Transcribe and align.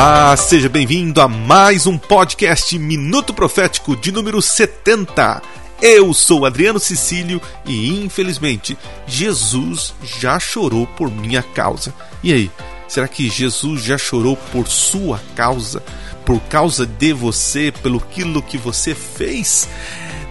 Olá, 0.00 0.36
seja 0.36 0.68
bem-vindo 0.68 1.20
a 1.20 1.26
mais 1.26 1.84
um 1.84 1.98
podcast 1.98 2.78
Minuto 2.78 3.34
Profético 3.34 3.96
de 3.96 4.12
número 4.12 4.40
70. 4.40 5.42
Eu 5.82 6.14
sou 6.14 6.46
Adriano 6.46 6.78
Cecílio 6.78 7.42
e, 7.66 8.04
infelizmente, 8.04 8.78
Jesus 9.08 9.92
já 10.04 10.38
chorou 10.38 10.86
por 10.86 11.10
minha 11.10 11.42
causa. 11.42 11.92
E 12.22 12.32
aí, 12.32 12.48
será 12.86 13.08
que 13.08 13.28
Jesus 13.28 13.82
já 13.82 13.98
chorou 13.98 14.36
por 14.52 14.68
sua 14.68 15.20
causa? 15.34 15.82
Por 16.24 16.38
causa 16.42 16.86
de 16.86 17.12
você, 17.12 17.72
pelo 17.82 17.98
aquilo 17.98 18.40
que 18.40 18.56
você 18.56 18.94
fez? 18.94 19.68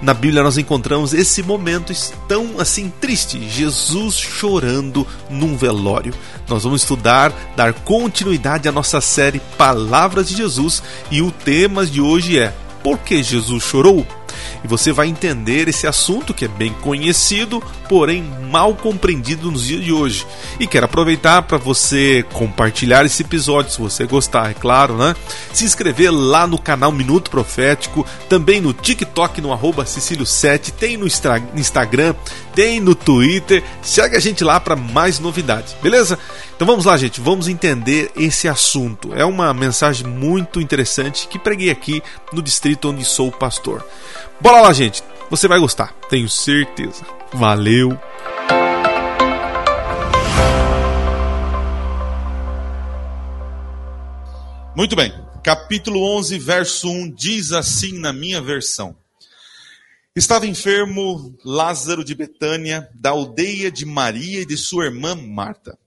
Na 0.01 0.13
Bíblia 0.13 0.43
nós 0.43 0.57
encontramos 0.57 1.13
esse 1.13 1.41
momento 1.41 1.91
tão 2.27 2.59
assim 2.59 2.91
triste, 3.01 3.49
Jesus 3.49 4.15
chorando 4.15 5.07
num 5.29 5.57
velório. 5.57 6.13
Nós 6.47 6.63
vamos 6.63 6.81
estudar, 6.81 7.33
dar 7.55 7.73
continuidade 7.73 8.69
à 8.69 8.71
nossa 8.71 9.01
série 9.01 9.41
Palavras 9.57 10.29
de 10.29 10.35
Jesus 10.35 10.83
e 11.09 11.21
o 11.21 11.31
tema 11.31 11.85
de 11.85 11.99
hoje 11.99 12.37
é 12.37 12.53
Por 12.83 12.99
que 12.99 13.23
Jesus 13.23 13.63
chorou? 13.63 14.05
Você 14.67 14.91
vai 14.91 15.07
entender 15.07 15.67
esse 15.67 15.87
assunto 15.87 16.33
que 16.33 16.45
é 16.45 16.47
bem 16.47 16.73
conhecido, 16.81 17.63
porém 17.89 18.23
mal 18.51 18.75
compreendido 18.75 19.51
nos 19.51 19.63
dias 19.63 19.83
de 19.83 19.91
hoje. 19.91 20.27
E 20.59 20.67
quero 20.67 20.85
aproveitar 20.85 21.41
para 21.43 21.57
você 21.57 22.23
compartilhar 22.33 23.05
esse 23.05 23.23
episódio, 23.23 23.71
se 23.71 23.79
você 23.79 24.05
gostar, 24.05 24.51
é 24.51 24.53
claro, 24.53 24.97
né? 24.97 25.15
Se 25.53 25.65
inscrever 25.65 26.11
lá 26.11 26.45
no 26.45 26.59
canal 26.59 26.91
Minuto 26.91 27.31
Profético, 27.31 28.05
também 28.29 28.61
no 28.61 28.73
TikTok, 28.73 29.41
no 29.41 29.51
arroba 29.51 29.85
Cecílio7, 29.85 30.71
tem 30.71 30.97
no 30.97 31.07
Instagram, 31.07 32.13
tem 32.53 32.79
no 32.79 32.93
Twitter. 32.93 33.63
Segue 33.81 34.15
a 34.15 34.19
gente 34.19 34.43
lá 34.43 34.59
para 34.59 34.75
mais 34.75 35.19
novidades, 35.19 35.75
beleza? 35.81 36.19
Então 36.55 36.65
vamos 36.65 36.85
lá, 36.85 36.97
gente, 36.97 37.21
vamos 37.21 37.47
entender 37.47 38.11
esse 38.15 38.47
assunto. 38.47 39.13
É 39.13 39.23
uma 39.23 39.53
mensagem 39.53 40.07
muito 40.07 40.59
interessante 40.59 41.27
que 41.27 41.37
preguei 41.37 41.69
aqui 41.69 42.01
no 42.33 42.41
distrito 42.41 42.89
onde 42.89 43.05
sou 43.05 43.31
pastor. 43.31 43.85
Bora 44.39 44.61
lá, 44.61 44.71
gente. 44.71 45.03
Você 45.29 45.47
vai 45.47 45.59
gostar, 45.59 45.93
tenho 46.09 46.29
certeza. 46.29 47.05
Valeu. 47.33 47.99
Muito 54.75 54.95
bem. 54.95 55.11
Capítulo 55.43 56.03
11, 56.17 56.37
verso 56.37 56.89
1 56.89 57.11
diz 57.11 57.51
assim 57.51 57.97
na 57.97 58.13
minha 58.13 58.39
versão: 58.39 58.95
Estava 60.15 60.45
enfermo 60.45 61.35
Lázaro 61.43 62.03
de 62.03 62.13
Betânia, 62.13 62.87
da 62.93 63.09
aldeia 63.09 63.71
de 63.71 63.85
Maria 63.85 64.41
e 64.41 64.45
de 64.45 64.55
sua 64.55 64.85
irmã 64.85 65.15
Marta. 65.15 65.77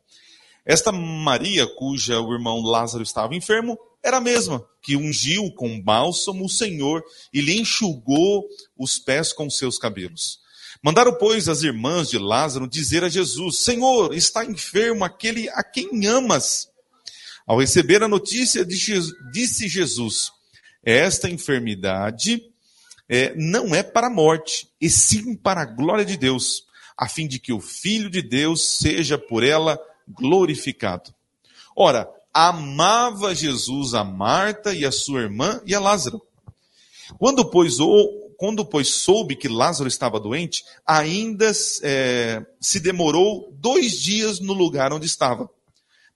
Esta 0.67 0.91
Maria, 0.91 1.67
cuja 1.67 2.21
o 2.21 2.33
irmão 2.33 2.61
Lázaro 2.63 3.03
estava 3.03 3.35
enfermo, 3.35 3.79
era 4.03 4.17
a 4.17 4.21
mesma 4.21 4.65
que 4.83 4.97
ungiu 4.97 5.53
com 5.53 5.81
bálsamo 5.81 6.45
o 6.45 6.49
Senhor 6.49 7.03
e 7.33 7.41
lhe 7.41 7.59
enxugou 7.59 8.49
os 8.77 8.99
pés 8.99 9.33
com 9.33 9.51
seus 9.51 9.79
cabelos. 9.79 10.41
Mandaram, 10.83 11.15
pois, 11.15 11.49
as 11.49 11.63
irmãs 11.63 12.09
de 12.09 12.19
Lázaro 12.19 12.67
dizer 12.67 13.05
a 13.05 13.09
Jesus: 13.09 13.59
Senhor, 13.59 14.15
está 14.15 14.45
enfermo 14.45 15.05
aquele 15.05 15.49
a 15.51 15.63
quem 15.63 16.07
amas. 16.07 16.69
Ao 17.47 17.59
receber 17.59 18.03
a 18.03 18.09
notícia, 18.09 18.65
disse 18.65 19.69
Jesus: 19.69 20.31
Esta 20.83 21.29
enfermidade 21.29 22.43
é, 23.07 23.35
não 23.35 23.75
é 23.75 23.83
para 23.83 24.07
a 24.07 24.11
morte, 24.11 24.69
e 24.81 24.89
sim 24.89 25.37
para 25.37 25.63
a 25.63 25.67
glória 25.67 26.05
de 26.05 26.17
Deus, 26.17 26.65
a 26.97 27.09
fim 27.09 27.27
de 27.29 27.39
que 27.39 27.53
o 27.53 27.61
Filho 27.61 28.09
de 28.09 28.23
Deus 28.23 28.79
seja 28.79 29.19
por 29.19 29.45
ela 29.45 29.79
glorificado. 30.09 31.15
Ora, 31.77 32.09
amava 32.33 33.35
Jesus 33.35 33.95
a 33.95 34.05
Marta 34.05 34.75
e 34.75 34.85
a 34.85 34.93
sua 34.93 35.23
irmã 35.23 35.61
e 35.67 35.75
a 35.75 35.81
Lázaro. 35.81 36.21
Quando, 37.19 37.45
pois, 37.51 37.81
ou, 37.81 38.35
quando, 38.37 38.65
pois 38.65 38.89
soube 38.89 39.37
que 39.37 39.49
Lázaro 39.49 39.89
estava 39.89 40.21
doente, 40.21 40.65
ainda 40.87 41.51
é, 41.83 42.45
se 42.61 42.81
demorou 42.81 43.53
dois 43.59 44.01
dias 44.01 44.41
no 44.41 44.53
lugar 44.53 44.93
onde 44.93 45.07
estava. 45.07 45.51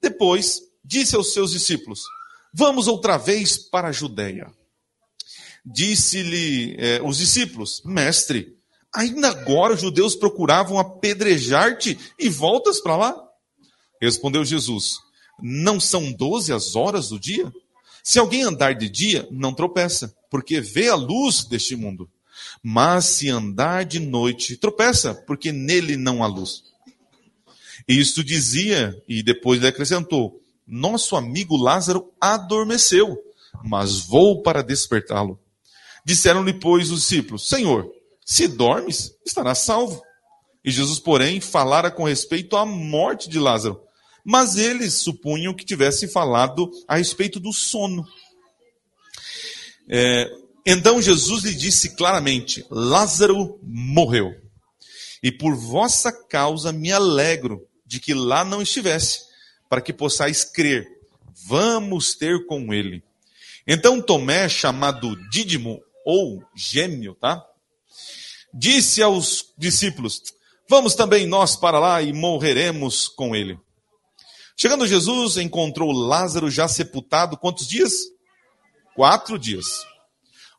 Depois, 0.01 0.61
disse 0.85 1.17
aos 1.17 1.33
seus 1.33 1.51
discípulos: 1.51 2.03
Vamos 2.53 2.87
outra 2.87 3.17
vez 3.17 3.59
para 3.59 3.89
a 3.89 3.93
Judéia. 3.93 4.53
Disse-lhe 5.67 6.77
é, 6.79 7.03
os 7.03 7.19
discípulos: 7.19 7.83
Mestre, 7.85 8.57
ainda 8.95 9.29
agora 9.29 9.75
os 9.75 9.81
judeus 9.81 10.15
procuravam 10.15 10.79
apedrejar-te 10.79 11.99
e 12.19 12.29
voltas 12.29 12.81
para 12.81 12.97
lá? 12.97 13.29
Respondeu 14.01 14.45
Jesus: 14.45 15.01
não 15.43 15.81
são 15.81 16.13
doze 16.13 16.53
as 16.53 16.77
horas 16.77 17.09
do 17.09 17.19
dia? 17.19 17.53
Se 18.03 18.19
alguém 18.19 18.43
andar 18.43 18.75
de 18.75 18.89
dia, 18.89 19.27
não 19.31 19.55
tropeça, 19.55 20.15
porque 20.31 20.61
vê 20.61 20.89
a 20.89 20.95
luz 20.95 21.45
deste 21.45 21.75
mundo. 21.75 22.09
Mas 22.63 23.07
se 23.07 23.31
andar 23.31 23.85
de 23.85 23.99
noite, 23.99 24.57
tropeça, 24.57 25.15
porque 25.15 25.51
nele 25.53 25.97
não 25.97 26.23
há 26.23 26.27
luz. 26.27 26.65
Isto 27.89 28.23
dizia, 28.23 29.01
e 29.09 29.23
depois 29.23 29.59
ele 29.59 29.69
acrescentou: 29.69 30.41
Nosso 30.67 31.17
amigo 31.17 31.57
Lázaro 31.57 32.13
adormeceu, 32.21 33.19
mas 33.63 34.01
vou 34.01 34.43
para 34.43 34.63
despertá-lo. 34.63 35.39
Disseram-lhe, 36.05 36.53
pois, 36.53 36.91
os 36.91 37.01
discípulos: 37.01 37.49
Senhor, 37.49 37.91
se 38.25 38.49
dormes, 38.49 39.15
estarás 39.25 39.59
salvo. 39.59 40.03
E 40.65 40.71
Jesus, 40.71 40.99
porém, 40.99 41.41
falara 41.41 41.91
com 41.91 42.05
respeito 42.05 42.57
à 42.57 42.65
morte 42.65 43.29
de 43.29 43.39
Lázaro 43.39 43.81
mas 44.25 44.57
eles 44.57 44.95
supunham 44.95 45.55
que 45.55 45.65
tivesse 45.65 46.09
falado 46.09 46.71
a 46.89 46.97
respeito 46.97 47.39
do 47.39 47.53
sono. 47.53 48.07
É, 49.89 50.31
então 50.65 51.03
Jesus 51.03 51.45
lhe 51.45 51.55
disse 51.55 51.95
claramente: 51.95 52.65
Lázaro 52.71 53.59
morreu. 53.63 54.33
E 55.23 55.31
por 55.31 55.55
vossa 55.55 56.13
causa 56.13 56.73
me 56.73 56.93
alegro 56.93 57.67
de 57.87 58.01
que 58.01 58.15
lá 58.15 58.45
não 58.45 58.63
estivesse, 58.63 59.21
para 59.69 59.81
que 59.81 59.93
possais 59.93 60.45
crer. 60.45 60.87
Vamos 61.47 62.15
ter 62.15 62.47
com 62.47 62.73
ele. 62.73 63.03
Então 63.67 64.01
Tomé, 64.01 64.49
chamado 64.49 65.17
Dídimo 65.31 65.81
ou 66.05 66.43
Gêmeo, 66.55 67.15
tá? 67.15 67.43
Disse 68.53 69.03
aos 69.03 69.53
discípulos: 69.59 70.23
Vamos 70.69 70.95
também 70.95 71.27
nós 71.27 71.57
para 71.57 71.79
lá 71.79 72.01
e 72.01 72.13
morreremos 72.13 73.09
com 73.09 73.35
ele. 73.35 73.59
Chegando 74.57 74.87
Jesus, 74.87 75.37
encontrou 75.37 75.91
Lázaro 75.91 76.49
já 76.49 76.69
sepultado 76.69 77.37
quantos 77.37 77.67
dias? 77.67 77.93
Quatro 78.95 79.37
dias. 79.37 79.85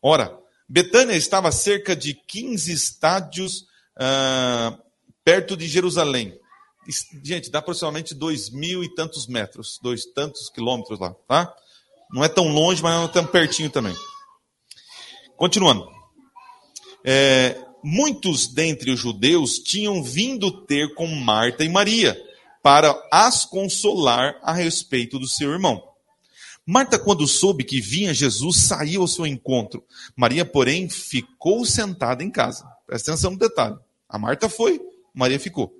Ora, 0.01 0.37
Betânia 0.67 1.15
estava 1.15 1.47
a 1.47 1.53
cerca 1.53 1.95
de 1.95 2.13
15 2.13 2.73
estádios 2.73 3.61
uh, 3.97 4.77
perto 5.23 5.55
de 5.55 5.67
Jerusalém. 5.67 6.37
Gente, 7.23 7.49
dá 7.49 7.59
aproximadamente 7.59 8.13
dois 8.13 8.49
mil 8.49 8.83
e 8.83 8.93
tantos 8.93 9.27
metros, 9.27 9.79
dois 9.81 10.05
tantos 10.05 10.49
quilômetros 10.49 10.99
lá, 10.99 11.15
tá? 11.27 11.51
Não 12.11 12.23
é 12.23 12.27
tão 12.27 12.49
longe, 12.49 12.83
mas 12.83 12.93
não 12.93 13.05
é 13.05 13.07
tão 13.07 13.25
pertinho 13.25 13.69
também. 13.69 13.95
Continuando. 15.37 15.89
É, 17.03 17.57
muitos 17.83 18.47
dentre 18.47 18.91
os 18.91 18.99
judeus 18.99 19.57
tinham 19.59 20.03
vindo 20.03 20.65
ter 20.65 20.93
com 20.93 21.07
Marta 21.07 21.63
e 21.63 21.69
Maria 21.69 22.24
para 22.65 22.99
as 23.11 23.45
consolar 23.45 24.39
a 24.41 24.51
respeito 24.51 25.19
do 25.19 25.27
seu 25.27 25.51
irmão. 25.51 25.87
Marta, 26.65 26.97
quando 26.97 27.27
soube 27.27 27.63
que 27.63 27.79
vinha 27.79 28.11
Jesus, 28.11 28.57
saiu 28.57 29.03
ao 29.03 29.07
seu 29.07 29.27
encontro. 29.27 29.85
Maria, 30.15 30.43
porém, 30.43 30.89
ficou 30.89 31.63
sentada 31.63 32.23
em 32.23 32.31
casa. 32.31 32.67
Presta 32.87 33.11
atenção 33.11 33.29
no 33.29 33.37
detalhe. 33.37 33.75
A 34.09 34.17
Marta 34.17 34.49
foi, 34.49 34.81
Maria 35.13 35.39
ficou. 35.39 35.79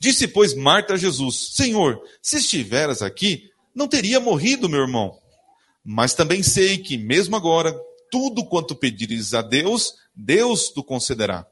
Disse, 0.00 0.26
pois, 0.26 0.52
Marta 0.52 0.94
a 0.94 0.96
Jesus: 0.96 1.52
Senhor, 1.54 2.02
se 2.20 2.38
estiveras 2.38 3.02
aqui, 3.02 3.48
não 3.72 3.86
teria 3.86 4.18
morrido 4.18 4.68
meu 4.68 4.80
irmão. 4.80 5.16
Mas 5.84 6.12
também 6.12 6.42
sei 6.42 6.78
que, 6.78 6.98
mesmo 6.98 7.36
agora, 7.36 7.72
tudo 8.10 8.44
quanto 8.44 8.74
pedires 8.74 9.32
a 9.32 9.42
Deus, 9.42 9.94
Deus 10.12 10.70
te 10.70 10.82
concederá. 10.82 11.46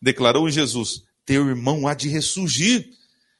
Declarou 0.00 0.48
Jesus: 0.48 1.02
Teu 1.26 1.46
irmão 1.46 1.86
há 1.86 1.92
de 1.92 2.08
ressurgir. 2.08 2.95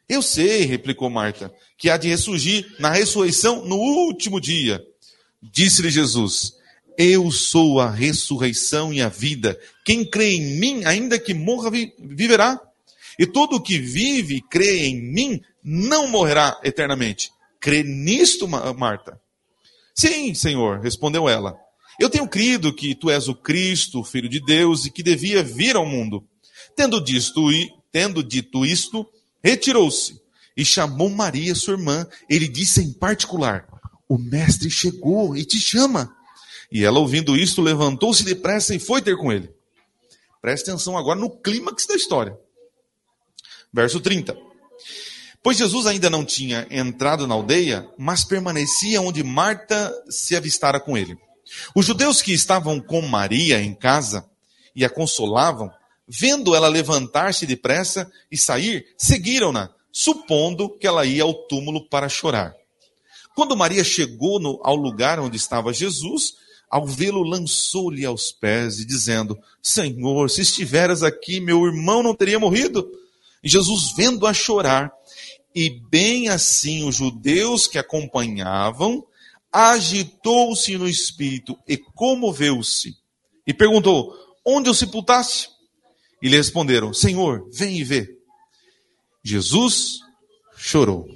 Eu 0.08 0.22
sei, 0.22 0.64
replicou 0.64 1.10
Marta, 1.10 1.52
que 1.76 1.90
há 1.90 1.96
de 1.96 2.08
ressurgir 2.08 2.74
na 2.78 2.90
ressurreição 2.90 3.64
no 3.64 3.76
último 3.76 4.40
dia. 4.40 4.80
Disse-lhe 5.42 5.90
Jesus: 5.90 6.54
Eu 6.96 7.30
sou 7.30 7.80
a 7.80 7.90
ressurreição 7.90 8.92
e 8.92 9.02
a 9.02 9.08
vida. 9.08 9.58
Quem 9.84 10.04
crê 10.04 10.34
em 10.34 10.58
mim, 10.58 10.84
ainda 10.84 11.18
que 11.18 11.34
morra, 11.34 11.70
viverá. 11.98 12.60
E 13.18 13.26
todo 13.26 13.56
o 13.56 13.62
que 13.62 13.78
vive 13.78 14.36
e 14.36 14.42
crê 14.42 14.86
em 14.86 14.96
mim 14.96 15.40
não 15.64 16.08
morrerá 16.08 16.60
eternamente. 16.62 17.30
Crê 17.58 17.82
nisto, 17.82 18.46
Marta? 18.46 19.20
Sim, 19.94 20.34
Senhor, 20.34 20.80
respondeu 20.80 21.28
ela. 21.28 21.56
Eu 21.98 22.10
tenho 22.10 22.28
crido 22.28 22.74
que 22.74 22.94
tu 22.94 23.10
és 23.10 23.26
o 23.26 23.34
Cristo, 23.34 24.00
o 24.00 24.04
Filho 24.04 24.28
de 24.28 24.38
Deus, 24.38 24.84
e 24.84 24.90
que 24.90 25.02
devia 25.02 25.42
vir 25.42 25.74
ao 25.74 25.86
mundo. 25.86 26.22
Tendo, 26.76 27.02
disto, 27.02 27.42
tendo 27.90 28.22
dito 28.22 28.66
isto, 28.66 29.08
retirou-se 29.42 30.20
e 30.56 30.64
chamou 30.64 31.10
Maria, 31.10 31.54
sua 31.54 31.74
irmã. 31.74 32.06
Ele 32.28 32.48
disse 32.48 32.80
em 32.80 32.92
particular: 32.92 33.66
O 34.08 34.18
mestre 34.18 34.70
chegou 34.70 35.36
e 35.36 35.44
te 35.44 35.60
chama. 35.60 36.14
E 36.70 36.84
ela, 36.84 36.98
ouvindo 36.98 37.36
isto, 37.36 37.62
levantou-se 37.62 38.24
depressa 38.24 38.74
e 38.74 38.78
foi 38.78 39.00
ter 39.00 39.16
com 39.16 39.32
ele. 39.32 39.50
Preste 40.40 40.70
atenção 40.70 40.96
agora 40.96 41.18
no 41.18 41.30
clímax 41.30 41.86
da 41.86 41.94
história. 41.94 42.36
Verso 43.72 44.00
30. 44.00 44.36
Pois 45.42 45.58
Jesus 45.58 45.86
ainda 45.86 46.10
não 46.10 46.24
tinha 46.24 46.66
entrado 46.70 47.26
na 47.26 47.34
aldeia, 47.34 47.88
mas 47.96 48.24
permanecia 48.24 49.00
onde 49.00 49.22
Marta 49.22 49.92
se 50.10 50.34
avistara 50.34 50.80
com 50.80 50.96
ele. 50.96 51.16
Os 51.74 51.86
judeus 51.86 52.20
que 52.20 52.32
estavam 52.32 52.80
com 52.80 53.00
Maria 53.02 53.60
em 53.60 53.72
casa 53.72 54.28
e 54.74 54.84
a 54.84 54.90
consolavam, 54.90 55.70
vendo 56.08 56.54
ela 56.54 56.68
levantar-se 56.68 57.46
depressa 57.46 58.10
e 58.30 58.38
sair, 58.38 58.86
seguiram-na, 58.96 59.70
supondo 59.90 60.68
que 60.68 60.86
ela 60.86 61.04
ia 61.04 61.22
ao 61.22 61.34
túmulo 61.34 61.88
para 61.88 62.08
chorar. 62.08 62.54
Quando 63.34 63.56
Maria 63.56 63.84
chegou 63.84 64.40
no, 64.40 64.60
ao 64.62 64.76
lugar 64.76 65.20
onde 65.20 65.36
estava 65.36 65.72
Jesus, 65.72 66.34
ao 66.70 66.86
vê-lo, 66.86 67.22
lançou-lhe 67.22 68.04
aos 68.04 68.32
pés 68.32 68.76
dizendo: 68.84 69.38
Senhor, 69.62 70.30
se 70.30 70.40
estiveras 70.40 71.02
aqui, 71.02 71.40
meu 71.40 71.64
irmão 71.66 72.02
não 72.02 72.14
teria 72.14 72.38
morrido. 72.38 72.88
E 73.42 73.48
Jesus, 73.48 73.92
vendo-a 73.96 74.32
chorar, 74.32 74.90
e 75.54 75.70
bem 75.70 76.28
assim 76.28 76.86
os 76.86 76.96
judeus 76.96 77.66
que 77.66 77.78
acompanhavam, 77.78 79.06
agitou-se 79.52 80.76
no 80.76 80.88
espírito 80.88 81.58
e 81.66 81.76
comoveu-se. 81.76 82.96
E 83.46 83.54
perguntou: 83.54 84.14
Onde 84.44 84.68
o 84.68 84.74
sepultaste? 84.74 85.55
E 86.22 86.28
lhe 86.28 86.36
responderam: 86.36 86.92
Senhor, 86.92 87.48
vem 87.52 87.78
e 87.78 87.84
vê. 87.84 88.08
Jesus 89.22 90.00
chorou. 90.56 91.06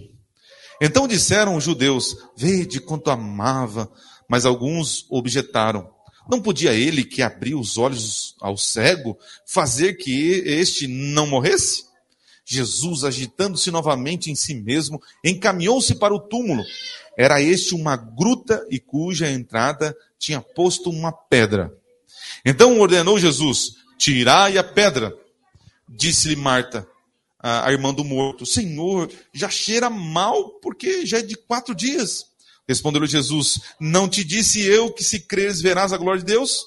Então 0.81 1.06
disseram 1.06 1.56
os 1.56 1.64
judeus: 1.64 2.17
Vede 2.37 2.81
quanto 2.81 3.11
amava. 3.11 3.91
Mas 4.29 4.47
alguns 4.47 5.06
objetaram: 5.11 5.91
Não 6.29 6.41
podia 6.41 6.73
ele 6.73 7.05
que 7.05 7.23
abriu 7.23 7.58
os 7.58 7.76
olhos 7.76 8.35
ao 8.41 8.56
cego 8.56 9.19
fazer 9.47 9.94
que 9.94 10.43
este 10.47 10.87
não 10.87 11.26
morresse? 11.26 11.91
Jesus, 12.44 13.05
agitando-se 13.05 13.70
novamente 13.70 14.31
em 14.31 14.35
si 14.35 14.55
mesmo, 14.55 15.00
encaminhou-se 15.25 15.94
para 15.94 16.12
o 16.12 16.19
túmulo. 16.19 16.64
Era 17.17 17.41
este 17.41 17.76
uma 17.76 17.97
gruta 17.97 18.67
e 18.69 18.81
cuja 18.81 19.31
entrada 19.31 19.97
tinha 20.19 20.41
posto 20.41 20.91
uma 20.91 21.12
pedra. 21.12 21.73
Então 22.44 22.81
ordenou 22.81 23.19
Jesus: 23.19 23.76
Tirai 24.00 24.56
a 24.56 24.64
pedra. 24.64 25.14
Disse-lhe 25.87 26.35
Marta, 26.35 26.88
a 27.38 27.70
irmã 27.70 27.93
do 27.93 28.02
morto: 28.02 28.47
Senhor, 28.47 29.12
já 29.31 29.50
cheira 29.50 29.91
mal, 29.91 30.58
porque 30.61 31.05
já 31.05 31.19
é 31.19 31.23
de 31.23 31.35
quatro 31.35 31.75
dias. 31.75 32.25
Respondeu-lhe 32.67 33.06
Jesus: 33.06 33.61
Não 33.79 34.08
te 34.08 34.25
disse 34.25 34.62
eu 34.62 34.91
que 34.91 35.05
se 35.05 35.20
creres 35.20 35.61
verás 35.61 35.93
a 35.93 35.99
glória 35.99 36.20
de 36.20 36.25
Deus? 36.32 36.64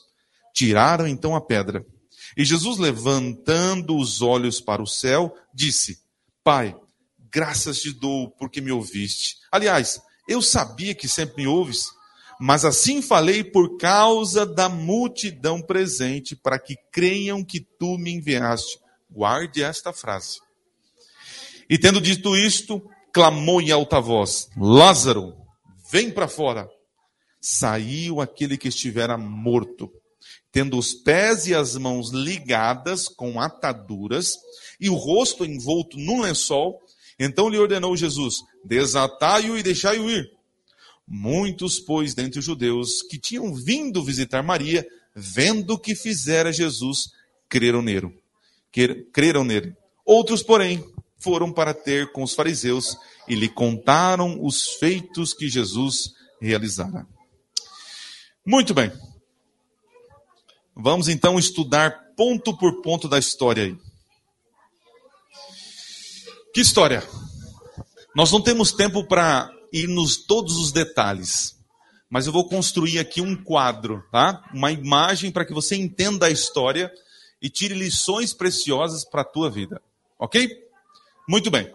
Tiraram 0.54 1.08
então 1.08 1.36
a 1.36 1.42
pedra. 1.42 1.84
E 2.38 2.46
Jesus, 2.46 2.78
levantando 2.78 3.98
os 3.98 4.22
olhos 4.22 4.62
para 4.62 4.84
o 4.84 4.88
céu, 4.88 5.36
disse: 5.52 5.98
Pai, 6.44 6.76
graças 7.32 7.82
te 7.82 7.92
dou 7.92 8.30
porque 8.30 8.62
me 8.62 8.72
ouviste. 8.72 9.38
Aliás, 9.52 10.00
eu 10.28 10.40
sabia 10.40 10.94
que 10.94 11.08
sempre 11.08 11.38
me 11.38 11.48
ouves, 11.48 11.88
mas 12.46 12.66
assim 12.66 13.02
falei 13.02 13.42
por 13.42 13.78
causa 13.78 14.46
da 14.46 14.68
multidão 14.68 15.62
presente, 15.62 16.36
para 16.36 16.60
que 16.60 16.76
creiam 16.92 17.42
que 17.42 17.62
tu 17.62 17.98
me 17.98 18.12
enviaste. 18.12 18.80
Guarde 19.10 19.64
esta 19.64 19.94
frase. 19.94 20.42
E 21.70 21.78
tendo 21.78 22.02
dito 22.02 22.36
isto, 22.36 22.86
clamou 23.14 23.62
em 23.62 23.72
alta 23.72 24.02
voz: 24.02 24.50
Lázaro, 24.58 25.34
Vem 25.90 26.12
para 26.12 26.28
fora. 26.28 26.68
Saiu 27.40 28.20
aquele 28.20 28.58
que 28.58 28.68
estivera 28.68 29.18
morto, 29.18 29.90
tendo 30.52 30.78
os 30.78 30.94
pés 30.94 31.48
e 31.48 31.56
as 31.56 31.78
mãos 31.78 32.10
ligadas 32.10 33.08
com 33.08 33.40
ataduras 33.40 34.36
e 34.82 34.90
o 34.90 34.96
rosto 34.96 35.46
envolto 35.46 35.98
num 35.98 36.20
lençol. 36.20 36.78
Então 37.18 37.48
lhe 37.48 37.58
ordenou 37.58 37.96
Jesus: 37.96 38.36
Desatai-o 38.66 39.58
e 39.58 39.64
deixai-o 39.64 40.10
ir. 40.12 40.30
Muitos, 41.08 41.80
pois, 41.80 42.14
dentre 42.14 42.40
os 42.40 42.46
judeus 42.46 43.02
que 43.02 43.20
tinham 43.20 43.54
vindo 43.54 44.04
visitar 44.04 44.42
Maria, 44.42 44.86
vendo 45.16 45.74
o 45.74 45.80
que 45.80 45.96
fizera 45.96 46.52
Jesus, 46.52 47.12
creram 47.50 47.82
nele. 47.82 48.18
Creram 49.12 49.44
nele. 49.44 49.76
Outros, 50.06 50.42
porém, 50.42 50.84
foram 51.18 51.52
para 51.52 51.74
ter 51.74 52.12
com 52.12 52.24
os 52.24 52.34
fariseus 52.34 52.98
e 53.28 53.36
lhe 53.36 53.48
contaram 53.48 54.44
os 54.44 54.74
feitos 54.76 55.34
que 55.34 55.48
Jesus 55.48 56.14
realizara. 56.42 57.08
Muito 58.46 58.74
bem. 58.74 58.92
Vamos 60.76 61.08
então 61.08 61.38
estudar 61.38 62.14
ponto 62.18 62.58
por 62.58 62.82
ponto 62.82 63.08
da 63.08 63.20
história 63.20 63.64
aí. 63.64 63.78
Que 66.54 66.62
história? 66.62 67.08
Nós 68.16 68.32
não 68.32 68.42
temos 68.42 68.72
tempo 68.72 69.08
para 69.08 69.50
ir 69.74 69.88
nos 69.88 70.18
todos 70.18 70.56
os 70.58 70.72
detalhes, 70.72 71.60
mas 72.08 72.28
eu 72.28 72.32
vou 72.32 72.48
construir 72.48 73.00
aqui 73.00 73.20
um 73.20 73.36
quadro, 73.36 74.04
tá? 74.12 74.48
Uma 74.54 74.72
imagem 74.72 75.32
para 75.32 75.44
que 75.44 75.54
você 75.54 75.76
entenda 75.76 76.28
a 76.28 76.32
história 76.32 76.94
e 77.42 77.50
tire 77.50 77.74
lições 77.74 78.34
preciosas 78.34 79.04
para 79.04 79.22
a 79.22 79.26
tua 79.26 79.50
vida. 79.50 79.82
OK? 80.20 80.48
Muito 81.28 81.50
bem. 81.50 81.74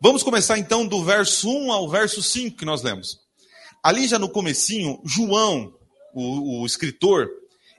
Vamos 0.00 0.24
começar 0.24 0.58
então 0.58 0.84
do 0.84 1.04
verso 1.04 1.48
1 1.48 1.72
ao 1.72 1.88
verso 1.88 2.20
5 2.20 2.56
que 2.56 2.64
nós 2.64 2.82
lemos. 2.82 3.20
Ali 3.80 4.08
já 4.08 4.18
no 4.18 4.28
comecinho, 4.28 5.00
João, 5.04 5.72
o, 6.12 6.62
o 6.62 6.66
escritor, 6.66 7.28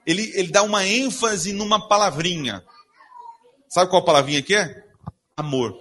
ele, 0.06 0.32
ele 0.36 0.48
dá 0.48 0.64
uma 0.64 0.88
ênfase 0.88 1.52
numa 1.52 1.90
palavrinha. 1.90 2.64
Sabe 3.68 3.90
qual 3.90 4.06
palavrinha 4.06 4.42
que 4.42 4.56
é? 4.56 4.84
Amor. 5.36 5.78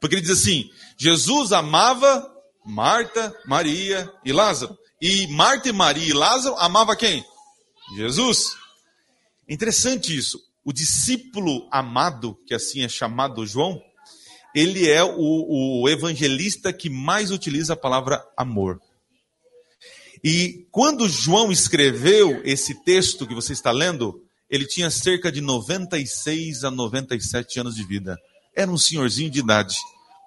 Porque 0.00 0.14
ele 0.14 0.22
diz 0.22 0.30
assim: 0.30 0.70
Jesus 0.96 1.52
amava 1.52 2.31
Marta, 2.64 3.34
Maria 3.46 4.10
e 4.24 4.32
Lázaro. 4.32 4.76
E 5.00 5.26
Marta 5.28 5.72
Maria 5.72 6.08
e 6.08 6.12
Lázaro 6.12 6.56
amava 6.56 6.96
quem? 6.96 7.24
Jesus. 7.96 8.54
Interessante 9.48 10.16
isso. 10.16 10.40
O 10.64 10.72
discípulo 10.72 11.68
amado, 11.70 12.38
que 12.46 12.54
assim 12.54 12.82
é 12.82 12.88
chamado 12.88 13.44
João, 13.44 13.82
ele 14.54 14.88
é 14.88 15.02
o, 15.02 15.82
o 15.82 15.88
evangelista 15.88 16.72
que 16.72 16.88
mais 16.88 17.30
utiliza 17.30 17.72
a 17.72 17.76
palavra 17.76 18.24
amor. 18.36 18.80
E 20.22 20.66
quando 20.70 21.08
João 21.08 21.50
escreveu 21.50 22.40
esse 22.44 22.84
texto 22.84 23.26
que 23.26 23.34
você 23.34 23.52
está 23.52 23.72
lendo, 23.72 24.22
ele 24.48 24.66
tinha 24.66 24.90
cerca 24.90 25.32
de 25.32 25.40
96 25.40 26.62
a 26.62 26.70
97 26.70 27.58
anos 27.58 27.74
de 27.74 27.82
vida. 27.84 28.16
Era 28.54 28.70
um 28.70 28.78
senhorzinho 28.78 29.30
de 29.30 29.40
idade, 29.40 29.76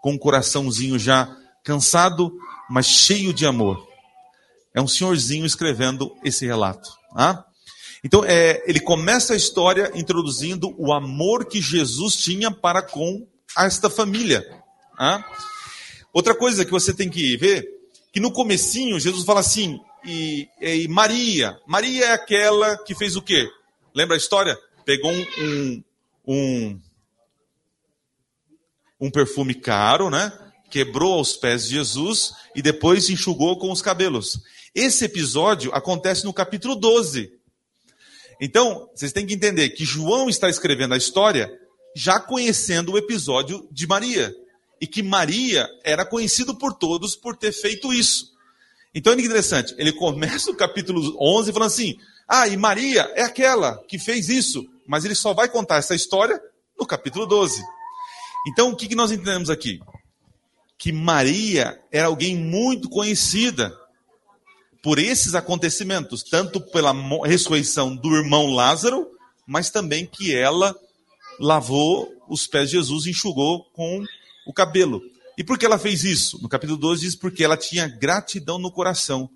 com 0.01 0.13
um 0.13 0.17
coraçãozinho 0.17 0.99
já 0.99 1.33
cansado, 1.65 2.31
mas 2.69 2.85
cheio 2.85 3.33
de 3.33 3.45
amor. 3.45 3.85
É 4.73 4.79
um 4.79 4.87
senhorzinho 4.87 5.45
escrevendo 5.45 6.15
esse 6.23 6.45
relato. 6.45 6.89
Ah? 7.13 7.43
Então, 8.03 8.23
é, 8.23 8.63
ele 8.67 8.79
começa 8.79 9.33
a 9.33 9.35
história 9.35 9.91
introduzindo 9.95 10.73
o 10.77 10.93
amor 10.93 11.45
que 11.45 11.59
Jesus 11.59 12.15
tinha 12.17 12.51
para 12.51 12.83
com 12.83 13.27
esta 13.57 13.89
família. 13.89 14.45
Ah? 14.97 15.25
Outra 16.13 16.35
coisa 16.35 16.63
que 16.63 16.71
você 16.71 16.93
tem 16.93 17.09
que 17.09 17.35
ver, 17.35 17.67
que 18.13 18.19
no 18.19 18.31
comecinho 18.31 18.99
Jesus 18.99 19.25
fala 19.25 19.39
assim, 19.39 19.81
e, 20.05 20.47
e, 20.61 20.87
Maria, 20.87 21.59
Maria 21.65 22.05
é 22.05 22.11
aquela 22.11 22.77
que 22.77 22.93
fez 22.93 23.15
o 23.15 23.21
quê? 23.21 23.49
Lembra 23.93 24.15
a 24.15 24.19
história? 24.19 24.55
Pegou 24.85 25.11
um, 25.11 25.83
um, 26.27 26.81
um 29.01 29.09
perfume 29.09 29.55
caro, 29.55 30.11
né? 30.11 30.31
Quebrou 30.75 31.13
aos 31.13 31.37
pés 31.37 31.69
de 31.69 31.75
Jesus 31.75 32.33
e 32.53 32.61
depois 32.61 33.09
enxugou 33.09 33.57
com 33.57 33.71
os 33.71 33.81
cabelos. 33.81 34.41
Esse 34.75 35.05
episódio 35.05 35.73
acontece 35.73 36.25
no 36.25 36.33
capítulo 36.33 36.75
12. 36.75 37.31
Então, 38.41 38.89
vocês 38.93 39.13
têm 39.13 39.25
que 39.25 39.33
entender 39.33 39.69
que 39.69 39.85
João 39.85 40.27
está 40.27 40.49
escrevendo 40.49 40.93
a 40.93 40.97
história 40.97 41.49
já 41.95 42.19
conhecendo 42.19 42.91
o 42.91 42.97
episódio 42.97 43.65
de 43.71 43.87
Maria. 43.87 44.35
E 44.81 44.85
que 44.85 45.01
Maria 45.01 45.65
era 45.81 46.05
conhecido 46.05 46.53
por 46.53 46.73
todos 46.73 47.15
por 47.15 47.37
ter 47.37 47.53
feito 47.53 47.93
isso. 47.93 48.33
Então 48.93 49.13
é 49.13 49.15
interessante, 49.15 49.73
ele 49.77 49.93
começa 49.93 50.51
o 50.51 50.57
capítulo 50.57 51.15
11 51.21 51.53
falando 51.53 51.67
assim: 51.67 51.95
ah, 52.27 52.49
e 52.49 52.57
Maria 52.57 53.09
é 53.15 53.21
aquela 53.21 53.81
que 53.87 53.97
fez 53.97 54.27
isso, 54.27 54.67
mas 54.85 55.05
ele 55.05 55.15
só 55.15 55.33
vai 55.33 55.47
contar 55.47 55.77
essa 55.77 55.95
história 55.95 56.37
no 56.77 56.85
capítulo 56.85 57.25
12. 57.25 57.63
Então 58.49 58.71
o 58.71 58.75
que, 58.75 58.89
que 58.89 58.95
nós 58.95 59.13
entendemos 59.13 59.49
aqui? 59.49 59.79
Que 60.77 60.91
Maria 60.91 61.79
era 61.91 62.07
alguém 62.07 62.35
muito 62.35 62.89
conhecida 62.89 63.75
por 64.83 64.99
esses 64.99 65.33
acontecimentos, 65.33 66.21
tanto 66.21 66.61
pela 66.61 66.93
ressurreição 67.25 67.95
do 67.95 68.15
irmão 68.15 68.47
Lázaro, 68.47 69.07
mas 69.47 69.69
também 69.69 70.05
que 70.05 70.35
ela 70.35 70.75
lavou 71.39 72.11
os 72.29 72.45
pés 72.45 72.69
de 72.69 72.77
Jesus 72.77 73.05
e 73.05 73.09
enxugou 73.09 73.63
com 73.73 74.03
o 74.45 74.53
cabelo. 74.53 75.01
E 75.37 75.43
por 75.43 75.57
que 75.57 75.65
ela 75.65 75.77
fez 75.77 76.03
isso? 76.03 76.41
No 76.41 76.47
capítulo 76.47 76.77
12 76.77 77.01
diz 77.01 77.15
porque 77.15 77.43
ela 77.43 77.57
tinha 77.57 77.87
gratidão 77.87 78.57
no 78.57 78.71
coração 78.71 79.29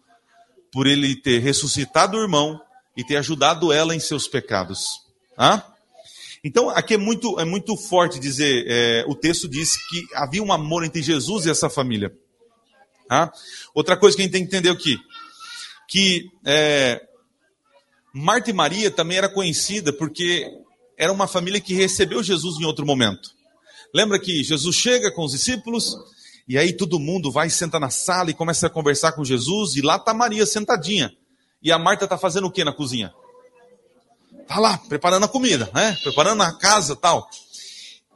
por 0.71 0.87
ele 0.87 1.15
ter 1.15 1.39
ressuscitado 1.39 2.17
o 2.17 2.21
irmão 2.21 2.61
e 2.95 3.03
ter 3.03 3.17
ajudado 3.17 3.73
ela 3.73 3.95
em 3.95 3.99
seus 3.99 4.27
pecados. 4.27 5.01
Ah? 5.37 5.65
Então, 6.43 6.69
aqui 6.69 6.93
é 6.93 6.97
muito, 6.97 7.39
é 7.39 7.45
muito 7.45 7.75
forte 7.75 8.19
dizer, 8.19 8.65
é, 8.67 9.03
o 9.07 9.15
texto 9.15 9.47
diz 9.47 9.75
que 9.87 10.07
havia 10.13 10.41
um 10.41 10.53
amor 10.53 10.85
entre 10.85 11.01
Jesus 11.01 11.45
e 11.45 11.49
essa 11.49 11.69
família. 11.69 12.15
Ah? 13.09 13.31
Outra 13.73 13.97
coisa 13.97 14.15
que 14.15 14.21
a 14.21 14.25
gente 14.25 14.31
tem 14.31 14.41
que 14.41 14.55
entender 14.55 14.69
aqui, 14.69 14.97
que 15.87 16.29
é, 16.45 17.01
Marta 18.13 18.49
e 18.49 18.53
Maria 18.53 18.89
também 18.89 19.17
era 19.17 19.27
conhecida 19.27 19.91
porque 19.91 20.47
era 20.97 21.11
uma 21.11 21.27
família 21.27 21.59
que 21.59 21.73
recebeu 21.73 22.21
Jesus 22.23 22.59
em 22.59 22.65
outro 22.65 22.85
momento. 22.85 23.31
Lembra 23.93 24.19
que 24.19 24.43
Jesus 24.43 24.75
chega 24.75 25.11
com 25.11 25.23
os 25.23 25.31
discípulos, 25.31 25.97
e 26.47 26.57
aí 26.57 26.73
todo 26.73 26.99
mundo 26.99 27.31
vai, 27.31 27.49
senta 27.49 27.79
na 27.79 27.89
sala 27.89 28.29
e 28.29 28.33
começa 28.33 28.67
a 28.67 28.69
conversar 28.69 29.13
com 29.13 29.25
Jesus, 29.25 29.75
e 29.75 29.81
lá 29.81 29.95
está 29.95 30.13
Maria 30.13 30.45
sentadinha. 30.45 31.11
E 31.61 31.71
a 31.71 31.79
Marta 31.79 32.05
está 32.05 32.17
fazendo 32.17 32.47
o 32.47 32.51
que 32.51 32.63
na 32.63 32.71
cozinha? 32.71 33.13
Está 34.49 34.59
lá, 34.59 34.79
preparando 34.79 35.25
a 35.25 35.29
comida, 35.29 35.69
né? 35.75 35.95
Preparando 36.01 36.41
a 36.41 36.51
casa 36.51 36.95
tal. 36.95 37.29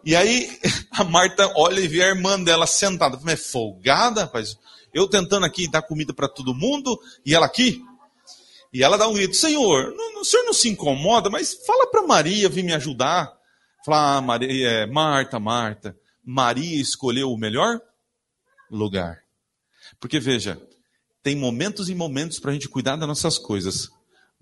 E 0.03 0.15
aí 0.15 0.49
a 0.89 1.03
Marta 1.03 1.53
olha 1.55 1.79
e 1.79 1.87
vê 1.87 2.01
a 2.01 2.07
irmã 2.07 2.41
dela 2.41 2.65
sentada. 2.65 3.19
É 3.31 3.35
folgada, 3.35 4.21
rapaz. 4.21 4.57
Eu 4.91 5.07
tentando 5.07 5.45
aqui 5.45 5.69
dar 5.69 5.83
comida 5.83 6.11
para 6.11 6.27
todo 6.27 6.55
mundo, 6.55 6.99
e 7.23 7.35
ela 7.35 7.45
aqui. 7.45 7.85
E 8.73 8.81
ela 8.81 8.97
dá 8.97 9.07
um 9.07 9.13
grito: 9.13 9.35
Senhor, 9.35 9.93
não, 9.95 10.21
o 10.21 10.25
senhor 10.25 10.43
não 10.43 10.53
se 10.53 10.69
incomoda, 10.69 11.29
mas 11.29 11.53
fala 11.67 11.85
para 11.85 12.01
Maria 12.01 12.49
vir 12.49 12.63
me 12.63 12.73
ajudar. 12.73 13.31
Fala, 13.85 14.17
ah, 14.17 14.21
Maria, 14.21 14.69
é, 14.69 14.85
Marta, 14.87 15.39
Marta, 15.39 15.95
Maria 16.25 16.81
escolheu 16.81 17.31
o 17.31 17.37
melhor 17.37 17.79
lugar. 18.71 19.19
Porque 19.99 20.19
veja, 20.19 20.59
tem 21.21 21.35
momentos 21.35 21.89
e 21.89 21.95
momentos 21.95 22.39
para 22.39 22.49
a 22.49 22.53
gente 22.55 22.67
cuidar 22.67 22.95
das 22.95 23.07
nossas 23.07 23.37
coisas, 23.37 23.89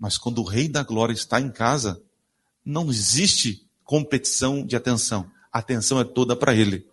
mas 0.02 0.18
quando 0.18 0.40
o 0.40 0.44
Rei 0.44 0.66
da 0.66 0.82
Glória 0.82 1.12
está 1.12 1.40
em 1.40 1.48
casa, 1.48 2.02
não 2.66 2.90
existe 2.90 3.64
competição 3.84 4.66
de 4.66 4.74
atenção. 4.74 5.30
A 5.52 5.60
atenção 5.60 6.00
é 6.00 6.02
toda 6.02 6.34
para 6.34 6.52
Ele. 6.52 6.84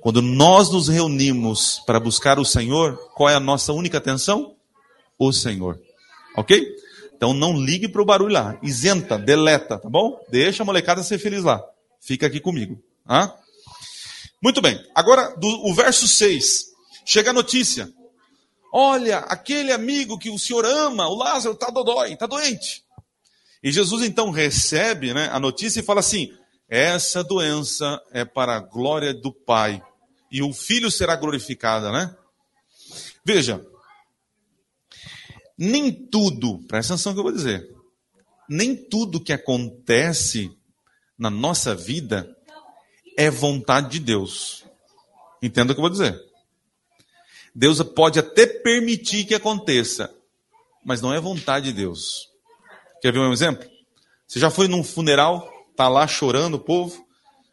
Quando 0.00 0.22
nós 0.22 0.70
nos 0.70 0.88
reunimos 0.88 1.82
para 1.84 2.00
buscar 2.00 2.38
o 2.38 2.44
Senhor, 2.44 2.96
qual 3.14 3.28
é 3.28 3.34
a 3.34 3.40
nossa 3.40 3.74
única 3.74 3.98
atenção? 3.98 4.56
O 5.18 5.30
Senhor. 5.30 5.78
Ok? 6.34 6.74
Então 7.14 7.34
não 7.34 7.54
ligue 7.54 7.86
para 7.86 8.00
o 8.00 8.06
barulho 8.06 8.32
lá. 8.32 8.58
Isenta, 8.62 9.18
deleta, 9.18 9.76
tá 9.76 9.90
bom? 9.90 10.18
Deixa 10.30 10.62
a 10.62 10.66
molecada 10.66 11.02
ser 11.02 11.18
feliz 11.18 11.44
lá. 11.44 11.62
Fica 12.00 12.28
aqui 12.28 12.40
comigo. 12.40 12.82
Ah? 13.06 13.36
Muito 14.42 14.62
bem. 14.62 14.82
Agora, 14.94 15.36
do, 15.36 15.48
o 15.66 15.74
verso 15.74 16.08
6. 16.08 16.68
Chega 17.04 17.28
a 17.28 17.34
notícia. 17.34 17.92
Olha, 18.72 19.18
aquele 19.18 19.70
amigo 19.70 20.18
que 20.18 20.30
o 20.30 20.38
senhor 20.38 20.64
ama, 20.64 21.06
o 21.06 21.14
Lázaro, 21.14 21.54
está 21.54 21.68
dodói, 21.68 22.14
está 22.14 22.26
doente. 22.26 22.82
E 23.62 23.70
Jesus 23.70 24.02
então 24.02 24.30
recebe 24.30 25.12
né, 25.12 25.28
a 25.30 25.38
notícia 25.38 25.80
e 25.80 25.84
fala 25.84 26.00
assim: 26.00 26.32
essa 26.66 27.22
doença 27.22 28.00
é 28.10 28.24
para 28.24 28.56
a 28.56 28.60
glória 28.60 29.12
do 29.12 29.30
Pai. 29.30 29.82
E 30.30 30.42
o 30.42 30.54
Filho 30.54 30.90
será 30.90 31.14
glorificado, 31.14 31.92
né? 31.92 32.16
Veja, 33.24 33.64
nem 35.58 35.92
tudo, 35.92 36.58
presta 36.66 36.94
atenção 36.94 37.12
que 37.12 37.18
eu 37.18 37.24
vou 37.24 37.32
dizer, 37.32 37.68
nem 38.48 38.74
tudo 38.74 39.22
que 39.22 39.34
acontece 39.34 40.50
na 41.18 41.28
nossa 41.28 41.74
vida 41.74 42.34
é 43.18 43.30
vontade 43.30 43.90
de 43.90 44.00
Deus. 44.00 44.64
Entenda 45.42 45.72
o 45.72 45.74
que 45.74 45.80
eu 45.80 45.82
vou 45.82 45.90
dizer. 45.90 46.18
Deus 47.54 47.82
pode 47.82 48.18
até 48.18 48.46
permitir 48.46 49.24
que 49.24 49.34
aconteça, 49.34 50.12
mas 50.84 51.00
não 51.00 51.12
é 51.12 51.20
vontade 51.20 51.66
de 51.66 51.72
Deus. 51.72 52.28
Quer 53.00 53.12
ver 53.12 53.20
um 53.20 53.32
exemplo? 53.32 53.68
Você 54.26 54.40
já 54.40 54.50
foi 54.50 54.68
num 54.68 54.82
funeral, 54.82 55.50
tá 55.76 55.88
lá 55.88 56.06
chorando 56.06 56.54
o 56.54 56.60
povo, 56.60 57.06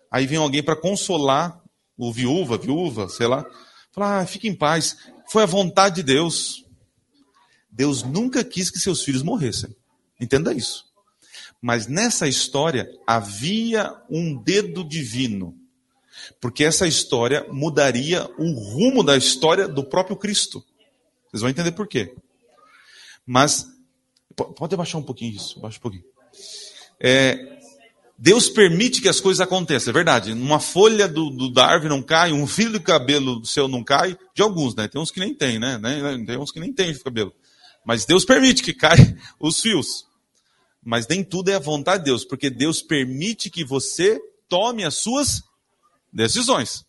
aí 0.09 0.25
vem 0.25 0.37
alguém 0.37 0.63
para 0.63 0.75
consolar 0.75 1.61
o 1.97 2.13
viúva, 2.13 2.57
viúva, 2.57 3.09
sei 3.09 3.27
lá, 3.27 3.45
fala, 3.91 4.21
ah, 4.21 4.25
fique 4.25 4.47
em 4.47 4.55
paz, 4.55 4.97
foi 5.29 5.43
a 5.43 5.47
vontade 5.47 5.95
de 5.95 6.03
Deus. 6.03 6.65
Deus 7.69 8.03
nunca 8.03 8.43
quis 8.43 8.69
que 8.69 8.79
seus 8.79 9.03
filhos 9.03 9.21
morressem. 9.21 9.75
Entenda 10.19 10.53
isso. 10.53 10.85
Mas 11.61 11.87
nessa 11.87 12.27
história 12.27 12.89
havia 13.05 13.93
um 14.09 14.35
dedo 14.35 14.83
divino. 14.83 15.57
Porque 16.39 16.63
essa 16.63 16.87
história 16.87 17.45
mudaria 17.51 18.29
o 18.37 18.51
rumo 18.51 19.03
da 19.03 19.17
história 19.17 19.67
do 19.67 19.83
próprio 19.83 20.15
Cristo. 20.15 20.63
Vocês 21.29 21.41
vão 21.41 21.49
entender 21.49 21.71
por 21.71 21.87
quê. 21.87 22.13
Mas, 23.25 23.67
pode 24.35 24.73
abaixar 24.73 24.99
um 24.99 25.03
pouquinho 25.03 25.35
isso, 25.35 25.59
abaixa 25.59 25.77
um 25.77 25.81
pouquinho. 25.81 26.03
É, 26.99 27.59
Deus 28.17 28.49
permite 28.49 29.01
que 29.01 29.07
as 29.07 29.21
coisas 29.21 29.39
aconteçam, 29.39 29.91
é 29.91 29.93
verdade. 29.93 30.33
Uma 30.33 30.59
folha 30.59 31.07
do, 31.07 31.29
do 31.29 31.49
da 31.49 31.65
árvore 31.65 31.89
não 31.89 32.01
cai, 32.01 32.33
um 32.33 32.45
fio 32.45 32.71
de 32.71 32.79
cabelo 32.79 33.45
seu 33.45 33.67
não 33.67 33.81
cai, 33.81 34.17
de 34.35 34.41
alguns, 34.41 34.75
né? 34.75 34.87
Tem 34.87 35.01
uns 35.01 35.09
que 35.09 35.21
nem 35.21 35.33
tem, 35.33 35.57
né? 35.57 35.79
Tem 36.25 36.37
uns 36.37 36.51
que 36.51 36.59
nem 36.59 36.73
tem 36.73 36.93
cabelo. 36.99 37.33
Mas 37.85 38.05
Deus 38.05 38.25
permite 38.25 38.61
que 38.61 38.73
caia 38.73 39.17
os 39.39 39.61
fios. 39.61 40.05
Mas 40.83 41.07
nem 41.07 41.23
tudo 41.23 41.49
é 41.49 41.55
a 41.55 41.59
vontade 41.59 42.03
de 42.03 42.09
Deus, 42.09 42.25
porque 42.25 42.49
Deus 42.49 42.81
permite 42.81 43.49
que 43.49 43.63
você 43.63 44.19
tome 44.49 44.83
as 44.83 44.95
suas 44.95 45.43
decisões. 46.11 46.85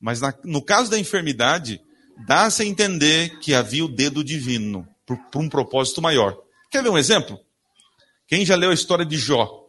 Mas 0.00 0.20
na, 0.20 0.34
no 0.44 0.62
caso 0.62 0.90
da 0.90 0.98
enfermidade, 0.98 1.80
dá-se 2.26 2.62
a 2.62 2.66
entender 2.66 3.38
que 3.38 3.54
havia 3.54 3.84
o 3.84 3.88
dedo 3.88 4.22
divino, 4.22 4.86
por, 5.06 5.16
por 5.30 5.42
um 5.42 5.48
propósito 5.48 6.02
maior. 6.02 6.38
Quer 6.70 6.82
ver 6.82 6.90
um 6.90 6.98
exemplo? 6.98 7.38
Quem 8.26 8.44
já 8.44 8.56
leu 8.56 8.70
a 8.70 8.74
história 8.74 9.04
de 9.04 9.16
Jó? 9.16 9.66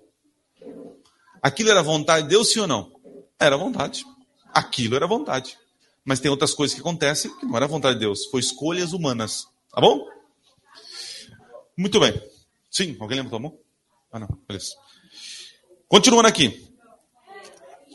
Aquilo 1.42 1.70
era 1.70 1.84
vontade 1.84 2.24
de 2.24 2.30
Deus, 2.30 2.52
sim 2.52 2.60
ou 2.60 2.68
não? 2.68 2.92
Era 3.40 3.58
vontade. 3.58 4.06
Aquilo 4.54 4.96
era 4.96 5.06
vontade. 5.06 5.58
Mas 6.04 6.20
tem 6.20 6.32
outras 6.32 6.54
coisas 6.54 6.74
que 6.74 6.82
acontecem 6.82 7.36
que 7.38 7.46
não 7.46 7.56
era 7.56 7.68
vontade 7.68 7.96
de 7.96 8.02
Deus, 8.02 8.25
foi 8.25 8.40
escolhas 8.40 8.94
humanas. 8.94 9.48
Tá 9.72 9.82
bom? 9.82 10.08
Muito 11.78 12.00
bem. 12.00 12.20
Sim, 12.72 12.96
alguém 13.00 13.18
lembra 13.18 13.32
do 13.32 13.36
amor? 13.36 13.54
Ah, 14.12 14.20
não, 14.20 14.28
beleza. 14.48 14.75
Continuando 15.88 16.28
aqui. 16.28 16.68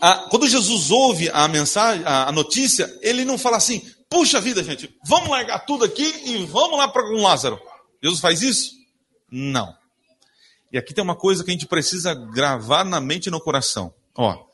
Ah, 0.00 0.26
quando 0.30 0.48
Jesus 0.48 0.90
ouve 0.90 1.28
a 1.30 1.46
mensagem, 1.46 2.02
a 2.06 2.32
notícia, 2.32 2.90
ele 3.02 3.24
não 3.24 3.36
fala 3.36 3.56
assim: 3.58 3.82
puxa 4.08 4.40
vida, 4.40 4.62
gente, 4.64 4.94
vamos 5.06 5.28
largar 5.28 5.60
tudo 5.60 5.84
aqui 5.84 6.04
e 6.24 6.44
vamos 6.46 6.78
lá 6.78 6.88
para 6.88 7.04
um 7.10 7.22
Lázaro. 7.22 7.60
Jesus 8.02 8.20
faz 8.20 8.42
isso? 8.42 8.72
Não. 9.30 9.74
E 10.72 10.78
aqui 10.78 10.94
tem 10.94 11.02
uma 11.02 11.16
coisa 11.16 11.44
que 11.44 11.50
a 11.50 11.52
gente 11.52 11.66
precisa 11.66 12.14
gravar 12.14 12.84
na 12.84 13.00
mente 13.00 13.26
e 13.26 13.30
no 13.30 13.40
coração. 13.40 13.92
Ó, 14.16 14.46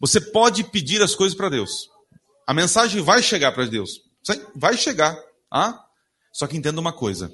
você 0.00 0.20
pode 0.20 0.64
pedir 0.64 1.02
as 1.02 1.14
coisas 1.14 1.36
para 1.36 1.48
Deus. 1.48 1.88
A 2.46 2.52
mensagem 2.52 3.02
vai 3.02 3.22
chegar 3.22 3.52
para 3.52 3.66
Deus. 3.66 4.00
Vai 4.54 4.76
chegar. 4.76 5.16
Ah? 5.50 5.82
Só 6.32 6.46
que 6.46 6.56
entenda 6.56 6.80
uma 6.80 6.92
coisa. 6.92 7.30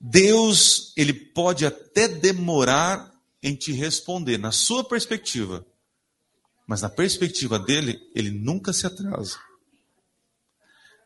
Deus, 0.00 0.92
ele 0.96 1.12
pode 1.12 1.64
até 1.64 2.08
demorar 2.08 3.11
em 3.42 3.56
te 3.56 3.72
responder, 3.72 4.38
na 4.38 4.52
sua 4.52 4.84
perspectiva, 4.84 5.66
mas 6.66 6.80
na 6.80 6.88
perspectiva 6.88 7.58
dele, 7.58 7.98
ele 8.14 8.30
nunca 8.30 8.72
se 8.72 8.86
atrasa. 8.86 9.38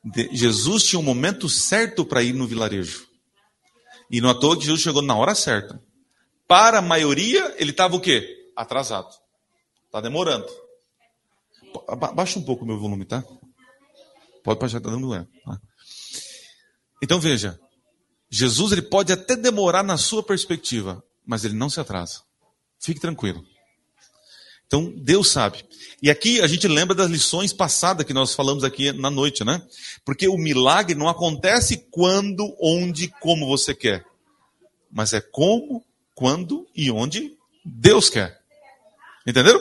De, 0.05 0.28
Jesus 0.37 0.85
tinha 0.85 1.00
um 1.00 1.02
momento 1.02 1.49
certo 1.49 2.05
para 2.05 2.23
ir 2.23 2.33
no 2.33 2.47
vilarejo. 2.47 3.07
E 4.11 4.21
não 4.21 4.31
à 4.31 4.35
toa 4.35 4.57
que 4.57 4.64
Jesus 4.64 4.83
chegou 4.83 5.02
na 5.02 5.16
hora 5.16 5.35
certa. 5.35 5.83
Para 6.47 6.78
a 6.78 6.83
maioria, 6.83 7.55
ele 7.59 7.71
estava 7.71 7.97
o 7.97 8.00
quê? 8.00 8.52
Atrasado. 8.55 9.12
Está 9.87 10.00
demorando. 10.00 10.47
Baixa 12.14 12.38
um 12.38 12.43
pouco 12.43 12.64
o 12.64 12.66
meu 12.66 12.78
volume, 12.78 13.05
tá? 13.05 13.25
Pode 14.45 14.61
baixar, 14.61 14.81
tá 14.81 14.90
dando 14.90 15.12
é. 15.12 15.26
Então 17.02 17.19
veja, 17.19 17.59
Jesus 18.31 18.73
ele 18.73 18.83
pode 18.83 19.12
até 19.12 19.35
demorar 19.35 19.83
na 19.83 19.97
sua 19.97 20.23
perspectiva, 20.23 21.02
mas 21.26 21.45
ele 21.45 21.55
não 21.55 21.69
se 21.69 21.81
atrasa. 21.81 22.23
Fique 22.87 23.00
tranquilo. 23.00 23.45
Então, 24.69 24.95
Deus 24.97 25.28
sabe. 25.28 25.64
E 26.00 26.09
aqui 26.09 26.40
a 26.40 26.47
gente 26.47 26.69
lembra 26.69 26.95
das 26.95 27.11
lições 27.11 27.52
passadas 27.52 28.07
que 28.07 28.14
nós 28.14 28.33
falamos 28.33 28.62
aqui 28.62 28.93
na 28.93 29.11
noite, 29.11 29.45
né? 29.45 29.61
Porque 30.05 30.28
o 30.28 30.38
milagre 30.38 30.95
não 30.95 31.09
acontece 31.09 31.88
quando, 31.90 32.57
onde, 32.61 33.09
como 33.21 33.49
você 33.49 33.75
quer. 33.75 34.05
Mas 34.88 35.12
é 35.12 35.21
como, 35.21 35.85
quando 36.14 36.64
e 36.76 36.88
onde 36.88 37.37
Deus 37.64 38.09
quer. 38.09 38.40
Entenderam? 39.26 39.61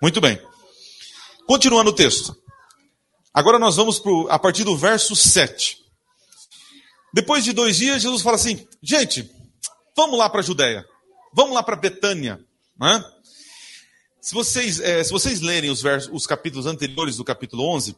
Muito 0.00 0.20
bem. 0.20 0.40
Continuando 1.48 1.90
o 1.90 1.94
texto. 1.94 2.36
Agora 3.32 3.58
nós 3.58 3.74
vamos 3.74 3.98
pro, 3.98 4.28
a 4.30 4.38
partir 4.38 4.62
do 4.62 4.76
verso 4.76 5.16
7. 5.16 5.78
Depois 7.12 7.42
de 7.42 7.52
dois 7.52 7.76
dias, 7.76 8.02
Jesus 8.02 8.22
fala 8.22 8.36
assim: 8.36 8.64
gente, 8.80 9.28
vamos 9.96 10.16
lá 10.16 10.30
para 10.30 10.38
a 10.38 10.44
Judéia, 10.44 10.86
vamos 11.34 11.54
lá 11.54 11.62
para 11.62 11.76
Betânia. 11.76 12.40
Né? 12.80 13.04
Se 14.20 14.32
vocês, 14.32 14.80
é, 14.80 15.02
se 15.04 15.10
vocês 15.10 15.40
lerem 15.40 15.70
os, 15.70 15.82
versos, 15.82 16.10
os 16.12 16.26
capítulos 16.26 16.64
anteriores 16.64 17.16
do 17.16 17.24
capítulo 17.24 17.68
11, 17.74 17.96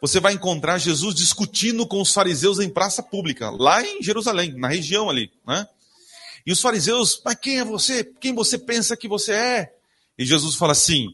você 0.00 0.20
vai 0.20 0.32
encontrar 0.32 0.78
Jesus 0.78 1.14
discutindo 1.14 1.86
com 1.86 2.00
os 2.00 2.12
fariseus 2.14 2.58
em 2.60 2.70
praça 2.70 3.02
pública, 3.02 3.50
lá 3.50 3.84
em 3.84 4.02
Jerusalém, 4.02 4.56
na 4.56 4.68
região 4.68 5.10
ali. 5.10 5.30
Né? 5.46 5.66
E 6.46 6.52
os 6.52 6.60
fariseus, 6.60 7.20
mas 7.24 7.34
quem 7.34 7.58
é 7.58 7.64
você? 7.64 8.04
Quem 8.04 8.34
você 8.34 8.56
pensa 8.56 8.96
que 8.96 9.08
você 9.08 9.32
é? 9.32 9.74
E 10.16 10.24
Jesus 10.24 10.54
fala 10.54 10.72
assim: 10.72 11.08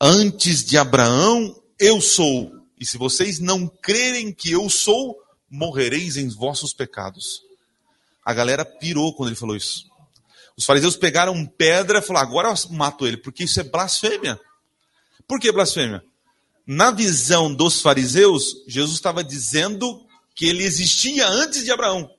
Antes 0.00 0.64
de 0.64 0.78
Abraão, 0.78 1.60
eu 1.78 2.00
sou. 2.00 2.52
E 2.78 2.86
se 2.86 2.96
vocês 2.96 3.38
não 3.38 3.66
crerem 3.66 4.32
que 4.32 4.52
eu 4.52 4.70
sou, 4.70 5.16
morrereis 5.50 6.16
em 6.16 6.28
vossos 6.28 6.72
pecados. 6.72 7.42
A 8.24 8.32
galera 8.32 8.64
pirou 8.64 9.14
quando 9.14 9.30
ele 9.30 9.36
falou 9.36 9.56
isso. 9.56 9.89
Os 10.60 10.66
fariseus 10.66 10.94
pegaram 10.94 11.46
pedra 11.46 12.00
e 12.00 12.02
falaram: 12.02 12.28
agora 12.28 12.48
eu 12.50 12.76
mato 12.76 13.06
ele, 13.06 13.16
porque 13.16 13.44
isso 13.44 13.58
é 13.58 13.64
blasfêmia. 13.64 14.38
Por 15.26 15.40
que 15.40 15.50
blasfêmia? 15.50 16.04
Na 16.66 16.90
visão 16.90 17.52
dos 17.52 17.80
fariseus, 17.80 18.62
Jesus 18.68 18.96
estava 18.96 19.24
dizendo 19.24 20.06
que 20.34 20.46
ele 20.46 20.62
existia 20.62 21.26
antes 21.26 21.64
de 21.64 21.72
Abraão. 21.72 22.10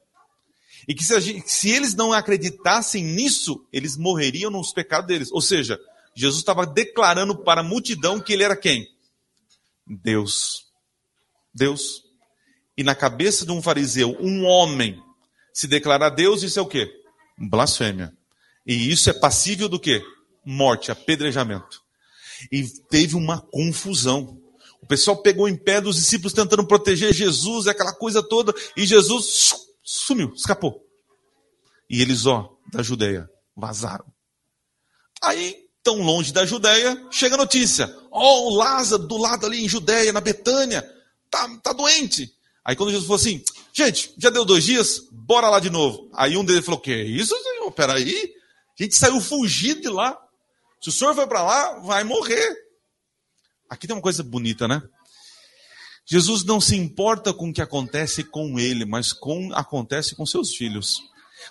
E 0.87 0.95
que 0.95 1.03
se, 1.03 1.21
gente, 1.21 1.51
se, 1.51 1.69
eles 1.69 1.93
não 1.93 2.11
acreditassem 2.11 3.03
nisso, 3.03 3.63
eles 3.71 3.95
morreriam 3.95 4.49
nos 4.49 4.73
pecados 4.73 5.05
deles. 5.05 5.31
Ou 5.31 5.39
seja, 5.39 5.79
Jesus 6.15 6.39
estava 6.39 6.65
declarando 6.65 7.37
para 7.43 7.61
a 7.61 7.63
multidão 7.63 8.19
que 8.19 8.33
ele 8.33 8.43
era 8.43 8.55
quem? 8.55 8.87
Deus. 9.85 10.65
Deus. 11.53 12.03
E 12.75 12.83
na 12.83 12.95
cabeça 12.95 13.45
de 13.45 13.51
um 13.51 13.61
fariseu, 13.61 14.17
um 14.19 14.45
homem, 14.45 14.99
se 15.53 15.67
declarar 15.67 16.09
Deus, 16.09 16.41
isso 16.41 16.57
é 16.57 16.61
o 16.63 16.67
quê? 16.67 16.91
Blasfêmia. 17.37 18.11
E 18.65 18.91
isso 18.91 19.09
é 19.09 19.13
passível 19.13 19.67
do 19.67 19.79
quê? 19.79 20.01
Morte, 20.45 20.91
apedrejamento. 20.91 21.81
E 22.51 22.67
teve 22.89 23.15
uma 23.15 23.39
confusão. 23.39 24.37
O 24.81 24.87
pessoal 24.87 25.21
pegou 25.21 25.47
em 25.47 25.55
pé 25.55 25.79
dos 25.79 25.95
discípulos 25.95 26.33
tentando 26.33 26.65
proteger 26.65 27.13
Jesus, 27.13 27.67
aquela 27.67 27.93
coisa 27.93 28.23
toda, 28.23 28.53
e 28.75 28.85
Jesus 28.85 29.53
sumiu, 29.83 30.33
escapou. 30.35 30.83
E 31.89 32.01
eles, 32.01 32.25
ó, 32.25 32.49
da 32.71 32.81
Judéia, 32.81 33.29
vazaram. 33.55 34.05
Aí 35.21 35.55
tão 35.83 36.01
longe 36.01 36.31
da 36.31 36.45
Judéia, 36.45 37.07
chega 37.11 37.35
a 37.35 37.37
notícia: 37.37 37.93
ó, 38.11 38.21
oh, 38.21 38.55
Lázaro 38.55 39.07
do 39.07 39.17
lado 39.17 39.45
ali 39.45 39.63
em 39.63 39.69
Judéia, 39.69 40.13
na 40.13 40.21
Betânia, 40.21 40.87
tá, 41.29 41.49
tá 41.63 41.73
doente. 41.73 42.31
Aí 42.63 42.75
quando 42.75 42.91
Jesus 42.91 43.07
falou 43.07 43.19
assim, 43.19 43.43
gente, 43.73 44.13
já 44.17 44.29
deu 44.29 44.45
dois 44.45 44.63
dias, 44.63 45.01
bora 45.11 45.49
lá 45.49 45.59
de 45.59 45.69
novo. 45.69 46.09
Aí 46.13 46.37
um 46.37 46.45
deles 46.45 46.63
falou, 46.63 46.79
que 46.79 46.93
isso, 46.93 47.35
senhor? 47.41 47.71
Peraí, 47.71 48.31
a 48.83 48.85
gente 48.85 48.95
saiu 48.95 49.19
fugido 49.21 49.81
de 49.81 49.89
lá. 49.89 50.17
Se 50.81 50.89
o 50.89 50.91
senhor 50.91 51.13
vai 51.13 51.27
para 51.27 51.43
lá, 51.43 51.79
vai 51.79 52.03
morrer. 52.03 52.55
Aqui 53.69 53.87
tem 53.87 53.95
uma 53.95 54.01
coisa 54.01 54.23
bonita, 54.23 54.67
né? 54.67 54.81
Jesus 56.05 56.43
não 56.43 56.59
se 56.59 56.75
importa 56.75 57.33
com 57.33 57.49
o 57.49 57.53
que 57.53 57.61
acontece 57.61 58.23
com 58.23 58.59
ele, 58.59 58.85
mas 58.85 59.13
com 59.13 59.53
acontece 59.53 60.15
com 60.15 60.25
seus 60.25 60.55
filhos. 60.55 61.01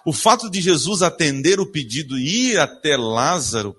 O 0.04 0.12
fato 0.12 0.50
de 0.50 0.60
Jesus 0.60 1.02
atender 1.02 1.60
o 1.60 1.70
pedido 1.70 2.18
e 2.18 2.52
ir 2.52 2.58
até 2.58 2.96
Lázaro 2.96 3.76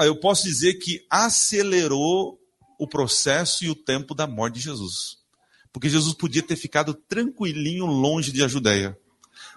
eu 0.00 0.16
posso 0.16 0.44
dizer 0.44 0.74
que 0.74 1.06
acelerou 1.08 2.40
o 2.78 2.88
processo 2.88 3.64
e 3.64 3.70
o 3.70 3.74
tempo 3.74 4.14
da 4.14 4.26
morte 4.26 4.54
de 4.54 4.60
Jesus. 4.60 5.18
Porque 5.72 5.88
Jesus 5.88 6.14
podia 6.14 6.42
ter 6.42 6.56
ficado 6.56 6.94
tranquilinho 6.94 7.86
longe 7.86 8.32
de 8.32 8.46
Judéia. 8.48 8.98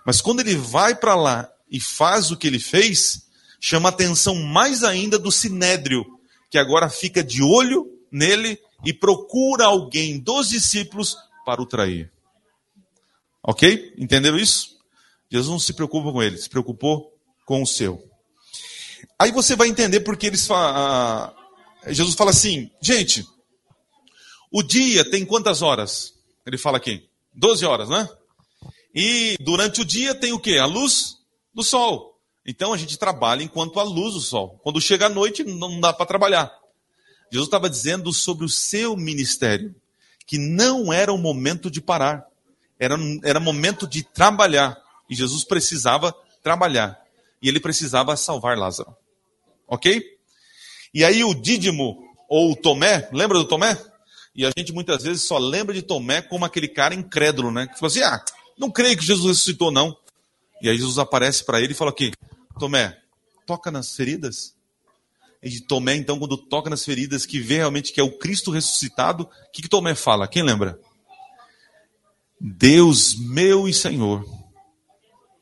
Mas 0.06 0.22
quando 0.22 0.42
ele 0.42 0.56
vai 0.56 0.94
para 0.94 1.16
lá 1.16 1.53
e 1.74 1.80
faz 1.80 2.30
o 2.30 2.38
que 2.38 2.46
ele 2.46 2.60
fez, 2.60 3.24
chama 3.60 3.90
atenção 3.90 4.36
mais 4.36 4.84
ainda 4.84 5.18
do 5.18 5.32
sinédrio, 5.32 6.06
que 6.52 6.58
agora 6.60 6.88
fica 6.88 7.24
de 7.24 7.42
olho 7.42 7.92
nele 8.12 8.60
e 8.86 8.94
procura 8.94 9.66
alguém 9.66 10.20
dos 10.20 10.50
discípulos 10.50 11.18
para 11.44 11.60
o 11.60 11.66
trair. 11.66 12.12
Ok? 13.42 13.92
Entenderam 13.98 14.38
isso? 14.38 14.78
Jesus 15.32 15.50
não 15.50 15.58
se 15.58 15.74
preocupa 15.74 16.12
com 16.12 16.22
ele, 16.22 16.38
se 16.38 16.48
preocupou 16.48 17.12
com 17.44 17.64
o 17.64 17.68
seu. 17.68 18.08
Aí 19.18 19.32
você 19.32 19.56
vai 19.56 19.68
entender 19.68 20.02
porque 20.02 20.28
eles 20.28 20.46
falam. 20.46 21.34
Jesus 21.88 22.16
fala 22.16 22.30
assim, 22.30 22.70
gente, 22.82 23.26
o 24.52 24.62
dia 24.62 25.10
tem 25.10 25.26
quantas 25.26 25.64
horas? 25.64 26.14
Ele 26.46 26.58
fala 26.58 26.78
aqui, 26.78 27.10
12 27.34 27.66
horas, 27.66 27.90
né? 27.90 28.08
E 28.94 29.36
durante 29.40 29.82
o 29.82 29.86
dia 29.86 30.14
tem 30.14 30.32
o 30.34 30.40
quê? 30.40 30.58
A 30.60 30.66
luz 30.66 31.23
do 31.54 31.64
sol. 31.64 32.20
Então 32.46 32.74
a 32.74 32.78
gente 32.78 32.98
trabalha 32.98 33.44
enquanto 33.44 33.80
a 33.80 33.84
luz 33.84 34.14
do 34.14 34.20
sol. 34.20 34.60
Quando 34.64 34.82
chega 34.82 35.06
a 35.06 35.10
noite, 35.10 35.44
não 35.44 35.80
dá 35.80 35.94
para 35.94 36.06
trabalhar. 36.06 36.52
Jesus 37.32 37.48
estava 37.48 37.70
dizendo 37.70 38.12
sobre 38.12 38.46
o 38.46 38.50
seu 38.50 38.96
ministério, 38.96 39.74
que 40.26 40.38
não 40.38 40.92
era 40.92 41.12
o 41.12 41.18
momento 41.18 41.70
de 41.72 41.82
parar, 41.82 42.26
era, 42.80 42.96
era 43.24 43.40
momento 43.40 43.88
de 43.88 44.04
trabalhar. 44.04 44.78
E 45.10 45.16
Jesus 45.16 45.44
precisava 45.44 46.14
trabalhar. 46.42 47.02
E 47.42 47.48
ele 47.48 47.60
precisava 47.60 48.16
salvar 48.16 48.58
Lázaro. 48.58 48.96
Ok? 49.68 50.04
E 50.94 51.04
aí 51.04 51.24
o 51.24 51.34
Dídimo, 51.34 52.04
ou 52.30 52.52
o 52.52 52.56
Tomé, 52.56 53.10
lembra 53.12 53.38
do 53.38 53.46
Tomé? 53.46 53.78
E 54.36 54.46
a 54.46 54.52
gente 54.56 54.72
muitas 54.74 55.04
vezes 55.04 55.24
só 55.24 55.38
lembra 55.38 55.74
de 55.74 55.82
Tomé 55.82 56.22
como 56.22 56.46
aquele 56.46 56.68
cara 56.68 56.94
incrédulo, 56.94 57.52
né? 57.52 57.68
Que 57.68 57.80
falou 57.80 57.88
assim: 57.88 58.02
ah, 58.02 58.24
não 58.58 58.70
creio 58.70 58.98
que 58.98 59.06
Jesus 59.06 59.26
ressuscitou, 59.26 59.72
não. 59.72 59.96
E 60.64 60.70
aí 60.70 60.78
Jesus 60.78 60.98
aparece 60.98 61.44
para 61.44 61.60
ele 61.60 61.74
e 61.74 61.76
fala 61.76 61.92
aqui: 61.92 62.14
Tomé, 62.58 62.98
toca 63.46 63.70
nas 63.70 63.94
feridas. 63.94 64.56
E 65.44 65.60
Tomé, 65.60 65.96
então, 65.96 66.18
quando 66.18 66.38
toca 66.38 66.70
nas 66.70 66.86
feridas, 66.86 67.26
que 67.26 67.38
vê 67.38 67.56
realmente 67.56 67.92
que 67.92 68.00
é 68.00 68.04
o 68.04 68.18
Cristo 68.18 68.50
ressuscitado, 68.50 69.24
o 69.24 69.52
que, 69.52 69.62
que 69.62 69.68
Tomé 69.68 69.94
fala? 69.94 70.26
Quem 70.26 70.42
lembra? 70.42 70.80
Deus 72.40 73.14
meu 73.14 73.68
e 73.68 73.74
Senhor. 73.74 74.26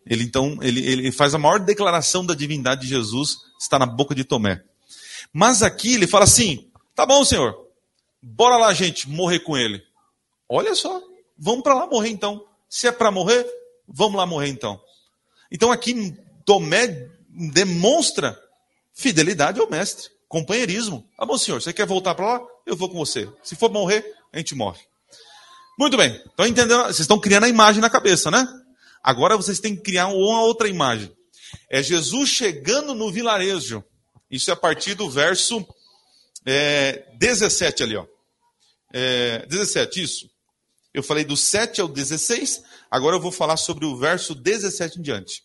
Ele 0.07 0.23
então 0.23 0.57
ele, 0.59 0.83
ele 0.83 1.11
faz 1.11 1.35
a 1.35 1.37
maior 1.37 1.59
declaração 1.59 2.25
da 2.25 2.33
divindade 2.33 2.81
de 2.81 2.87
Jesus, 2.87 3.37
está 3.59 3.77
na 3.77 3.85
boca 3.85 4.15
de 4.15 4.23
Tomé. 4.23 4.63
Mas 5.31 5.61
aqui 5.61 5.93
ele 5.93 6.07
fala 6.07 6.23
assim: 6.23 6.67
tá 6.95 7.05
bom, 7.05 7.23
Senhor, 7.23 7.55
bora 8.19 8.57
lá, 8.57 8.73
gente, 8.73 9.07
morrer 9.07 9.41
com 9.41 9.55
ele. 9.55 9.83
Olha 10.49 10.73
só, 10.73 10.99
vamos 11.37 11.61
para 11.61 11.75
lá 11.75 11.85
morrer 11.85 12.09
então. 12.09 12.43
Se 12.67 12.87
é 12.87 12.91
para 12.91 13.11
morrer, 13.11 13.45
vamos 13.87 14.17
lá 14.17 14.25
morrer 14.25 14.47
então. 14.47 14.81
Então 15.51 15.71
aqui 15.71 16.15
Tomé 16.45 17.09
demonstra 17.29 18.39
fidelidade 18.93 19.59
ao 19.59 19.69
mestre, 19.69 20.09
companheirismo. 20.27 21.07
Tá 21.17 21.25
bom, 21.25 21.37
senhor, 21.37 21.61
você 21.61 21.73
quer 21.73 21.85
voltar 21.85 22.15
para 22.15 22.33
lá? 22.37 22.41
Eu 22.65 22.75
vou 22.75 22.89
com 22.89 22.97
você. 22.97 23.29
Se 23.43 23.55
for 23.55 23.71
morrer, 23.71 24.05
a 24.31 24.37
gente 24.37 24.55
morre. 24.55 24.79
Muito 25.77 25.97
bem, 25.97 26.15
estão 26.25 26.45
entendendo? 26.45 26.83
Vocês 26.83 27.01
estão 27.01 27.19
criando 27.19 27.45
a 27.45 27.49
imagem 27.49 27.81
na 27.81 27.89
cabeça, 27.89 28.29
né? 28.29 28.47
Agora 29.03 29.35
vocês 29.35 29.59
têm 29.59 29.75
que 29.75 29.81
criar 29.81 30.07
uma 30.07 30.43
outra 30.43 30.67
imagem. 30.67 31.11
É 31.69 31.81
Jesus 31.81 32.29
chegando 32.29 32.93
no 32.93 33.11
vilarejo. 33.11 33.83
Isso 34.29 34.49
é 34.49 34.53
a 34.53 34.57
partir 34.57 34.93
do 34.93 35.09
verso 35.09 35.65
é, 36.45 37.05
17 37.17 37.83
ali, 37.83 37.95
ó. 37.95 38.05
É, 38.93 39.45
17, 39.47 40.01
isso. 40.01 40.29
Eu 40.93 41.01
falei 41.01 41.23
do 41.23 41.37
7 41.37 41.81
ao 41.81 41.87
16, 41.87 42.61
agora 42.91 43.15
eu 43.15 43.21
vou 43.21 43.31
falar 43.31 43.57
sobre 43.57 43.85
o 43.85 43.95
verso 43.95 44.35
17 44.35 44.99
em 44.99 45.01
diante. 45.01 45.43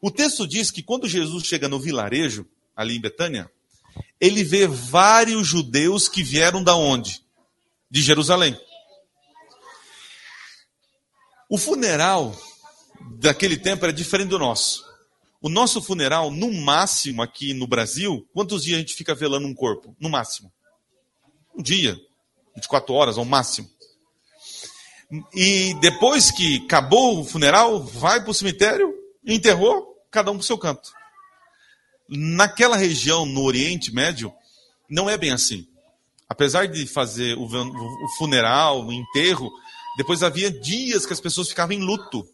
O 0.00 0.10
texto 0.10 0.46
diz 0.46 0.70
que 0.70 0.82
quando 0.82 1.08
Jesus 1.08 1.44
chega 1.44 1.66
no 1.66 1.80
vilarejo, 1.80 2.46
ali 2.76 2.96
em 2.96 3.00
Betânia, 3.00 3.50
ele 4.20 4.44
vê 4.44 4.66
vários 4.66 5.46
judeus 5.46 6.08
que 6.08 6.22
vieram 6.22 6.62
da 6.62 6.76
onde? 6.76 7.24
De 7.90 8.02
Jerusalém. 8.02 8.58
O 11.48 11.56
funeral 11.56 12.36
daquele 13.18 13.56
tempo 13.56 13.84
era 13.84 13.92
diferente 13.92 14.28
do 14.28 14.38
nosso. 14.38 14.84
O 15.40 15.48
nosso 15.48 15.80
funeral, 15.82 16.30
no 16.30 16.50
máximo 16.52 17.22
aqui 17.22 17.52
no 17.52 17.66
Brasil, 17.66 18.26
quantos 18.32 18.64
dias 18.64 18.76
a 18.76 18.80
gente 18.80 18.94
fica 18.94 19.14
velando 19.14 19.46
um 19.46 19.54
corpo? 19.54 19.94
No 20.00 20.08
máximo. 20.08 20.52
Um 21.54 21.62
dia, 21.62 22.00
24 22.56 22.94
horas 22.94 23.18
ao 23.18 23.24
máximo. 23.24 23.70
E 25.34 25.74
depois 25.80 26.30
que 26.30 26.64
acabou 26.64 27.20
o 27.20 27.24
funeral, 27.24 27.82
vai 27.82 28.20
para 28.20 28.30
o 28.30 28.34
cemitério, 28.34 28.94
enterrou, 29.24 29.94
cada 30.10 30.30
um 30.30 30.34
para 30.34 30.42
o 30.42 30.46
seu 30.46 30.58
canto. 30.58 30.90
Naquela 32.08 32.76
região, 32.76 33.24
no 33.26 33.42
Oriente 33.42 33.94
Médio, 33.94 34.32
não 34.88 35.08
é 35.08 35.16
bem 35.16 35.30
assim. 35.30 35.66
Apesar 36.28 36.66
de 36.66 36.86
fazer 36.86 37.36
o 37.38 37.48
funeral, 38.16 38.86
o 38.86 38.92
enterro, 38.92 39.50
depois 39.96 40.22
havia 40.22 40.50
dias 40.50 41.04
que 41.06 41.12
as 41.12 41.20
pessoas 41.20 41.48
ficavam 41.48 41.76
em 41.76 41.80
luto 41.80 42.26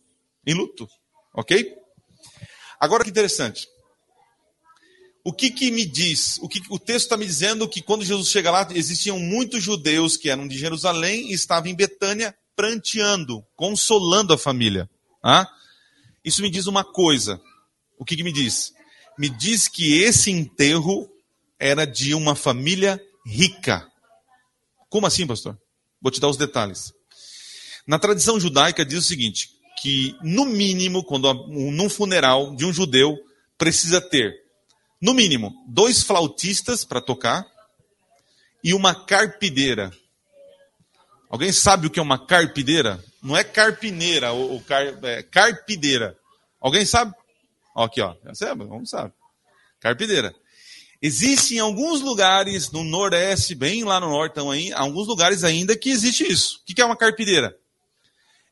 em 0.46 0.54
luto. 0.54 0.88
Ok? 1.34 1.74
Agora 2.78 3.04
que 3.04 3.10
interessante. 3.10 3.68
O 5.22 5.32
que, 5.32 5.50
que 5.50 5.70
me 5.70 5.84
diz? 5.84 6.38
O, 6.38 6.48
que, 6.48 6.62
o 6.70 6.78
texto 6.78 7.06
está 7.06 7.16
me 7.16 7.26
dizendo 7.26 7.68
que 7.68 7.82
quando 7.82 8.04
Jesus 8.04 8.28
chega 8.28 8.50
lá, 8.50 8.66
existiam 8.74 9.18
muitos 9.18 9.62
judeus 9.62 10.16
que 10.16 10.30
eram 10.30 10.48
de 10.48 10.58
Jerusalém 10.58 11.30
e 11.30 11.34
estavam 11.34 11.70
em 11.70 11.74
Betânia 11.74 12.34
pranteando, 12.60 13.42
consolando 13.56 14.34
a 14.34 14.38
família. 14.38 14.86
Ah? 15.24 15.50
Isso 16.22 16.42
me 16.42 16.50
diz 16.50 16.66
uma 16.66 16.84
coisa. 16.84 17.40
O 17.98 18.04
que, 18.04 18.14
que 18.14 18.22
me 18.22 18.30
diz? 18.30 18.74
Me 19.18 19.30
diz 19.30 19.66
que 19.66 20.02
esse 20.02 20.30
enterro 20.30 21.08
era 21.58 21.86
de 21.86 22.12
uma 22.14 22.34
família 22.34 23.02
rica. 23.24 23.90
Como 24.90 25.06
assim, 25.06 25.26
pastor? 25.26 25.58
Vou 26.02 26.10
te 26.10 26.20
dar 26.20 26.28
os 26.28 26.36
detalhes. 26.36 26.92
Na 27.86 27.98
tradição 27.98 28.38
judaica 28.38 28.84
diz 28.84 28.98
o 28.98 29.08
seguinte: 29.08 29.48
que 29.80 30.14
no 30.22 30.44
mínimo, 30.44 31.02
quando 31.02 31.32
num 31.48 31.88
funeral 31.88 32.54
de 32.56 32.66
um 32.66 32.74
judeu 32.74 33.16
precisa 33.56 34.02
ter, 34.02 34.34
no 35.00 35.14
mínimo, 35.14 35.54
dois 35.66 36.02
flautistas 36.02 36.84
para 36.84 37.00
tocar 37.00 37.46
e 38.62 38.74
uma 38.74 38.94
carpideira. 38.94 39.90
Alguém 41.30 41.52
sabe 41.52 41.86
o 41.86 41.90
que 41.90 42.00
é 42.00 42.02
uma 42.02 42.18
carpideira? 42.18 43.02
Não 43.22 43.36
é 43.36 43.44
carpineira, 43.44 44.32
ou, 44.32 44.60
car, 44.62 44.82
é 45.04 45.22
carpideira. 45.22 46.18
Alguém 46.60 46.84
sabe? 46.84 47.14
Ó, 47.72 47.84
aqui, 47.84 48.00
ó. 48.00 48.16
Sabe? 48.34 48.64
Vamos 48.64 48.90
sabe. 48.90 49.12
Carpideira. 49.78 50.34
Existe 51.00 51.54
em 51.54 51.60
alguns 51.60 52.00
lugares 52.00 52.72
no 52.72 52.82
Nordeste, 52.82 53.54
bem 53.54 53.84
lá 53.84 54.00
no 54.00 54.10
Norte, 54.10 54.40
aí, 54.40 54.72
alguns 54.72 55.06
lugares 55.06 55.44
ainda 55.44 55.76
que 55.76 55.88
existe 55.88 56.30
isso. 56.30 56.60
O 56.60 56.74
que 56.74 56.82
é 56.82 56.84
uma 56.84 56.96
carpideira? 56.96 57.56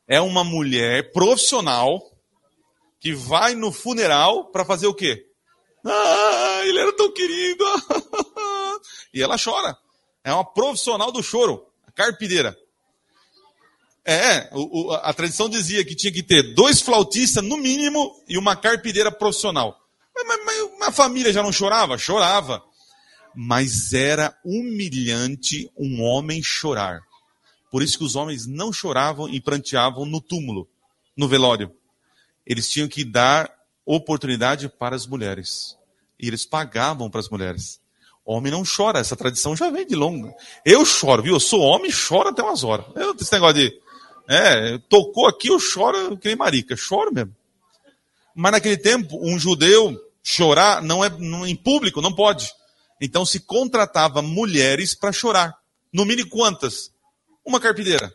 É 0.07 0.21
uma 0.21 0.43
mulher 0.43 1.11
profissional 1.11 2.01
que 2.99 3.13
vai 3.13 3.55
no 3.55 3.71
funeral 3.73 4.45
para 4.51 4.65
fazer 4.65 4.87
o 4.87 4.93
quê? 4.93 5.27
Ah, 5.85 6.61
ele 6.63 6.79
era 6.79 6.95
tão 6.95 7.13
querido. 7.13 7.63
e 9.13 9.21
ela 9.21 9.37
chora. 9.37 9.77
É 10.23 10.33
uma 10.33 10.45
profissional 10.45 11.11
do 11.11 11.21
choro, 11.21 11.67
a 11.85 11.91
carpideira. 11.91 12.57
É, 14.11 14.49
o, 14.53 14.87
o, 14.87 14.93
a 14.93 15.13
tradição 15.13 15.47
dizia 15.47 15.85
que 15.85 15.93
tinha 15.93 16.11
que 16.11 16.23
ter 16.23 16.55
dois 16.55 16.81
flautistas 16.81 17.43
no 17.43 17.57
mínimo 17.57 18.11
e 18.27 18.39
uma 18.39 18.55
carpideira 18.55 19.11
profissional. 19.11 19.79
Mas, 20.15 20.25
mas, 20.25 20.69
mas 20.79 20.89
a 20.89 20.91
família 20.91 21.31
já 21.31 21.43
não 21.43 21.51
chorava? 21.51 21.95
Chorava. 21.95 22.63
Mas 23.35 23.93
era 23.93 24.35
humilhante 24.43 25.69
um 25.77 26.01
homem 26.01 26.41
chorar. 26.41 27.01
Por 27.71 27.83
isso 27.83 27.99
que 27.99 28.03
os 28.03 28.15
homens 28.15 28.47
não 28.47 28.73
choravam 28.73 29.29
e 29.29 29.39
pranteavam 29.39 30.07
no 30.07 30.19
túmulo, 30.19 30.67
no 31.15 31.27
velório. 31.27 31.71
Eles 32.47 32.67
tinham 32.67 32.87
que 32.87 33.05
dar 33.05 33.53
oportunidade 33.85 34.67
para 34.67 34.95
as 34.95 35.05
mulheres. 35.05 35.77
E 36.19 36.27
eles 36.27 36.47
pagavam 36.47 37.11
para 37.11 37.19
as 37.19 37.29
mulheres. 37.29 37.79
Homem 38.25 38.51
não 38.51 38.63
chora, 38.63 38.99
essa 38.99 39.15
tradição 39.15 39.55
já 39.55 39.69
vem 39.69 39.85
de 39.85 39.95
longa. 39.95 40.33
Eu 40.65 40.83
choro, 40.83 41.21
viu? 41.21 41.33
Eu 41.33 41.39
sou 41.39 41.61
homem 41.61 41.89
e 41.89 41.93
choro 41.93 42.29
até 42.29 42.41
umas 42.41 42.63
horas. 42.63 42.87
Eu, 42.95 43.15
esse 43.19 43.31
negócio 43.31 43.55
de. 43.55 43.88
É, 44.31 44.77
tocou 44.87 45.27
aqui, 45.27 45.47
eu 45.47 45.59
choro 45.59 46.15
que 46.15 46.27
nem 46.27 46.37
marica. 46.37 46.77
Choro 46.77 47.11
mesmo. 47.11 47.35
Mas 48.35 48.51
naquele 48.51 48.77
tempo, 48.77 49.19
um 49.19 49.39
judeu 49.39 49.99
chorar 50.21 50.83
não 50.83 51.03
é 51.03 51.09
não, 51.09 51.47
em 51.47 51.55
público, 51.55 51.99
não 51.99 52.13
pode. 52.13 52.53
Então 53.01 53.25
se 53.25 53.39
contratava 53.39 54.21
mulheres 54.21 54.93
para 54.93 55.11
chorar. 55.11 55.57
No 55.91 56.05
mínimo 56.05 56.29
quantas? 56.29 56.91
Uma 57.43 57.59
carpideira. 57.59 58.13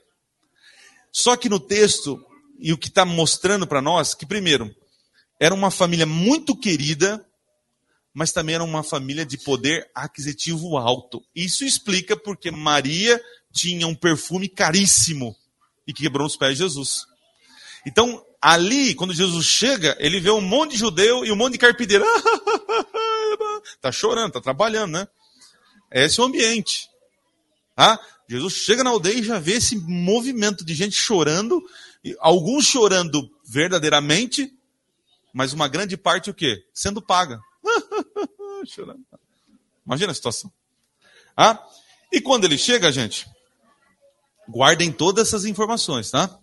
Só 1.11 1.37
que 1.37 1.49
no 1.49 1.59
texto, 1.59 2.25
e 2.61 2.73
o 2.73 2.79
que 2.79 2.87
está 2.87 3.05
mostrando 3.05 3.67
para 3.67 3.83
nós, 3.83 4.15
que 4.15 4.25
primeiro, 4.25 4.73
era 5.41 5.53
uma 5.53 5.71
família 5.71 6.07
muito 6.07 6.57
querida, 6.57 7.27
mas 8.13 8.31
também 8.31 8.55
era 8.55 8.63
uma 8.63 8.85
família 8.85 9.27
de 9.27 9.37
poder 9.37 9.91
aquisitivo 9.93 10.77
alto. 10.77 11.25
Isso 11.35 11.65
explica 11.65 12.17
porque 12.17 12.53
Maria 12.53 13.21
tinha 13.53 13.89
um 13.89 13.97
perfume 13.97 14.49
caríssimo 14.49 15.37
e 15.87 15.93
que 15.93 16.03
quebrou 16.03 16.27
os 16.27 16.37
pés 16.37 16.53
de 16.53 16.65
Jesus. 16.65 17.07
Então, 17.87 18.25
ali, 18.41 18.95
quando 18.95 19.13
Jesus 19.13 19.45
chega, 19.45 19.97
ele 19.99 20.21
vê 20.21 20.31
um 20.31 20.41
monte 20.41 20.73
de 20.73 20.79
judeu 20.79 21.25
e 21.25 21.31
um 21.31 21.37
monte 21.37 21.53
de 21.55 21.59
carpideiro. 21.59 22.05
tá 23.81 23.93
chorando, 23.93 24.33
tá 24.33 24.41
trabalhando, 24.41 24.93
né? 24.93 25.09
Esse 25.91 26.19
é 26.19 26.23
o 26.23 26.27
ambiente. 26.27 26.89
Ah, 27.77 27.99
Jesus 28.29 28.55
chega 28.55 28.83
na 28.83 28.91
aldeia 28.91 29.19
e 29.19 29.23
já 29.23 29.39
vê 29.39 29.55
esse 29.55 29.77
movimento 29.77 30.65
de 30.65 30.75
gente 30.75 30.97
chorando, 30.97 31.63
alguns 32.19 32.67
chorando 32.67 33.31
verdadeiramente, 33.45 34.53
mas 35.33 35.53
uma 35.53 35.69
grande 35.69 35.97
parte 35.97 36.31
o 36.31 36.35
quê? 36.35 36.65
Sendo 36.73 37.03
paga. 37.03 37.41
Imagina 39.85 40.13
a 40.13 40.15
situação. 40.15 40.51
Ah? 41.37 41.63
E 42.11 42.21
quando 42.21 42.45
ele 42.45 42.57
chega, 42.57 42.93
gente, 42.93 43.27
guardem 44.49 44.93
todas 44.93 45.29
essas 45.29 45.45
informações, 45.45 46.11
tá? 46.11 46.39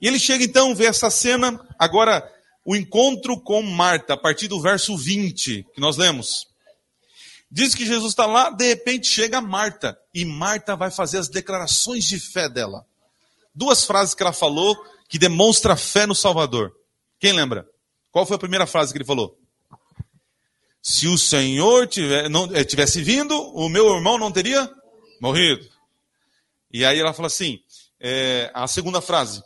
E 0.00 0.06
ele 0.06 0.18
chega 0.18 0.44
então, 0.44 0.74
vê 0.74 0.86
essa 0.86 1.10
cena, 1.10 1.58
agora 1.78 2.22
o 2.64 2.76
encontro 2.76 3.40
com 3.40 3.62
Marta, 3.62 4.14
a 4.14 4.16
partir 4.16 4.46
do 4.46 4.60
verso 4.60 4.96
20, 4.96 5.66
que 5.74 5.80
nós 5.80 5.96
lemos. 5.96 6.46
Diz 7.50 7.74
que 7.74 7.86
Jesus 7.86 8.12
está 8.12 8.26
lá, 8.26 8.50
de 8.50 8.68
repente 8.68 9.06
chega 9.06 9.40
Marta, 9.40 9.98
e 10.14 10.24
Marta 10.24 10.76
vai 10.76 10.90
fazer 10.90 11.18
as 11.18 11.28
declarações 11.28 12.04
de 12.04 12.20
fé 12.20 12.48
dela. 12.48 12.84
Duas 13.54 13.84
frases 13.84 14.14
que 14.14 14.22
ela 14.22 14.32
falou 14.32 14.76
que 15.08 15.18
demonstra 15.18 15.76
fé 15.76 16.06
no 16.06 16.14
Salvador. 16.14 16.72
Quem 17.18 17.32
lembra? 17.32 17.66
Qual 18.12 18.26
foi 18.26 18.36
a 18.36 18.38
primeira 18.38 18.66
frase 18.66 18.92
que 18.92 18.98
ele 18.98 19.04
falou? 19.04 19.36
Se 20.82 21.08
o 21.08 21.18
Senhor 21.18 21.86
tiver, 21.86 22.28
não, 22.28 22.54
eh, 22.54 22.64
tivesse 22.64 23.02
vindo, 23.02 23.34
o 23.34 23.68
meu 23.68 23.88
irmão 23.94 24.18
não 24.18 24.30
teria 24.30 24.70
morrido. 25.20 25.66
E 26.72 26.84
aí 26.84 26.98
ela 26.98 27.12
fala 27.12 27.26
assim, 27.26 27.60
é, 28.00 28.50
a 28.54 28.66
segunda 28.66 29.00
frase. 29.00 29.42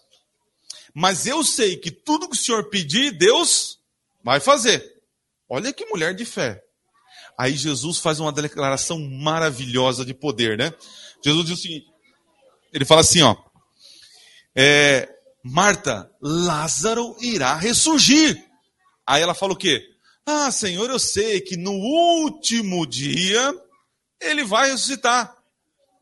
Mas 0.95 1.27
eu 1.27 1.43
sei 1.43 1.77
que 1.77 1.91
tudo 1.91 2.29
que 2.29 2.37
o 2.37 2.39
Senhor 2.39 2.69
pedir, 2.69 3.13
Deus 3.13 3.79
vai 4.23 4.41
fazer. 4.41 5.03
Olha 5.49 5.73
que 5.73 5.87
mulher 5.87 6.15
de 6.15 6.25
fé. 6.25 6.63
Aí 7.39 7.57
Jesus 7.57 7.99
faz 7.99 8.21
uma 8.21 8.33
declaração 8.33 8.99
maravilhosa 8.99 10.05
de 10.05 10.13
poder, 10.13 10.59
né? 10.59 10.73
Jesus 11.25 11.47
diz 11.47 11.59
o 11.59 11.63
seguinte: 11.63 11.87
ele 12.73 12.85
fala 12.85 13.01
assim, 13.01 13.23
ó. 13.23 13.37
É, 14.55 15.09
Marta, 15.43 16.11
Lázaro 16.21 17.17
irá 17.21 17.55
ressurgir. 17.57 18.45
Aí 19.07 19.23
ela 19.23 19.35
fala 19.35 19.53
o 19.53 19.57
quê? 19.57 19.83
Ah, 20.25 20.51
Senhor, 20.51 20.89
eu 20.89 20.99
sei 20.99 21.41
que 21.41 21.57
no 21.57 21.73
último 21.73 22.87
dia 22.87 23.55
ele 24.21 24.45
vai 24.45 24.71
ressuscitar. 24.71 25.37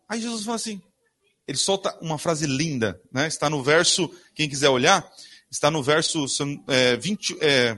Aí 0.08 0.20
Jesus 0.20 0.44
fala 0.44 0.56
assim, 0.56 0.82
ele 1.50 1.58
solta 1.58 1.92
uma 2.00 2.16
frase 2.16 2.46
linda, 2.46 3.00
né? 3.12 3.26
Está 3.26 3.50
no 3.50 3.60
verso, 3.60 4.08
quem 4.36 4.48
quiser 4.48 4.68
olhar, 4.68 5.04
está 5.50 5.68
no 5.68 5.82
verso, 5.82 6.24
é, 6.68 6.96
20, 6.96 7.38
é, 7.40 7.76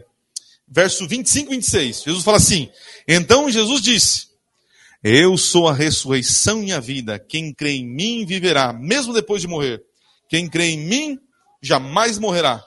verso 0.68 1.08
25 1.08 1.50
e 1.50 1.56
26. 1.56 2.02
Jesus 2.02 2.22
fala 2.22 2.36
assim: 2.36 2.70
Então 3.08 3.48
Jesus 3.48 3.80
disse: 3.80 4.26
Eu 5.02 5.38
sou 5.38 5.68
a 5.68 5.72
ressurreição 5.72 6.62
e 6.62 6.70
a 6.70 6.80
vida. 6.80 7.18
Quem 7.18 7.50
crê 7.54 7.70
em 7.70 7.86
mim 7.86 8.26
viverá, 8.26 8.74
mesmo 8.74 9.14
depois 9.14 9.40
de 9.40 9.48
morrer. 9.48 9.82
Quem 10.28 10.46
crê 10.50 10.72
em 10.72 10.78
mim 10.78 11.18
jamais 11.62 12.18
morrerá. 12.18 12.62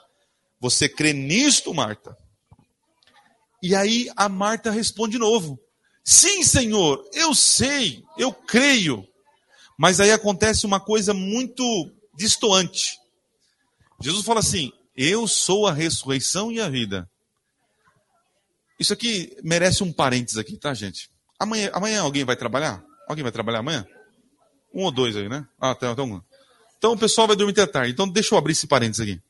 Você 0.60 0.88
crê 0.88 1.12
nisto, 1.12 1.72
Marta? 1.72 2.16
E 3.62 3.76
aí 3.76 4.10
a 4.16 4.28
Marta 4.28 4.72
responde 4.72 5.12
de 5.12 5.18
novo: 5.18 5.56
Sim, 6.02 6.42
Senhor, 6.42 7.08
eu 7.12 7.32
sei, 7.32 8.02
eu 8.18 8.32
creio. 8.32 9.06
Mas 9.78 10.00
aí 10.00 10.10
acontece 10.10 10.64
uma 10.64 10.80
coisa 10.80 11.12
muito 11.12 11.62
distoante. 12.16 12.96
Jesus 14.00 14.24
fala 14.24 14.40
assim: 14.40 14.72
Eu 14.96 15.28
sou 15.28 15.66
a 15.66 15.72
ressurreição 15.72 16.50
e 16.50 16.60
a 16.60 16.68
vida. 16.68 17.08
Isso 18.78 18.92
aqui 18.92 19.36
merece 19.42 19.82
um 19.82 19.92
parênteses 19.92 20.38
aqui, 20.38 20.56
tá, 20.56 20.72
gente? 20.74 21.10
Amanhã, 21.38 21.70
amanhã 21.72 22.02
alguém 22.02 22.24
vai 22.24 22.36
trabalhar? 22.36 22.82
Alguém 23.08 23.22
vai 23.22 23.32
trabalhar 23.32 23.60
amanhã? 23.60 23.86
Um 24.74 24.82
ou 24.84 24.90
dois 24.90 25.16
aí, 25.16 25.28
né? 25.28 25.46
Ah, 25.60 25.74
tá, 25.74 25.90
então. 25.90 26.22
Então 26.78 26.92
o 26.92 26.98
pessoal 26.98 27.26
vai 27.26 27.36
dormir 27.36 27.52
até 27.52 27.66
tarde. 27.66 27.92
Então 27.92 28.08
deixa 28.08 28.34
eu 28.34 28.38
abrir 28.38 28.52
esse 28.52 28.66
parênteses 28.66 29.00
aqui. 29.00 29.20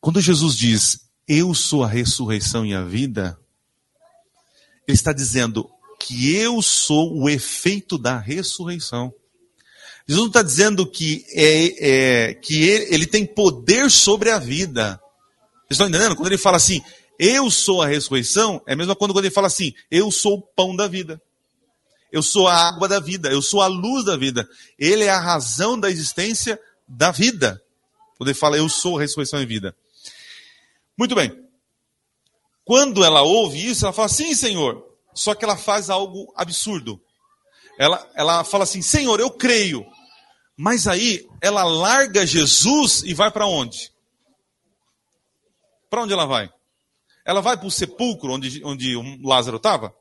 Quando 0.00 0.20
Jesus 0.20 0.56
diz, 0.56 1.08
eu 1.26 1.54
sou 1.54 1.84
a 1.84 1.88
ressurreição 1.88 2.66
e 2.66 2.74
a 2.74 2.82
vida, 2.82 3.38
ele 4.86 4.96
está 4.96 5.12
dizendo 5.12 5.70
que 6.04 6.34
eu 6.34 6.60
sou 6.60 7.16
o 7.16 7.28
efeito 7.28 7.96
da 7.96 8.18
ressurreição. 8.18 9.14
Jesus 10.06 10.22
não 10.22 10.26
está 10.26 10.42
dizendo 10.42 10.84
que, 10.84 11.24
é, 11.30 12.30
é 12.30 12.34
que 12.34 12.64
ele, 12.64 12.94
ele, 12.94 13.06
tem 13.06 13.24
poder 13.24 13.88
sobre 13.88 14.30
a 14.30 14.38
vida. 14.38 15.00
Vocês 15.60 15.72
estão 15.72 15.88
entendendo? 15.88 16.16
Quando 16.16 16.26
ele 16.26 16.38
fala 16.38 16.56
assim, 16.56 16.82
eu 17.18 17.48
sou 17.50 17.80
a 17.80 17.86
ressurreição, 17.86 18.60
é 18.66 18.74
mesmo 18.74 18.96
quando 18.96 19.16
ele 19.16 19.30
fala 19.30 19.46
assim, 19.46 19.72
eu 19.90 20.10
sou 20.10 20.38
o 20.38 20.42
pão 20.42 20.74
da 20.74 20.88
vida. 20.88 21.22
Eu 22.10 22.22
sou 22.22 22.48
a 22.48 22.54
água 22.54 22.88
da 22.88 22.98
vida, 22.98 23.30
eu 23.30 23.40
sou 23.40 23.62
a 23.62 23.68
luz 23.68 24.04
da 24.04 24.16
vida. 24.16 24.46
Ele 24.78 25.04
é 25.04 25.10
a 25.10 25.20
razão 25.20 25.78
da 25.78 25.88
existência 25.88 26.60
da 26.86 27.12
vida. 27.12 27.62
Quando 28.18 28.28
ele 28.28 28.38
fala, 28.38 28.58
eu 28.58 28.68
sou 28.68 28.98
a 28.98 29.00
ressurreição 29.00 29.40
e 29.40 29.46
vida. 29.46 29.74
Muito 30.98 31.14
bem. 31.14 31.32
Quando 32.64 33.04
ela 33.04 33.22
ouve 33.22 33.66
isso, 33.66 33.84
ela 33.84 33.92
fala: 33.92 34.08
Sim, 34.08 34.34
Senhor. 34.34 34.91
Só 35.14 35.34
que 35.34 35.44
ela 35.44 35.56
faz 35.56 35.90
algo 35.90 36.32
absurdo. 36.36 37.00
Ela, 37.78 38.10
ela 38.14 38.44
fala 38.44 38.64
assim: 38.64 38.82
Senhor, 38.82 39.20
eu 39.20 39.30
creio. 39.30 39.86
Mas 40.56 40.86
aí 40.86 41.26
ela 41.40 41.64
larga 41.64 42.26
Jesus 42.26 43.02
e 43.02 43.14
vai 43.14 43.30
para 43.30 43.46
onde? 43.46 43.92
Para 45.90 46.02
onde 46.02 46.12
ela 46.12 46.26
vai? 46.26 46.50
Ela 47.24 47.40
vai 47.40 47.56
para 47.56 47.66
o 47.66 47.70
sepulcro 47.70 48.32
onde, 48.32 48.64
onde 48.64 48.94
Lázaro 49.22 49.56
estava? 49.56 49.94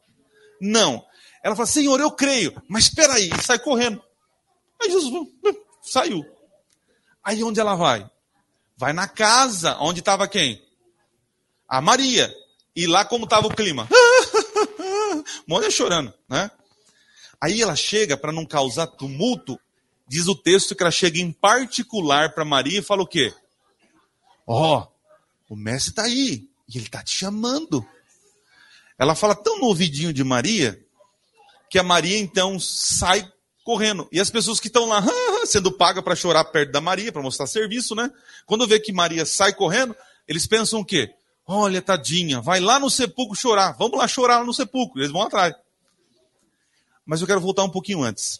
Não. 0.59 1.05
Ela 1.43 1.55
fala, 1.55 1.67
Senhor, 1.67 1.99
eu 1.99 2.11
creio, 2.11 2.61
mas 2.67 2.85
espera 2.85 3.13
aí, 3.13 3.29
sai 3.41 3.57
correndo. 3.59 4.01
Aí 4.81 4.91
Jesus 4.91 5.11
hum, 5.11 5.27
saiu. 5.81 6.23
Aí 7.23 7.43
onde 7.43 7.59
ela 7.59 7.75
vai? 7.75 8.09
Vai 8.77 8.93
na 8.93 9.07
casa 9.07 9.77
onde 9.79 9.99
estava 9.99 10.27
quem? 10.27 10.63
A 11.67 11.81
Maria. 11.81 12.33
E 12.75 12.87
lá 12.87 13.03
como 13.03 13.25
estava 13.25 13.47
o 13.47 13.53
clima? 13.53 13.87
Mônica 15.47 15.71
chorando, 15.71 16.13
né? 16.29 16.49
Aí 17.39 17.61
ela 17.61 17.75
chega 17.75 18.15
para 18.15 18.31
não 18.31 18.45
causar 18.45 18.87
tumulto, 18.87 19.59
diz 20.07 20.27
o 20.27 20.35
texto 20.35 20.75
que 20.75 20.83
ela 20.83 20.91
chega 20.91 21.19
em 21.19 21.31
particular 21.31 22.33
para 22.33 22.45
Maria 22.45 22.79
e 22.79 22.83
fala 22.83 23.01
o 23.01 23.07
quê? 23.07 23.33
Ó, 24.45 24.79
oh, 24.79 25.53
o 25.53 25.55
mestre 25.55 25.91
está 25.91 26.03
aí 26.03 26.47
e 26.69 26.77
ele 26.77 26.85
está 26.85 27.03
te 27.03 27.11
chamando. 27.11 27.85
Ela 28.97 29.15
fala 29.15 29.33
tão 29.33 29.59
no 29.59 29.65
ouvidinho 29.65 30.13
de 30.13 30.23
Maria 30.23 30.79
que 31.69 31.79
a 31.79 31.83
Maria 31.83 32.17
então 32.17 32.59
sai 32.59 33.31
correndo. 33.63 34.07
E 34.11 34.19
as 34.19 34.29
pessoas 34.29 34.59
que 34.59 34.67
estão 34.67 34.87
lá 34.87 35.03
sendo 35.45 35.71
pagas 35.71 36.03
para 36.03 36.15
chorar 36.15 36.43
perto 36.45 36.71
da 36.71 36.81
Maria, 36.81 37.11
para 37.11 37.21
mostrar 37.21 37.47
serviço, 37.47 37.95
né? 37.95 38.11
Quando 38.45 38.67
vê 38.67 38.79
que 38.79 38.91
Maria 38.91 39.25
sai 39.25 39.53
correndo, 39.53 39.95
eles 40.27 40.45
pensam 40.45 40.81
o 40.81 40.85
quê? 40.85 41.13
Olha, 41.45 41.81
tadinha, 41.81 42.41
vai 42.41 42.59
lá 42.59 42.79
no 42.79 42.89
sepulcro 42.89 43.35
chorar. 43.35 43.73
Vamos 43.77 43.97
lá 43.97 44.07
chorar 44.07 44.43
no 44.45 44.53
sepulcro. 44.53 45.01
Eles 45.01 45.11
vão 45.11 45.23
atrás. 45.23 45.53
Mas 47.05 47.21
eu 47.21 47.27
quero 47.27 47.41
voltar 47.41 47.63
um 47.63 47.69
pouquinho 47.69 48.03
antes. 48.03 48.39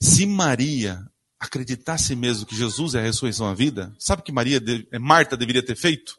Se 0.00 0.26
Maria 0.26 1.06
acreditasse 1.38 2.14
mesmo 2.16 2.46
que 2.46 2.56
Jesus 2.56 2.94
é 2.94 2.98
a 2.98 3.02
ressurreição 3.02 3.46
da 3.46 3.54
vida, 3.54 3.94
sabe 3.98 4.20
o 4.20 4.24
que 4.24 4.32
Maria, 4.32 4.60
eh, 4.92 4.98
Marta 4.98 5.36
deveria 5.36 5.64
ter 5.64 5.76
feito? 5.76 6.16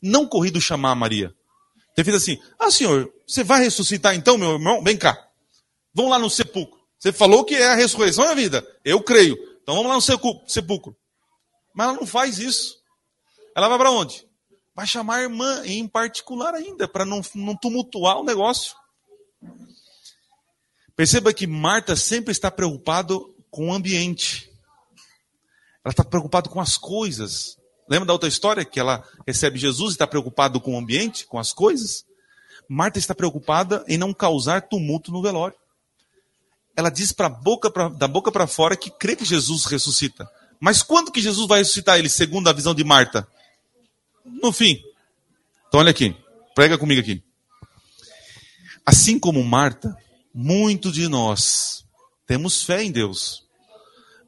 Não 0.00 0.26
corrido 0.26 0.60
chamar 0.60 0.94
Maria. 0.94 1.34
Ter 1.94 2.04
feito 2.04 2.16
assim: 2.16 2.38
Ah, 2.58 2.70
senhor, 2.70 3.12
você 3.26 3.42
vai 3.42 3.62
ressuscitar 3.62 4.14
então, 4.14 4.38
meu 4.38 4.52
irmão? 4.52 4.82
Vem 4.82 4.96
cá. 4.96 5.28
Vamos 5.92 6.10
lá 6.10 6.18
no 6.18 6.30
sepulcro. 6.30 6.78
Você 6.98 7.12
falou 7.12 7.44
que 7.44 7.54
é 7.54 7.68
a 7.68 7.74
ressurreição 7.74 8.24
a 8.24 8.34
vida. 8.34 8.66
Eu 8.84 9.02
creio. 9.02 9.36
Então 9.62 9.74
vamos 9.74 9.88
lá 9.88 9.94
no 9.96 10.46
sepulcro. 10.48 10.96
Mas 11.74 11.88
ela 11.88 11.96
não 11.96 12.06
faz 12.06 12.38
isso. 12.38 12.76
Ela 13.56 13.68
vai 13.68 13.78
para 13.78 13.90
onde? 13.90 14.26
Vai 14.80 14.86
chamar 14.86 15.16
a 15.16 15.22
irmã 15.24 15.62
em 15.66 15.86
particular 15.86 16.54
ainda, 16.54 16.88
para 16.88 17.04
não, 17.04 17.20
não 17.34 17.54
tumultuar 17.54 18.16
o 18.16 18.24
negócio. 18.24 18.74
Perceba 20.96 21.34
que 21.34 21.46
Marta 21.46 21.94
sempre 21.94 22.32
está 22.32 22.50
preocupada 22.50 23.14
com 23.50 23.68
o 23.68 23.74
ambiente. 23.74 24.50
Ela 25.84 25.92
está 25.92 26.02
preocupada 26.02 26.48
com 26.48 26.58
as 26.62 26.78
coisas. 26.78 27.58
Lembra 27.90 28.06
da 28.06 28.14
outra 28.14 28.26
história 28.26 28.64
que 28.64 28.80
ela 28.80 29.06
recebe 29.26 29.58
Jesus 29.58 29.90
e 29.90 29.94
está 29.96 30.06
preocupada 30.06 30.58
com 30.58 30.74
o 30.74 30.78
ambiente, 30.78 31.26
com 31.26 31.38
as 31.38 31.52
coisas? 31.52 32.06
Marta 32.66 32.98
está 32.98 33.14
preocupada 33.14 33.84
em 33.86 33.98
não 33.98 34.14
causar 34.14 34.62
tumulto 34.62 35.12
no 35.12 35.20
velório 35.20 35.60
ela 36.74 36.88
diz 36.88 37.12
pra 37.12 37.28
boca 37.28 37.70
pra, 37.70 37.90
da 37.90 38.08
boca 38.08 38.32
para 38.32 38.46
fora 38.46 38.74
que 38.74 38.90
crê 38.90 39.14
que 39.14 39.26
Jesus 39.26 39.66
ressuscita. 39.66 40.26
Mas 40.58 40.82
quando 40.82 41.12
que 41.12 41.20
Jesus 41.20 41.46
vai 41.46 41.58
ressuscitar 41.58 41.98
ele, 41.98 42.08
segundo 42.08 42.48
a 42.48 42.54
visão 42.54 42.74
de 42.74 42.82
Marta? 42.82 43.28
No 44.42 44.52
fim. 44.52 44.82
Então 45.68 45.80
olha 45.80 45.90
aqui, 45.90 46.16
prega 46.54 46.78
comigo 46.78 47.00
aqui. 47.00 47.22
Assim 48.84 49.18
como 49.18 49.42
Marta, 49.44 49.96
muitos 50.34 50.92
de 50.92 51.08
nós 51.08 51.84
temos 52.26 52.62
fé 52.62 52.82
em 52.82 52.90
Deus, 52.90 53.44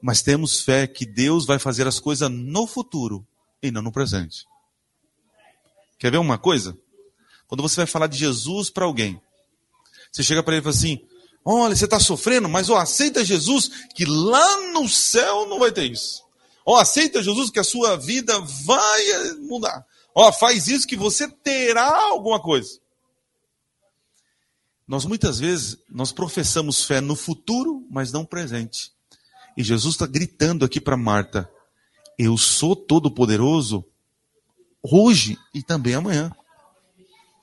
mas 0.00 0.22
temos 0.22 0.60
fé 0.60 0.86
que 0.86 1.06
Deus 1.06 1.46
vai 1.46 1.58
fazer 1.58 1.86
as 1.86 2.00
coisas 2.00 2.30
no 2.30 2.66
futuro 2.66 3.26
e 3.62 3.70
não 3.70 3.82
no 3.82 3.92
presente. 3.92 4.44
Quer 5.98 6.10
ver 6.10 6.18
uma 6.18 6.38
coisa? 6.38 6.76
Quando 7.46 7.62
você 7.62 7.76
vai 7.76 7.86
falar 7.86 8.08
de 8.08 8.18
Jesus 8.18 8.70
para 8.70 8.84
alguém, 8.84 9.20
você 10.10 10.22
chega 10.22 10.42
para 10.42 10.54
ele 10.54 10.60
e 10.60 10.64
fala 10.64 10.74
assim: 10.74 11.00
Olha, 11.44 11.74
você 11.74 11.84
está 11.84 11.98
sofrendo, 11.98 12.48
mas 12.48 12.68
ó, 12.68 12.76
aceita 12.76 13.24
Jesus, 13.24 13.70
que 13.94 14.04
lá 14.04 14.72
no 14.72 14.88
céu 14.88 15.46
não 15.46 15.58
vai 15.58 15.72
ter 15.72 15.90
isso. 15.90 16.22
Ó, 16.64 16.76
aceita 16.76 17.22
Jesus, 17.22 17.50
que 17.50 17.58
a 17.58 17.64
sua 17.64 17.96
vida 17.96 18.38
vai 18.40 19.32
mudar. 19.40 19.84
Ó, 20.14 20.32
faz 20.32 20.68
isso 20.68 20.86
que 20.86 20.96
você 20.96 21.28
terá 21.28 22.10
alguma 22.10 22.40
coisa. 22.40 22.80
Nós 24.86 25.04
muitas 25.04 25.38
vezes, 25.38 25.78
nós 25.88 26.12
professamos 26.12 26.84
fé 26.84 27.00
no 27.00 27.16
futuro, 27.16 27.86
mas 27.90 28.12
não 28.12 28.24
presente. 28.24 28.92
E 29.56 29.62
Jesus 29.62 29.94
está 29.94 30.06
gritando 30.06 30.64
aqui 30.64 30.80
para 30.80 30.96
Marta: 30.96 31.50
Eu 32.18 32.36
sou 32.36 32.74
todo-poderoso 32.74 33.84
hoje 34.82 35.38
e 35.54 35.62
também 35.62 35.94
amanhã. 35.94 36.30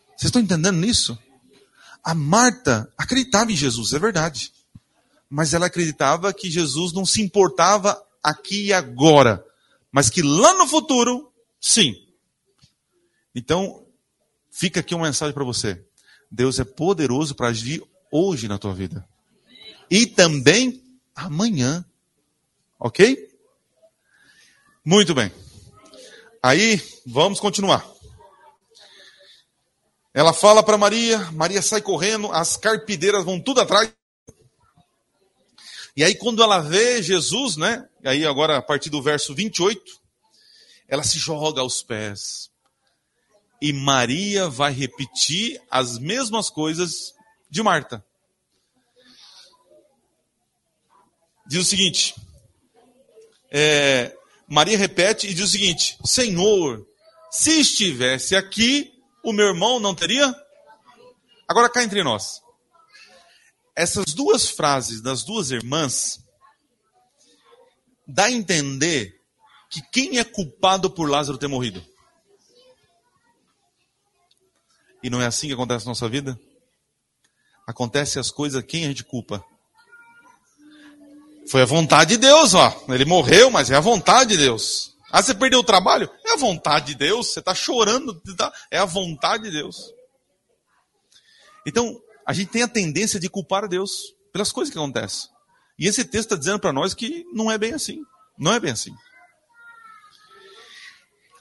Vocês 0.10 0.27
estão 0.29 0.41
entendendo 0.41 0.77
nisso? 0.77 1.17
A 2.03 2.13
Marta 2.13 2.91
acreditava 2.97 3.51
em 3.51 3.55
Jesus, 3.55 3.93
é 3.93 3.99
verdade. 3.99 4.51
Mas 5.29 5.53
ela 5.53 5.67
acreditava 5.67 6.34
que 6.34 6.49
Jesus 6.49 6.91
não 6.91 7.05
se 7.05 7.21
importava 7.21 8.03
aqui 8.21 8.65
e 8.65 8.73
agora, 8.73 9.45
mas 9.91 10.10
que 10.10 10.21
lá 10.21 10.53
no 10.55 10.67
futuro, 10.67 11.32
sim. 11.60 11.95
Então, 13.39 13.88
fica 14.52 14.82
aqui 14.82 14.93
uma 14.93 15.08
mensagem 15.08 15.34
para 15.34 15.45
você. 15.45 15.82
Deus 16.30 16.60
é 16.60 16.65
poderoso 16.65 17.34
para 17.34 17.47
agir 17.47 17.82
hoje 18.12 18.49
na 18.49 18.58
tua 18.58 18.73
vida. 18.73 19.08
E 19.89 20.06
também 20.06 20.84
amanhã. 21.15 21.86
Ok? 22.78 23.30
Muito 24.84 25.15
bem. 25.15 25.32
Aí, 26.43 26.82
vamos 27.06 27.39
continuar. 27.39 27.89
Ela 30.13 30.34
fala 30.34 30.62
para 30.62 30.78
Maria, 30.78 31.32
Maria 31.32 31.62
sai 31.62 31.82
correndo, 31.82 32.30
as 32.34 32.58
carpideiras 32.58 33.23
vão 33.23 33.39
tudo 33.39 33.62
atrás. 33.62 33.89
E 35.95 36.04
aí, 36.04 36.13
quando 36.13 36.43
ela 36.43 36.60
vê 36.60 37.02
Jesus, 37.02 37.56
né? 37.56 37.88
Aí, 38.04 38.25
agora, 38.25 38.58
a 38.58 38.62
partir 38.62 38.89
do 38.89 39.02
verso 39.02 39.34
28, 39.34 39.82
ela 40.89 41.04
se 41.04 41.17
joga 41.17 41.62
aos 41.62 41.82
pés. 41.82 42.48
E 43.62 43.74
Maria 43.74 44.48
vai 44.48 44.72
repetir 44.72 45.62
as 45.69 45.98
mesmas 46.00 46.50
coisas 46.50 47.13
de 47.50 47.62
Marta. 47.62 48.04
Diz 51.48 51.62
o 51.62 51.65
seguinte: 51.65 52.15
é, 53.52 54.15
Maria 54.48 54.78
repete 54.78 55.28
e 55.28 55.34
diz 55.34 55.50
o 55.50 55.52
seguinte: 55.52 55.98
Senhor, 56.06 56.86
se 57.32 57.60
estivesse 57.60 58.36
aqui, 58.36 58.91
o 59.24 59.34
meu 59.34 59.48
irmão 59.48 59.80
não 59.80 59.95
teria? 59.95 60.34
Agora 61.48 61.69
cá 61.69 61.84
entre 61.84 62.04
nós. 62.04 62.41
Essas 63.76 64.13
duas 64.13 64.50
frases 64.50 65.02
das 65.02 65.24
duas 65.24 65.52
irmãs 65.52 66.19
dá 68.08 68.26
a 68.26 68.32
entender 68.32 69.19
que 69.69 69.82
quem 69.91 70.19
é 70.19 70.24
culpado 70.24 70.89
por 70.89 71.10
Lázaro 71.10 71.38
ter 71.38 71.48
morrido? 71.48 71.84
E 75.01 75.09
não 75.09 75.21
é 75.21 75.25
assim 75.25 75.47
que 75.47 75.53
acontece 75.53 75.85
na 75.85 75.91
nossa 75.91 76.09
vida? 76.09 76.39
Acontece 77.65 78.19
as 78.19 78.31
coisas, 78.31 78.63
quem 78.63 78.85
a 78.85 78.88
gente 78.88 79.03
culpa? 79.03 79.43
Foi 81.47 81.62
a 81.62 81.65
vontade 81.65 82.12
de 82.12 82.17
Deus, 82.17 82.53
ó. 82.53 82.85
Ele 82.89 83.05
morreu, 83.05 83.49
mas 83.49 83.71
é 83.71 83.75
a 83.75 83.79
vontade 83.79 84.31
de 84.31 84.38
Deus. 84.38 84.95
Ah, 85.12 85.21
você 85.21 85.33
perdeu 85.33 85.59
o 85.59 85.63
trabalho? 85.63 86.09
É 86.25 86.33
a 86.33 86.38
vontade 86.38 86.88
de 86.88 86.95
Deus. 86.95 87.33
Você 87.33 87.39
está 87.39 87.55
chorando, 87.55 88.13
tá? 88.38 88.53
é 88.69 88.77
a 88.77 88.85
vontade 88.85 89.43
de 89.43 89.51
Deus. 89.51 89.91
Então, 91.65 91.99
a 92.25 92.33
gente 92.33 92.49
tem 92.49 92.62
a 92.62 92.67
tendência 92.67 93.19
de 93.19 93.29
culpar 93.29 93.63
a 93.63 93.67
Deus 93.67 94.13
pelas 94.31 94.51
coisas 94.51 94.71
que 94.71 94.77
acontecem. 94.77 95.29
E 95.77 95.88
esse 95.88 96.03
texto 96.03 96.25
está 96.25 96.35
dizendo 96.35 96.59
para 96.59 96.73
nós 96.73 96.93
que 96.93 97.25
não 97.33 97.51
é 97.51 97.57
bem 97.57 97.73
assim. 97.73 98.01
Não 98.38 98.53
é 98.53 98.59
bem 98.59 98.71
assim. 98.71 98.93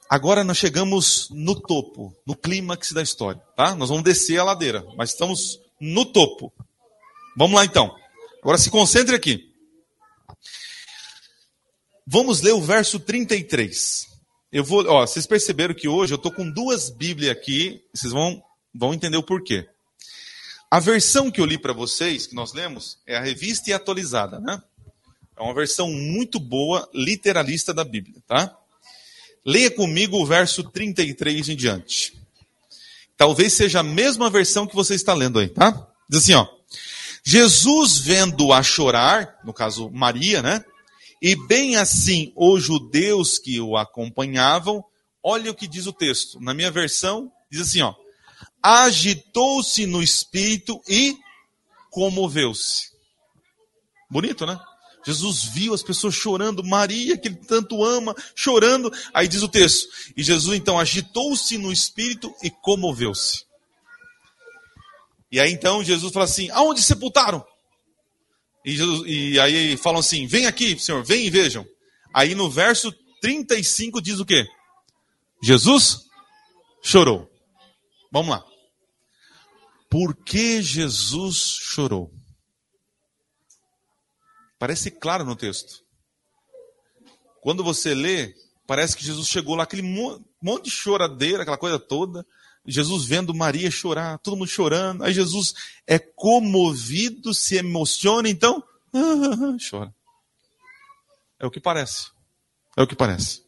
Agora 0.09 0.43
nós 0.43 0.57
chegamos 0.57 1.29
no 1.31 1.55
topo, 1.55 2.17
no 2.27 2.35
clímax 2.35 2.93
da 2.93 3.03
história, 3.03 3.41
tá? 3.55 3.75
Nós 3.75 3.91
vamos 3.91 4.05
descer 4.05 4.39
a 4.39 4.45
ladeira, 4.45 4.83
mas 4.97 5.11
estamos 5.11 5.61
no 5.79 6.07
topo. 6.07 6.53
Vamos 7.37 7.55
lá 7.55 7.65
então. 7.65 7.95
Agora 8.43 8.57
se 8.57 8.71
concentre 8.71 9.15
aqui. 9.15 9.53
Vamos 12.07 12.41
ler 12.41 12.53
o 12.53 12.61
verso 12.61 12.99
33. 12.99 14.09
Eu 14.51 14.65
vou, 14.65 14.83
ó, 14.89 15.07
vocês 15.07 15.27
perceberam 15.27 15.75
que 15.75 15.87
hoje 15.87 16.15
eu 16.15 16.17
estou 16.17 16.33
com 16.33 16.51
duas 16.51 16.89
Bíblias 16.89 17.37
aqui, 17.37 17.85
vocês 17.93 18.11
vão, 18.11 18.43
vão 18.75 18.95
entender 18.95 19.19
o 19.19 19.23
porquê. 19.23 19.69
A 20.71 20.81
versão 20.81 21.31
que 21.31 21.39
eu 21.39 21.45
li 21.45 21.59
para 21.59 21.75
vocês, 21.75 22.27
que 22.27 22.35
nós 22.35 22.55
lemos, 22.55 22.99
é 23.07 23.17
a 23.17 23.21
revista 23.21 23.69
e 23.69 23.75
atualizada, 23.75 24.41
né? 24.41 24.63
É 25.37 25.43
uma 25.43 25.55
versão 25.55 25.91
muito 25.91 26.41
boa, 26.41 26.89
literalista 26.95 27.75
da 27.75 27.85
Bíblia, 27.85 28.23
tá? 28.27 28.59
Leia 29.49 29.71
comigo 29.71 30.21
o 30.21 30.27
verso 30.27 30.63
33 30.63 31.49
em 31.49 31.57
diante. 31.57 32.13
Talvez 33.17 33.55
seja 33.55 33.81
a 33.81 33.83
mesma 33.83 34.29
versão 34.29 34.67
que 34.67 34.75
você 34.75 34.95
está 34.95 35.15
lendo 35.15 35.39
aí, 35.39 35.49
tá? 35.49 35.89
Diz 36.07 36.23
assim, 36.23 36.35
ó. 36.35 36.47
Jesus 37.25 37.97
vendo-a 37.97 38.63
chorar, 38.63 39.39
no 39.43 39.55
caso 39.55 39.89
Maria, 39.89 40.43
né? 40.43 40.63
E 41.23 41.35
bem 41.35 41.77
assim 41.77 42.31
os 42.37 42.63
judeus 42.63 43.39
que 43.39 43.59
o 43.59 43.75
acompanhavam, 43.75 44.85
olha 45.23 45.51
o 45.51 45.55
que 45.55 45.67
diz 45.67 45.87
o 45.87 45.95
texto. 45.95 46.39
Na 46.41 46.53
minha 46.53 46.71
versão, 46.71 47.33
diz 47.51 47.63
assim, 47.63 47.81
ó: 47.81 47.95
Agitou-se 48.63 49.87
no 49.87 50.03
espírito 50.03 50.79
e 50.87 51.17
comoveu-se. 51.91 52.91
Bonito, 54.11 54.45
né? 54.45 54.61
Jesus 55.09 55.45
viu 55.45 55.73
as 55.73 55.83
pessoas 55.83 56.15
chorando, 56.15 56.63
Maria, 56.63 57.17
que 57.17 57.29
ele 57.29 57.37
tanto 57.37 57.83
ama, 57.83 58.15
chorando. 58.35 58.93
Aí 59.15 59.27
diz 59.27 59.43
o 59.43 59.49
texto: 59.49 59.89
E 60.15 60.23
Jesus 60.23 60.55
então 60.59 60.79
agitou-se 60.79 61.57
no 61.57 61.73
espírito 61.73 62.31
e 62.43 62.51
comoveu-se. 62.51 63.47
E 65.33 65.41
aí 65.41 65.51
então 65.51 65.83
Jesus 65.83 66.13
fala 66.13 66.27
assim: 66.27 66.51
Aonde 66.51 66.83
sepultaram? 66.83 67.43
E, 68.63 68.77
Jesus, 68.77 69.03
e 69.07 69.41
aí 69.41 69.79
falam 69.79 70.01
assim: 70.01 70.27
Vem 70.27 70.45
aqui, 70.45 70.79
Senhor, 70.79 71.03
vem 71.03 71.25
e 71.25 71.31
vejam. 71.31 71.65
Aí 72.13 72.35
no 72.35 72.51
verso 72.51 72.93
35 73.23 74.03
diz 74.03 74.21
o 74.21 74.27
quê? 74.27 74.47
Jesus 75.43 76.03
chorou. 76.83 77.31
Vamos 78.13 78.29
lá. 78.29 78.45
Por 79.89 80.15
que 80.15 80.61
Jesus 80.61 81.57
chorou? 81.63 82.13
Parece 84.59 84.91
claro 84.91 85.25
no 85.25 85.37
texto. 85.37 85.85
Quando 87.41 87.63
você 87.63 87.95
lê, 87.95 88.35
parece 88.67 88.97
que 88.97 89.05
Jesus 89.05 89.29
chegou 89.29 89.55
lá, 89.55 89.63
aquele 89.63 89.83
monte 90.43 90.65
de 90.65 90.71
choradeira, 90.71 91.43
aquela 91.43 91.57
coisa 91.57 91.79
toda. 91.79 92.27
Jesus 92.67 93.07
vendo 93.07 93.33
Maria 93.33 93.71
chorar, 93.71 94.19
todo 94.19 94.37
mundo 94.37 94.49
chorando. 94.49 95.05
Aí 95.05 95.13
Jesus 95.13 95.55
é 95.87 95.99
comovido, 95.99 97.33
se 97.33 97.57
emociona, 97.57 98.29
então 98.29 98.63
chora. 99.71 99.95
É 101.39 101.47
o 101.47 101.51
que 101.51 101.61
parece. 101.61 102.11
É 102.77 102.83
o 102.83 102.87
que 102.87 102.97
parece. 102.97 103.43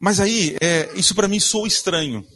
Mas 0.00 0.20
aí, 0.20 0.56
é, 0.60 0.92
isso 0.98 1.14
para 1.14 1.28
mim 1.28 1.40
soa 1.40 1.66
estranho. 1.66 2.26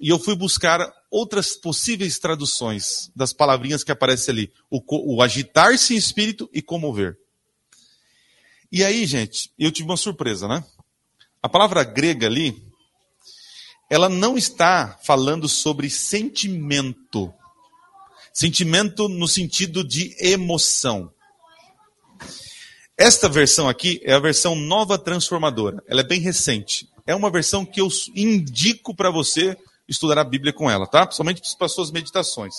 E 0.00 0.08
eu 0.08 0.18
fui 0.18 0.36
buscar 0.36 0.92
outras 1.12 1.54
possíveis 1.54 2.18
traduções 2.18 3.12
das 3.14 3.34
palavrinhas 3.34 3.84
que 3.84 3.92
aparecem 3.92 4.32
ali: 4.32 4.52
o, 4.70 4.82
o 5.14 5.22
agitar-se 5.22 5.94
em 5.94 5.98
espírito 5.98 6.48
e 6.52 6.62
comover. 6.62 7.18
E 8.72 8.82
aí, 8.82 9.04
gente, 9.04 9.52
eu 9.58 9.70
tive 9.70 9.90
uma 9.90 9.98
surpresa, 9.98 10.48
né? 10.48 10.64
A 11.42 11.48
palavra 11.48 11.84
grega 11.84 12.26
ali, 12.26 12.64
ela 13.90 14.08
não 14.08 14.38
está 14.38 14.98
falando 15.04 15.46
sobre 15.46 15.90
sentimento. 15.90 17.32
Sentimento 18.32 19.10
no 19.10 19.28
sentido 19.28 19.84
de 19.84 20.16
emoção. 20.18 21.12
Esta 22.96 23.28
versão 23.28 23.68
aqui 23.68 24.00
é 24.04 24.14
a 24.14 24.18
versão 24.18 24.54
nova 24.54 24.96
transformadora. 24.96 25.82
Ela 25.86 26.00
é 26.00 26.04
bem 26.04 26.20
recente. 26.20 26.88
É 27.06 27.14
uma 27.14 27.30
versão 27.30 27.66
que 27.66 27.80
eu 27.80 27.88
indico 28.14 28.94
para 28.94 29.10
você 29.10 29.58
estudar 29.92 30.18
a 30.18 30.24
Bíblia 30.24 30.52
com 30.52 30.70
ela, 30.70 30.86
tá? 30.86 31.08
Somente 31.10 31.42
para 31.56 31.68
suas 31.68 31.90
meditações. 31.90 32.54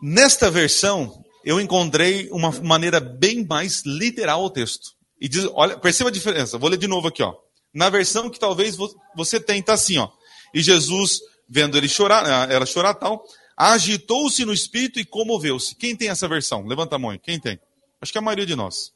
Nesta 0.00 0.50
versão, 0.50 1.24
eu 1.44 1.60
encontrei 1.60 2.28
uma 2.30 2.50
maneira 2.62 3.00
bem 3.00 3.44
mais 3.44 3.82
literal 3.84 4.42
ao 4.42 4.50
texto. 4.50 4.92
E 5.20 5.28
diz, 5.28 5.48
olha, 5.52 5.76
perceba 5.76 6.10
a 6.10 6.12
diferença. 6.12 6.56
Vou 6.56 6.70
ler 6.70 6.76
de 6.76 6.86
novo 6.86 7.08
aqui, 7.08 7.22
ó. 7.22 7.34
Na 7.74 7.90
versão 7.90 8.30
que 8.30 8.38
talvez 8.38 8.76
você 9.16 9.40
tenha, 9.40 9.62
tá 9.62 9.74
assim, 9.74 9.98
ó. 9.98 10.08
E 10.54 10.62
Jesus, 10.62 11.20
vendo 11.48 11.76
ele 11.76 11.88
chorar, 11.88 12.24
ah, 12.24 12.52
ela 12.52 12.64
chorar 12.64 12.94
tal, 12.94 13.24
agitou-se 13.56 14.44
no 14.44 14.52
espírito 14.52 15.00
e 15.00 15.04
comoveu-se. 15.04 15.74
Quem 15.74 15.96
tem 15.96 16.08
essa 16.08 16.28
versão? 16.28 16.64
Levanta 16.64 16.96
a 16.96 16.98
mão. 16.98 17.18
Quem 17.18 17.40
tem? 17.40 17.58
Acho 18.00 18.12
que 18.12 18.18
é 18.18 18.20
a 18.20 18.24
maioria 18.24 18.46
de 18.46 18.54
nós. 18.54 18.92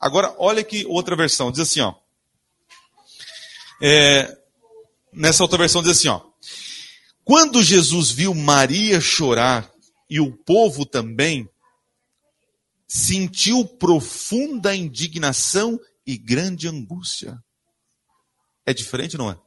Agora, 0.00 0.34
olha 0.38 0.62
que 0.62 0.86
outra 0.86 1.16
versão. 1.16 1.50
Diz 1.50 1.60
assim, 1.60 1.80
ó. 1.80 1.94
É, 3.82 4.38
nessa 5.14 5.42
outra 5.42 5.58
versão 5.58 5.82
diz 5.82 5.92
assim, 5.92 6.08
ó. 6.08 6.20
Quando 7.24 7.62
Jesus 7.62 8.10
viu 8.10 8.34
Maria 8.34 9.00
chorar 9.00 9.70
e 10.10 10.20
o 10.20 10.30
povo 10.30 10.84
também, 10.84 11.48
sentiu 12.86 13.64
profunda 13.64 14.76
indignação 14.76 15.80
e 16.06 16.18
grande 16.18 16.68
angústia. 16.68 17.42
É 18.66 18.74
diferente, 18.74 19.16
não 19.16 19.30
é? 19.30 19.38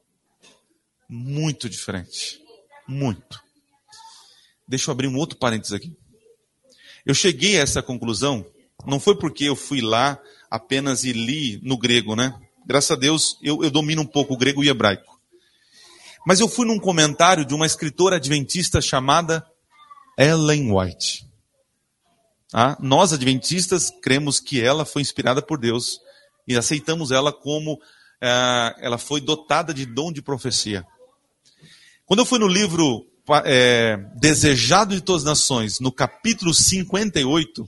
Muito 1.10 1.70
diferente. 1.70 2.42
Muito. 2.88 3.40
Deixa 4.68 4.90
eu 4.90 4.92
abrir 4.92 5.08
um 5.08 5.18
outro 5.18 5.38
parênteses 5.38 5.74
aqui. 5.74 5.96
Eu 7.06 7.14
cheguei 7.14 7.58
a 7.58 7.62
essa 7.62 7.82
conclusão, 7.82 8.46
não 8.86 9.00
foi 9.00 9.18
porque 9.18 9.46
eu 9.46 9.56
fui 9.56 9.82
lá 9.82 10.20
apenas 10.52 11.04
e 11.04 11.14
li 11.14 11.60
no 11.64 11.78
grego, 11.78 12.16
né? 12.16 12.38
Graças 12.66 12.92
a 12.92 12.96
Deus 12.96 13.38
eu, 13.42 13.64
eu 13.64 13.72
domino 13.72 14.02
um 14.02 14.06
pouco 14.06 14.34
o 14.34 14.38
grego 14.38 14.64
e 14.64 14.68
o 14.68 14.72
hebraico. 14.72 15.17
Mas 16.28 16.42
eu 16.42 16.50
fui 16.50 16.68
num 16.68 16.78
comentário 16.78 17.46
de 17.46 17.54
uma 17.54 17.66
escritora 17.66 18.18
adventista 18.18 18.82
chamada 18.82 19.50
Ellen 20.20 20.74
White. 20.74 21.26
Ah, 22.54 22.76
nós, 22.82 23.14
adventistas, 23.14 23.90
cremos 24.02 24.38
que 24.38 24.62
ela 24.62 24.84
foi 24.84 25.02
inspirada 25.02 25.42
por 25.42 25.58
Deus 25.58 26.02
e 26.46 26.58
aceitamos 26.58 27.12
ela 27.12 27.32
como 27.32 27.80
ah, 28.22 28.76
ela 28.80 28.98
foi 28.98 29.22
dotada 29.22 29.74
de 29.74 29.86
dom 29.86 30.12
de 30.12 30.22
profecia. 30.22 30.86
Quando 32.06 32.20
eu 32.20 32.26
fui 32.26 32.40
no 32.40 32.48
livro 32.50 33.08
é, 33.46 33.96
Desejado 34.20 34.94
de 34.94 35.00
Todas 35.00 35.22
as 35.22 35.28
Nações, 35.30 35.80
no 35.80 35.94
capítulo 35.94 36.54
58, 36.54 37.66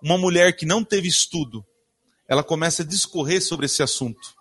uma 0.00 0.16
mulher 0.16 0.54
que 0.54 0.64
não 0.64 0.84
teve 0.84 1.08
estudo, 1.08 1.66
ela 2.28 2.44
começa 2.44 2.84
a 2.84 2.86
discorrer 2.86 3.42
sobre 3.42 3.66
esse 3.66 3.82
assunto 3.82 4.35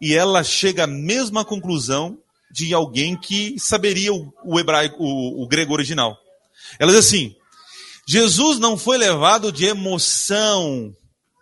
e 0.00 0.14
ela 0.14 0.42
chega 0.42 0.84
à 0.84 0.86
mesma 0.86 1.44
conclusão 1.44 2.18
de 2.50 2.72
alguém 2.72 3.16
que 3.16 3.58
saberia 3.58 4.12
o, 4.12 4.32
o 4.44 4.60
hebraico, 4.60 5.02
o, 5.02 5.42
o 5.42 5.48
grego 5.48 5.72
original. 5.72 6.16
Ela 6.78 6.92
diz 6.92 7.06
assim: 7.06 7.34
Jesus 8.06 8.58
não 8.58 8.76
foi 8.76 8.98
levado 8.98 9.50
de 9.50 9.64
emoção 9.64 10.94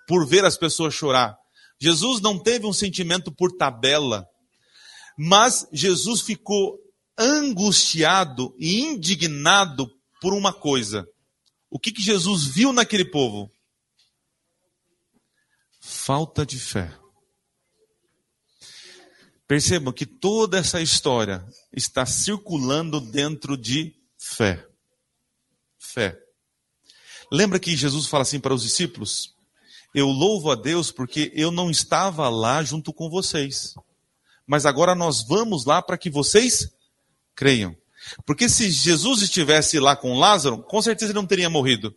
por 0.07 0.27
ver 0.27 0.45
as 0.45 0.57
pessoas 0.57 0.95
chorar. 0.95 1.37
Jesus 1.81 2.21
não 2.21 2.38
teve 2.38 2.67
um 2.67 2.73
sentimento 2.73 3.33
por 3.33 3.53
tabela, 3.57 4.27
mas 5.19 5.67
Jesus 5.73 6.21
ficou 6.21 6.79
angustiado 7.19 8.55
e 8.59 8.81
indignado 8.81 9.91
por 10.21 10.33
uma 10.33 10.53
coisa. 10.53 11.07
O 11.69 11.79
que, 11.79 11.91
que 11.91 12.03
Jesus 12.03 12.45
viu 12.45 12.73
naquele 12.73 13.05
povo? 13.05 13.51
Falta 15.81 16.47
de 16.47 16.59
fé. 16.59 17.02
Percebam 19.46 19.92
que 19.92 20.07
toda 20.07 20.59
essa 20.59 20.81
história 20.81 21.44
está 21.72 22.07
circulando 22.07 23.00
dentro 23.00 23.57
de 23.57 23.94
fé. 24.18 24.66
Fé. 25.78 26.18
Lembra 27.31 27.59
que 27.59 27.76
Jesus 27.76 28.07
fala 28.07 28.22
assim 28.22 28.40
para 28.40 28.55
os 28.55 28.62
discípulos? 28.62 29.35
Eu 29.94 30.09
louvo 30.09 30.50
a 30.50 30.55
Deus 30.55 30.90
porque 30.90 31.31
eu 31.35 31.50
não 31.50 31.70
estava 31.70 32.28
lá 32.28 32.62
junto 32.62 32.92
com 32.92 33.11
vocês. 33.11 33.74
Mas 34.46 34.64
agora 34.64 34.94
nós 34.94 35.22
vamos 35.26 35.64
lá 35.64 35.83
para 35.83 35.98
que 35.98 36.09
vocês 36.09 36.70
creiam. 37.35 37.76
Porque 38.26 38.48
se 38.48 38.70
Jesus 38.70 39.22
estivesse 39.22 39.78
lá 39.78 39.94
com 39.94 40.18
Lázaro, 40.18 40.62
com 40.62 40.81
certeza 40.81 41.12
ele 41.12 41.18
não 41.18 41.26
teria 41.26 41.50
morrido. 41.50 41.94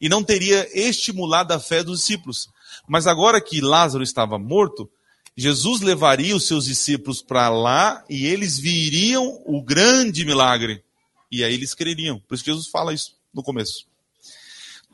E 0.00 0.08
não 0.08 0.22
teria 0.22 0.68
estimulado 0.78 1.52
a 1.52 1.58
fé 1.58 1.82
dos 1.82 2.00
discípulos. 2.00 2.48
Mas 2.88 3.06
agora 3.06 3.40
que 3.40 3.60
Lázaro 3.60 4.04
estava 4.04 4.38
morto, 4.38 4.90
Jesus 5.36 5.82
levaria 5.82 6.34
os 6.34 6.46
seus 6.46 6.64
discípulos 6.64 7.20
para 7.20 7.50
lá 7.50 8.02
e 8.08 8.26
eles 8.26 8.58
viriam 8.58 9.42
o 9.44 9.62
grande 9.62 10.24
milagre. 10.24 10.82
E 11.30 11.44
aí 11.44 11.52
eles 11.52 11.74
creriam. 11.74 12.18
Por 12.20 12.34
isso 12.34 12.44
que 12.44 12.50
Jesus 12.50 12.68
fala 12.68 12.94
isso 12.94 13.14
no 13.34 13.42
começo. 13.42 13.86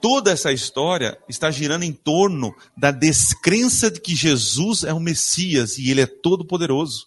Toda 0.00 0.32
essa 0.32 0.52
história 0.52 1.16
está 1.28 1.48
girando 1.48 1.84
em 1.84 1.92
torno 1.92 2.52
da 2.76 2.90
descrença 2.90 3.88
de 3.88 4.00
que 4.00 4.16
Jesus 4.16 4.82
é 4.82 4.92
o 4.92 4.98
Messias 4.98 5.78
e 5.78 5.90
ele 5.90 6.00
é 6.00 6.06
todo 6.06 6.44
poderoso. 6.44 7.06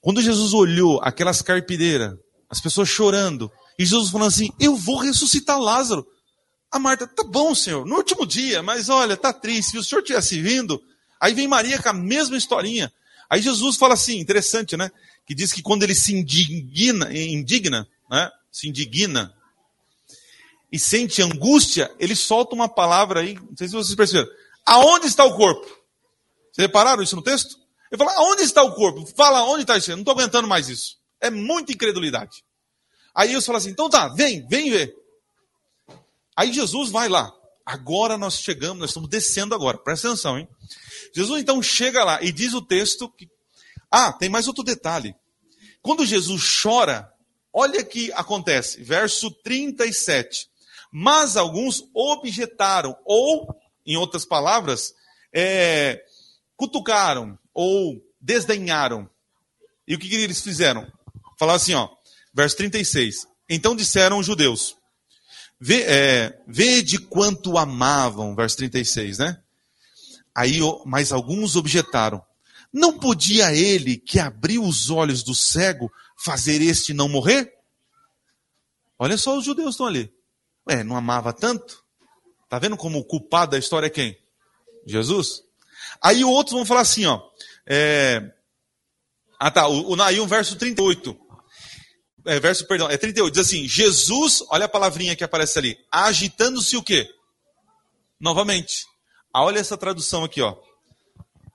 Quando 0.00 0.22
Jesus 0.22 0.54
olhou 0.54 0.98
aquelas 1.02 1.42
carpideiras, 1.42 2.16
as 2.48 2.58
pessoas 2.58 2.88
chorando, 2.88 3.52
e 3.78 3.84
Jesus 3.84 4.10
falando 4.10 4.28
assim: 4.28 4.50
Eu 4.58 4.74
vou 4.74 4.96
ressuscitar 4.96 5.60
Lázaro. 5.60 6.06
A 6.70 6.78
Marta, 6.78 7.06
tá 7.06 7.22
bom, 7.22 7.54
senhor, 7.54 7.84
no 7.84 7.96
último 7.96 8.26
dia, 8.26 8.62
mas 8.62 8.88
olha, 8.88 9.14
tá 9.14 9.30
triste. 9.30 9.72
Se 9.72 9.78
o 9.78 9.84
senhor 9.84 10.02
tivesse 10.02 10.40
vindo, 10.40 10.82
Aí 11.22 11.34
vem 11.34 11.46
Maria 11.46 11.80
com 11.80 11.88
a 11.88 11.92
mesma 11.92 12.36
historinha. 12.36 12.92
Aí 13.30 13.40
Jesus 13.40 13.76
fala 13.76 13.94
assim, 13.94 14.18
interessante, 14.18 14.76
né? 14.76 14.90
Que 15.24 15.36
diz 15.36 15.52
que 15.52 15.62
quando 15.62 15.84
ele 15.84 15.94
se 15.94 16.12
indigna, 16.12 17.16
indigna, 17.16 17.88
né? 18.10 18.28
Se 18.50 18.68
indigna 18.68 19.32
e 20.72 20.80
sente 20.80 21.22
angústia, 21.22 21.94
ele 22.00 22.16
solta 22.16 22.56
uma 22.56 22.68
palavra 22.68 23.20
aí, 23.20 23.34
não 23.34 23.56
sei 23.56 23.68
se 23.68 23.72
vocês 23.74 23.94
perceberam. 23.94 24.28
Aonde 24.66 25.06
está 25.06 25.24
o 25.24 25.36
corpo? 25.36 25.64
Vocês 26.50 26.66
repararam 26.66 27.04
isso 27.04 27.14
no 27.14 27.22
texto? 27.22 27.56
Ele 27.88 27.98
fala, 27.98 28.14
aonde 28.16 28.42
está 28.42 28.64
o 28.64 28.74
corpo? 28.74 29.06
Fala, 29.14 29.44
onde 29.44 29.62
está 29.62 29.76
isso? 29.76 29.92
Eu 29.92 29.96
não 29.96 30.02
estou 30.02 30.14
aguentando 30.14 30.48
mais 30.48 30.68
isso. 30.68 30.98
É 31.20 31.30
muita 31.30 31.72
incredulidade. 31.72 32.42
Aí 33.14 33.28
Jesus 33.28 33.46
fala 33.46 33.58
assim, 33.58 33.70
então 33.70 33.88
tá, 33.88 34.08
vem, 34.08 34.44
vem 34.48 34.72
ver. 34.72 34.92
Aí 36.34 36.52
Jesus 36.52 36.90
vai 36.90 37.08
lá. 37.08 37.32
Agora 37.64 38.18
nós 38.18 38.38
chegamos, 38.38 38.78
nós 38.78 38.90
estamos 38.90 39.08
descendo 39.08 39.54
agora. 39.54 39.78
Presta 39.78 40.08
atenção, 40.08 40.38
hein? 40.38 40.48
Jesus 41.14 41.42
então 41.42 41.62
chega 41.62 42.04
lá 42.04 42.22
e 42.22 42.32
diz 42.32 42.54
o 42.54 42.62
texto 42.62 43.08
que. 43.08 43.28
Ah, 43.90 44.12
tem 44.12 44.28
mais 44.28 44.48
outro 44.48 44.64
detalhe. 44.64 45.14
Quando 45.82 46.06
Jesus 46.06 46.60
chora, 46.62 47.12
olha 47.52 47.80
o 47.80 47.86
que 47.86 48.12
acontece, 48.12 48.82
verso 48.82 49.30
37. 49.42 50.48
Mas 50.90 51.36
alguns 51.36 51.84
objetaram, 51.94 52.96
ou, 53.04 53.48
em 53.86 53.96
outras 53.96 54.24
palavras, 54.24 54.94
é, 55.32 56.02
cutucaram 56.56 57.38
ou 57.54 58.00
desdenharam. 58.20 59.08
E 59.86 59.94
o 59.94 59.98
que, 59.98 60.08
que 60.08 60.16
eles 60.16 60.42
fizeram? 60.42 60.86
Falaram 61.38 61.56
assim, 61.56 61.74
ó, 61.74 61.88
verso 62.32 62.56
36. 62.56 63.26
Então 63.48 63.74
disseram 63.74 64.18
os 64.18 64.26
judeus: 64.26 64.76
Vê, 65.64 65.82
é, 65.82 66.42
vede 66.44 66.98
quanto 66.98 67.56
amavam, 67.56 68.34
verso 68.34 68.56
36, 68.56 69.18
né? 69.18 69.40
Aí, 70.34 70.58
mas 70.84 71.12
alguns 71.12 71.54
objetaram: 71.54 72.20
Não 72.72 72.98
podia 72.98 73.54
ele 73.54 73.96
que 73.96 74.18
abriu 74.18 74.64
os 74.64 74.90
olhos 74.90 75.22
do 75.22 75.36
cego 75.36 75.88
fazer 76.16 76.60
este 76.60 76.92
não 76.92 77.08
morrer? 77.08 77.54
Olha 78.98 79.16
só, 79.16 79.38
os 79.38 79.44
judeus 79.44 79.74
estão 79.74 79.86
ali. 79.86 80.12
Ué, 80.68 80.82
não 80.82 80.96
amava 80.96 81.32
tanto? 81.32 81.84
Tá 82.48 82.58
vendo 82.58 82.76
como 82.76 82.98
o 82.98 83.04
culpado 83.04 83.52
da 83.52 83.58
história 83.58 83.86
é 83.86 83.90
quem? 83.90 84.18
Jesus? 84.84 85.44
Aí 86.02 86.24
outros 86.24 86.56
vão 86.56 86.66
falar 86.66 86.80
assim, 86.80 87.06
ó. 87.06 87.22
É... 87.64 88.32
Ah 89.38 89.48
tá, 89.48 89.68
o, 89.68 89.92
o, 89.92 90.26
verso 90.26 90.56
38 90.56 91.16
é, 92.24 92.38
verso, 92.38 92.66
perdão, 92.66 92.88
é 92.88 92.96
38, 92.96 93.32
diz 93.32 93.46
assim, 93.46 93.66
Jesus, 93.68 94.42
olha 94.48 94.66
a 94.66 94.68
palavrinha 94.68 95.16
que 95.16 95.24
aparece 95.24 95.58
ali, 95.58 95.78
agitando-se 95.90 96.76
o 96.76 96.82
quê? 96.82 97.08
Novamente. 98.20 98.84
Ah, 99.32 99.42
olha 99.44 99.58
essa 99.58 99.76
tradução 99.76 100.24
aqui, 100.24 100.40
ó. 100.40 100.56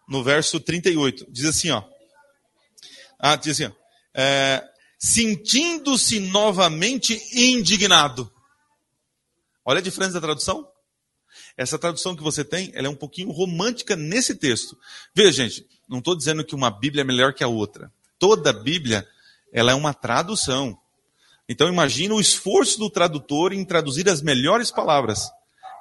No 0.08 0.24
verso 0.24 0.60
38, 0.60 1.28
diz 1.30 1.46
assim, 1.46 1.70
ó. 1.72 1.84
Ah, 3.20 3.36
diz 3.36 3.54
assim, 3.60 3.72
ó. 3.72 3.76
É, 4.14 4.64
sentindo-se 4.98 6.20
novamente 6.20 7.22
indignado. 7.34 8.32
Olha 9.64 9.80
a 9.80 9.84
diferença 9.84 10.14
da 10.14 10.22
tradução. 10.22 10.68
Essa 11.56 11.78
tradução 11.78 12.16
que 12.16 12.24
você 12.24 12.44
tem, 12.44 12.72
ela 12.74 12.88
é 12.88 12.90
um 12.90 12.96
pouquinho 12.96 13.32
romântica 13.32 13.96
nesse 13.96 14.36
texto. 14.36 14.78
Veja, 15.14 15.44
gente, 15.44 15.68
não 15.88 16.00
estou 16.00 16.16
dizendo 16.16 16.44
que 16.44 16.56
uma 16.56 16.70
Bíblia 16.70 17.02
é 17.02 17.06
melhor 17.06 17.34
que 17.34 17.44
a 17.44 17.48
outra. 17.48 17.92
Toda 18.20 18.52
Bíblia 18.52 19.08
ela 19.54 19.72
é 19.72 19.76
uma 19.76 19.94
tradução. 19.94 20.78
Então 21.48 21.68
imagina 21.68 22.14
o 22.14 22.20
esforço 22.20 22.78
do 22.80 22.90
tradutor 22.90 23.54
em 23.54 23.64
traduzir 23.64 24.10
as 24.10 24.22
melhores 24.22 24.72
palavras. 24.72 25.30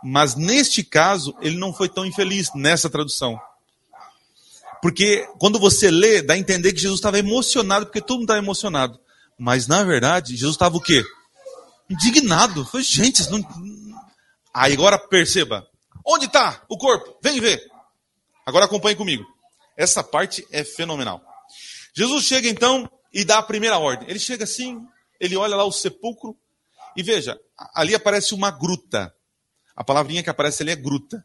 Mas 0.03 0.37
neste 0.37 0.85
caso, 0.85 1.35
ele 1.41 1.57
não 1.57 1.73
foi 1.73 1.89
tão 1.89 2.07
infeliz 2.07 2.51
nessa 2.55 2.89
tradução. 2.89 3.41
Porque 4.81 5.27
quando 5.39 5.59
você 5.59 5.91
lê, 5.91 6.23
dá 6.23 6.35
a 6.35 6.39
entender 6.39 6.73
que 6.73 6.81
Jesus 6.81 6.99
estava 6.99 7.19
emocionado, 7.19 7.87
porque 7.87 8.01
todo 8.01 8.19
mundo 8.19 8.25
estava 8.25 8.39
emocionado. 8.39 9.01
Mas 9.39 9.67
na 9.67 9.83
verdade, 9.83 10.37
Jesus 10.37 10.55
estava 10.55 10.77
o 10.77 10.81
quê? 10.81 11.05
Indignado. 11.91 12.65
Foi, 12.65 12.83
gente, 12.83 13.29
não... 13.31 13.41
Aí 14.55 14.73
agora 14.73 14.99
perceba. 14.99 15.67
Onde 16.05 16.27
está 16.27 16.63
o 16.69 16.79
corpo? 16.79 17.17
Vem 17.21 17.41
ver. 17.41 17.61
Agora 18.47 18.67
acompanhe 18.67 18.95
comigo. 18.95 19.27
Essa 19.77 20.05
parte 20.05 20.47
é 20.53 20.63
fenomenal. 20.63 21.21
Jesus 21.93 22.25
chega 22.25 22.49
então 22.49 22.89
e 23.17 23.25
dá 23.25 23.39
a 23.39 23.43
primeira 23.43 23.79
ordem. 23.79 24.07
Ele 24.11 24.19
chega 24.19 24.45
assim, 24.45 24.87
ele 25.19 25.39
olha 25.39 25.57
lá 25.57 25.65
o 25.65 25.73
sepulcro 25.73 26.37
e 26.95 27.03
veja, 27.03 27.41
ali 27.75 27.95
aparece 27.95 28.35
uma 28.35 28.51
gruta. 28.51 29.11
A 29.75 29.83
palavrinha 29.83 30.23
que 30.23 30.29
aparece 30.29 30.63
ali 30.63 30.73
é 30.73 30.77
gruta. 30.77 31.25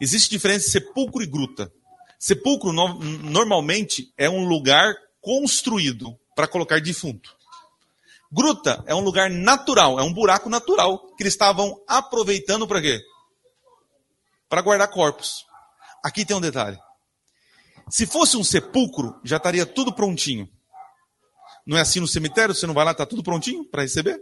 Existe 0.00 0.30
diferença 0.30 0.66
entre 0.66 0.70
sepulcro 0.70 1.22
e 1.22 1.26
gruta. 1.26 1.70
Sepulcro 2.18 2.72
no, 2.72 2.94
normalmente 2.98 4.10
é 4.16 4.30
um 4.30 4.48
lugar 4.48 4.94
construído 5.20 6.18
para 6.34 6.48
colocar 6.48 6.80
defunto. 6.80 7.36
Gruta 8.32 8.82
é 8.86 8.94
um 8.94 9.00
lugar 9.00 9.28
natural, 9.28 10.00
é 10.00 10.02
um 10.02 10.14
buraco 10.14 10.48
natural 10.48 11.14
que 11.16 11.22
eles 11.22 11.34
estavam 11.34 11.78
aproveitando 11.86 12.66
para 12.66 12.80
quê? 12.80 12.98
Para 14.48 14.62
guardar 14.62 14.88
corpos. 14.88 15.44
Aqui 16.02 16.24
tem 16.24 16.34
um 16.34 16.40
detalhe. 16.40 16.78
Se 17.90 18.06
fosse 18.06 18.38
um 18.38 18.44
sepulcro, 18.44 19.20
já 19.22 19.36
estaria 19.36 19.66
tudo 19.66 19.92
prontinho. 19.92 20.48
Não 21.66 21.76
é 21.76 21.80
assim 21.80 22.00
no 22.00 22.06
cemitério? 22.06 22.54
Você 22.54 22.66
não 22.66 22.74
vai 22.74 22.84
lá, 22.84 22.92
está 22.92 23.04
tudo 23.04 23.22
prontinho 23.22 23.64
para 23.64 23.82
receber? 23.82 24.20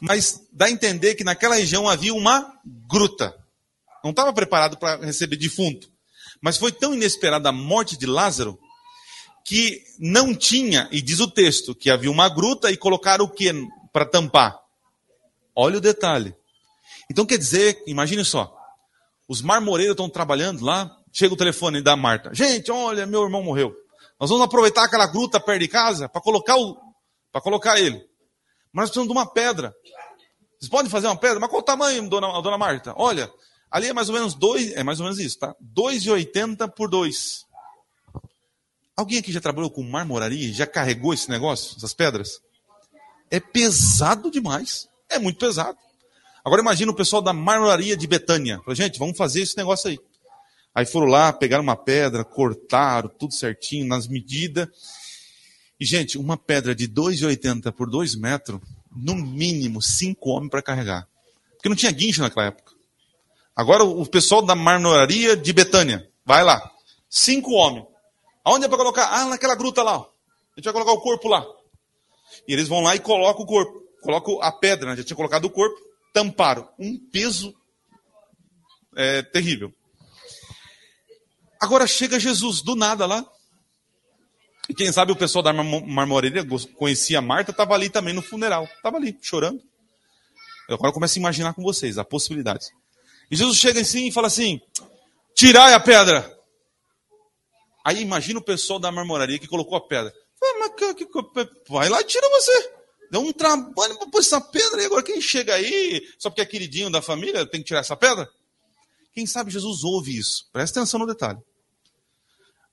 Mas 0.00 0.46
dá 0.52 0.66
a 0.66 0.70
entender 0.70 1.14
que 1.14 1.22
naquela 1.22 1.54
região 1.54 1.88
havia 1.88 2.12
uma 2.12 2.52
gruta. 2.88 3.34
Não 4.02 4.10
estava 4.10 4.32
preparado 4.32 4.76
para 4.76 5.04
receber 5.04 5.36
defunto. 5.36 5.88
Mas 6.40 6.56
foi 6.56 6.72
tão 6.72 6.94
inesperada 6.94 7.48
a 7.48 7.52
morte 7.52 7.96
de 7.96 8.06
Lázaro 8.06 8.58
que 9.44 9.80
não 10.00 10.34
tinha, 10.34 10.88
e 10.90 11.00
diz 11.00 11.20
o 11.20 11.30
texto, 11.30 11.72
que 11.72 11.88
havia 11.88 12.10
uma 12.10 12.28
gruta 12.28 12.70
e 12.70 12.76
colocaram 12.76 13.24
o 13.24 13.28
que 13.28 13.52
para 13.92 14.04
tampar? 14.04 14.58
Olha 15.54 15.78
o 15.78 15.80
detalhe. 15.80 16.34
Então 17.08 17.24
quer 17.24 17.38
dizer, 17.38 17.80
imagine 17.86 18.24
só, 18.24 18.52
os 19.28 19.40
marmoreiros 19.40 19.92
estão 19.92 20.08
trabalhando 20.08 20.64
lá, 20.64 20.90
chega 21.12 21.32
o 21.32 21.36
telefone 21.36 21.80
da 21.80 21.94
Marta. 21.96 22.34
Gente, 22.34 22.72
olha, 22.72 23.06
meu 23.06 23.22
irmão 23.22 23.42
morreu. 23.42 23.72
Nós 24.18 24.30
vamos 24.30 24.44
aproveitar 24.44 24.84
aquela 24.84 25.06
gruta 25.06 25.38
perto 25.38 25.60
de 25.60 25.68
casa 25.68 26.08
para 26.08 26.20
colocar, 26.20 26.56
o, 26.56 26.76
colocar 27.42 27.78
ele. 27.78 27.98
Mas 28.72 28.84
nós 28.84 28.90
precisamos 28.90 29.08
de 29.08 29.12
uma 29.12 29.30
pedra. 29.30 29.74
Vocês 30.58 30.70
podem 30.70 30.90
fazer 30.90 31.06
uma 31.06 31.18
pedra? 31.18 31.38
Mas 31.38 31.50
qual 31.50 31.60
o 31.60 31.64
tamanho, 31.64 32.08
dona, 32.08 32.40
dona 32.40 32.56
Marta? 32.56 32.94
Olha, 32.96 33.30
ali 33.70 33.88
é 33.88 33.92
mais 33.92 34.08
ou 34.08 34.14
menos 34.14 34.34
dois, 34.34 34.72
é 34.72 34.82
mais 34.82 35.00
ou 35.00 35.04
menos 35.04 35.18
isso, 35.18 35.38
tá? 35.38 35.54
2,80 35.74 36.70
por 36.74 36.88
2. 36.88 37.44
Alguém 38.96 39.18
aqui 39.18 39.30
já 39.30 39.40
trabalhou 39.40 39.70
com 39.70 39.82
marmoraria? 39.82 40.52
Já 40.54 40.66
carregou 40.66 41.12
esse 41.12 41.28
negócio, 41.28 41.76
essas 41.76 41.92
pedras? 41.92 42.40
É 43.30 43.38
pesado 43.38 44.30
demais. 44.30 44.88
É 45.10 45.18
muito 45.18 45.38
pesado. 45.38 45.76
Agora 46.42 46.62
imagina 46.62 46.90
o 46.90 46.94
pessoal 46.94 47.20
da 47.20 47.32
marmoraria 47.32 47.96
de 47.96 48.06
Betânia. 48.06 48.60
Fala, 48.64 48.74
gente, 48.74 48.98
vamos 48.98 49.16
fazer 49.18 49.42
esse 49.42 49.56
negócio 49.56 49.90
aí. 49.90 49.98
Aí 50.76 50.84
foram 50.84 51.06
lá, 51.06 51.32
pegaram 51.32 51.62
uma 51.62 51.74
pedra, 51.74 52.22
cortaram 52.22 53.08
tudo 53.08 53.32
certinho, 53.32 53.86
nas 53.86 54.06
medidas. 54.06 54.68
E, 55.80 55.86
gente, 55.86 56.18
uma 56.18 56.36
pedra 56.36 56.74
de 56.74 56.86
2,80 56.86 57.72
por 57.72 57.88
2 57.88 58.14
metros, 58.14 58.60
no 58.94 59.14
mínimo, 59.14 59.80
cinco 59.80 60.28
homens 60.28 60.50
para 60.50 60.60
carregar. 60.60 61.08
Porque 61.52 61.70
não 61.70 61.76
tinha 61.76 61.90
guincho 61.90 62.20
naquela 62.20 62.48
época. 62.48 62.74
Agora 63.56 63.84
o 63.84 64.04
pessoal 64.04 64.42
da 64.42 64.54
marmoraria 64.54 65.34
de 65.34 65.50
Betânia, 65.50 66.10
vai 66.26 66.44
lá. 66.44 66.70
Cinco 67.08 67.52
homens. 67.52 67.86
Aonde 68.44 68.66
é 68.66 68.68
para 68.68 68.76
colocar? 68.76 69.06
Ah, 69.06 69.24
naquela 69.24 69.54
gruta 69.54 69.82
lá. 69.82 69.96
A 69.96 70.04
gente 70.58 70.64
vai 70.64 70.74
colocar 70.74 70.92
o 70.92 71.00
corpo 71.00 71.26
lá. 71.26 71.42
E 72.46 72.52
eles 72.52 72.68
vão 72.68 72.82
lá 72.82 72.94
e 72.94 73.00
colocam 73.00 73.44
o 73.44 73.46
corpo. 73.46 73.82
Colocam 74.02 74.42
a 74.42 74.52
pedra, 74.52 74.90
né? 74.90 74.96
já 74.96 75.04
tinha 75.04 75.16
colocado 75.16 75.46
o 75.46 75.50
corpo, 75.50 75.80
tamparam. 76.12 76.68
Um 76.78 76.98
peso 76.98 77.54
é, 78.94 79.22
terrível. 79.22 79.72
Agora 81.60 81.86
chega 81.86 82.18
Jesus 82.18 82.62
do 82.62 82.74
nada 82.74 83.06
lá. 83.06 83.24
E 84.68 84.74
quem 84.74 84.90
sabe 84.90 85.12
o 85.12 85.16
pessoal 85.16 85.42
da 85.42 85.52
marmoraria 85.52 86.44
conhecia 86.76 87.18
a 87.18 87.22
Marta, 87.22 87.52
estava 87.52 87.74
ali 87.74 87.88
também 87.88 88.12
no 88.12 88.22
funeral. 88.22 88.64
Estava 88.64 88.96
ali, 88.96 89.16
chorando. 89.22 89.60
Eu 90.68 90.74
agora 90.74 90.92
começo 90.92 91.18
a 91.18 91.20
imaginar 91.20 91.54
com 91.54 91.62
vocês 91.62 91.98
a 91.98 92.04
possibilidade. 92.04 92.66
E 93.30 93.36
Jesus 93.36 93.58
chega 93.58 93.80
assim 93.80 94.08
e 94.08 94.12
fala 94.12 94.26
assim: 94.26 94.60
tirai 95.34 95.72
a 95.72 95.80
pedra. 95.80 96.36
Aí 97.84 98.02
imagina 98.02 98.40
o 98.40 98.44
pessoal 98.44 98.80
da 98.80 98.90
marmoraria 98.90 99.38
que 99.38 99.46
colocou 99.46 99.76
a 99.78 99.86
pedra. 99.86 100.12
Vai 101.68 101.88
lá 101.88 102.00
e 102.00 102.04
tira 102.04 102.28
você. 102.28 102.72
Deu 103.10 103.20
um 103.20 103.32
trabalho 103.32 103.96
para 103.96 104.08
pôr 104.08 104.18
essa 104.18 104.40
pedra 104.40 104.82
e 104.82 104.86
agora 104.86 105.02
quem 105.02 105.20
chega 105.20 105.54
aí, 105.54 106.02
só 106.18 106.28
porque 106.28 106.40
é 106.40 106.46
queridinho 106.46 106.90
da 106.90 107.00
família, 107.00 107.46
tem 107.46 107.60
que 107.60 107.68
tirar 107.68 107.80
essa 107.80 107.96
pedra? 107.96 108.28
Quem 109.12 109.26
sabe 109.26 109.52
Jesus 109.52 109.84
ouve 109.84 110.18
isso. 110.18 110.48
Presta 110.52 110.80
atenção 110.80 110.98
no 110.98 111.06
detalhe. 111.06 111.38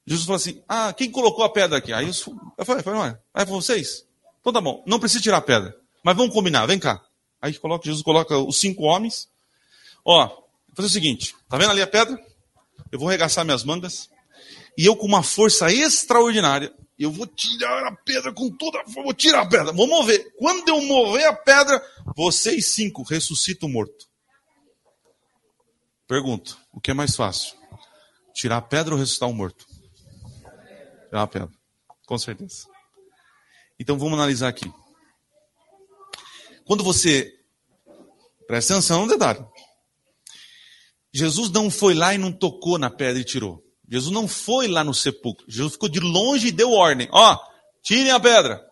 Jesus 0.05 0.25
falou 0.25 0.37
assim: 0.37 0.61
Ah, 0.67 0.93
quem 0.93 1.09
colocou 1.09 1.43
a 1.43 1.49
pedra 1.49 1.77
aqui? 1.77 1.93
Aí 1.93 2.07
eu 2.07 2.65
falei, 2.65 2.83
falei 2.83 3.11
é, 3.35 3.41
é 3.41 3.45
vocês? 3.45 4.05
Então 4.41 4.51
tá 4.51 4.59
bom, 4.59 4.83
não 4.85 4.99
precisa 4.99 5.23
tirar 5.23 5.37
a 5.37 5.41
pedra. 5.41 5.75
Mas 6.03 6.17
vamos 6.17 6.33
combinar, 6.33 6.65
vem 6.65 6.77
cá. 6.77 7.01
Aí 7.41 7.53
coloca, 7.57 7.85
Jesus 7.85 8.03
coloca 8.03 8.37
os 8.37 8.59
cinco 8.59 8.83
homens. 8.83 9.29
Ó, 10.03 10.27
vou 10.27 10.75
fazer 10.75 10.87
o 10.87 10.91
seguinte: 10.91 11.35
tá 11.49 11.57
vendo 11.57 11.71
ali 11.71 11.81
a 11.81 11.87
pedra? 11.87 12.17
Eu 12.91 12.99
vou 12.99 13.07
regaçar 13.07 13.45
minhas 13.45 13.63
mangas. 13.63 14.09
E 14.77 14.85
eu, 14.85 14.95
com 14.95 15.05
uma 15.05 15.23
força 15.23 15.71
extraordinária, 15.71 16.73
eu 16.97 17.11
vou 17.11 17.27
tirar 17.27 17.87
a 17.87 17.95
pedra 17.95 18.33
com 18.33 18.49
toda 18.49 18.81
a 18.81 18.83
força. 18.83 19.03
Vou 19.03 19.13
tirar 19.13 19.41
a 19.41 19.45
pedra, 19.45 19.71
vou 19.71 19.87
mover. 19.87 20.33
Quando 20.37 20.67
eu 20.69 20.81
mover 20.81 21.25
a 21.25 21.33
pedra, 21.33 21.81
vocês 22.15 22.67
cinco 22.67 23.03
ressuscitam 23.03 23.69
morto. 23.69 24.07
Pergunto: 26.07 26.57
o 26.71 26.81
que 26.81 26.91
é 26.91 26.93
mais 26.93 27.15
fácil? 27.15 27.55
Tirar 28.33 28.57
a 28.57 28.61
pedra 28.61 28.93
ou 28.93 28.99
ressuscitar 28.99 29.29
um 29.29 29.33
morto? 29.33 29.72
Tirar 31.14 31.22
a 31.22 31.28
pedra, 31.28 31.51
com 32.07 32.18
certeza. 32.18 32.66
Então 33.80 33.99
vamos 33.99 34.16
analisar 34.16 34.47
aqui. 34.47 34.66
Quando 36.66 36.84
você. 36.84 37.32
Presta 38.47 38.74
atenção 38.74 39.05
no 39.05 39.11
detalhe. 39.11 39.45
Jesus 41.14 41.51
não 41.51 41.70
foi 41.70 41.93
lá 41.93 42.16
e 42.16 42.18
não 42.18 42.32
tocou 42.32 42.80
na 42.80 42.89
pedra 42.89 43.22
e 43.22 43.24
tirou. 43.24 43.64
Jesus 43.88 44.11
não 44.11 44.28
foi 44.28 44.68
lá 44.68 44.84
no 44.84 44.91
sepulcro. 44.91 45.45
Jesus 45.47 45.74
ficou 45.74 45.88
de 45.88 45.99
longe 45.99 46.47
e 46.47 46.51
deu 46.51 46.72
ordem. 46.72 47.07
Ó, 47.11 47.39
tirem 47.84 48.09
a 48.09 48.20
pedra. 48.20 48.68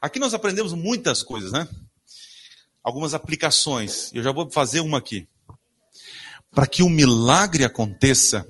Aqui 0.00 0.20
nós 0.20 0.32
aprendemos 0.32 0.72
muitas 0.74 1.24
coisas, 1.24 1.50
né? 1.50 1.68
Algumas 2.84 3.14
aplicações. 3.14 4.12
Eu 4.14 4.22
já 4.22 4.30
vou 4.30 4.48
fazer 4.48 4.78
uma 4.78 4.98
aqui. 4.98 5.28
Para 6.52 6.68
que 6.68 6.84
o 6.84 6.88
milagre 6.88 7.64
aconteça, 7.64 8.46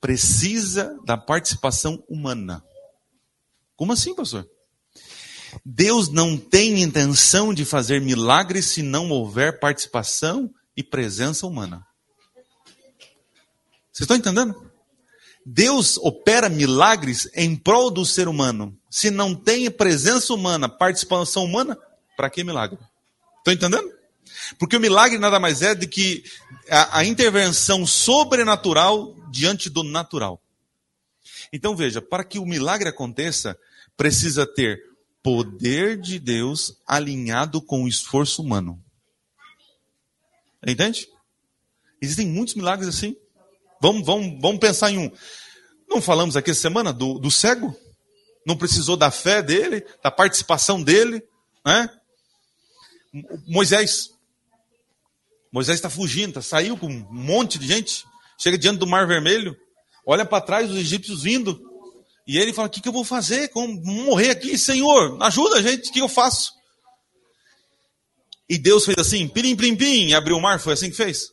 precisa 0.00 0.98
da 1.04 1.16
participação 1.16 2.02
humana. 2.08 2.64
Como 3.76 3.92
assim, 3.92 4.14
pastor? 4.14 4.48
Deus 5.64 6.08
não 6.08 6.36
tem 6.36 6.82
intenção 6.82 7.52
de 7.52 7.64
fazer 7.64 8.00
milagres 8.00 8.66
se 8.66 8.82
não 8.82 9.10
houver 9.10 9.58
participação 9.58 10.50
e 10.76 10.82
presença 10.82 11.46
humana. 11.46 11.84
Vocês 13.92 14.02
estão 14.02 14.16
entendendo? 14.16 14.70
Deus 15.44 15.98
opera 15.98 16.48
milagres 16.48 17.28
em 17.34 17.56
prol 17.56 17.90
do 17.90 18.04
ser 18.04 18.28
humano. 18.28 18.76
Se 18.90 19.10
não 19.10 19.34
tem 19.34 19.70
presença 19.70 20.32
humana, 20.32 20.68
participação 20.68 21.44
humana, 21.44 21.76
para 22.16 22.30
que 22.30 22.44
milagre? 22.44 22.78
Estão 23.38 23.54
entendendo? 23.54 23.99
Porque 24.58 24.76
o 24.76 24.80
milagre 24.80 25.18
nada 25.18 25.38
mais 25.38 25.62
é 25.62 25.74
do 25.74 25.88
que 25.88 26.24
a, 26.68 26.98
a 27.00 27.04
intervenção 27.04 27.86
sobrenatural 27.86 29.14
diante 29.30 29.70
do 29.70 29.82
natural. 29.82 30.40
Então 31.52 31.74
veja, 31.74 32.00
para 32.00 32.24
que 32.24 32.38
o 32.38 32.46
milagre 32.46 32.88
aconteça, 32.88 33.58
precisa 33.96 34.46
ter 34.46 34.80
poder 35.22 36.00
de 36.00 36.18
Deus 36.18 36.74
alinhado 36.86 37.60
com 37.60 37.84
o 37.84 37.88
esforço 37.88 38.42
humano. 38.42 38.82
Entende? 40.66 41.08
Existem 42.00 42.26
muitos 42.26 42.54
milagres 42.54 42.88
assim. 42.88 43.16
Vamos, 43.80 44.04
vamos, 44.04 44.40
vamos 44.40 44.58
pensar 44.58 44.90
em 44.90 44.98
um. 44.98 45.10
Não 45.88 46.00
falamos 46.00 46.36
aqui 46.36 46.50
essa 46.50 46.60
semana 46.60 46.92
do, 46.92 47.18
do 47.18 47.30
cego? 47.30 47.74
Não 48.46 48.56
precisou 48.56 48.96
da 48.96 49.10
fé 49.10 49.42
dele, 49.42 49.84
da 50.02 50.10
participação 50.10 50.82
dele, 50.82 51.22
né? 51.64 51.88
Moisés. 53.46 54.10
Moisés 55.52 55.78
está 55.78 55.90
fugindo, 55.90 56.34
tá, 56.34 56.42
saiu 56.42 56.76
com 56.76 56.86
um 56.86 57.06
monte 57.10 57.58
de 57.58 57.66
gente, 57.66 58.04
chega 58.38 58.56
diante 58.56 58.78
do 58.78 58.86
Mar 58.86 59.06
Vermelho, 59.06 59.56
olha 60.06 60.24
para 60.24 60.40
trás 60.40 60.70
os 60.70 60.76
egípcios 60.76 61.22
vindo, 61.22 61.60
e 62.26 62.38
ele 62.38 62.52
fala: 62.52 62.68
O 62.68 62.70
que, 62.70 62.80
que 62.80 62.88
eu 62.88 62.92
vou 62.92 63.04
fazer? 63.04 63.48
Como 63.48 63.80
morrer 63.84 64.30
aqui? 64.30 64.56
Senhor, 64.56 65.20
ajuda 65.20 65.56
a 65.56 65.62
gente, 65.62 65.90
o 65.90 65.92
que 65.92 66.00
eu 66.00 66.08
faço? 66.08 66.52
E 68.48 68.56
Deus 68.56 68.84
fez 68.84 68.98
assim: 68.98 69.26
pirim, 69.26 69.56
pim, 69.56 70.06
e 70.06 70.14
abriu 70.14 70.36
o 70.36 70.40
mar, 70.40 70.60
foi 70.60 70.74
assim 70.74 70.90
que 70.90 70.96
fez. 70.96 71.32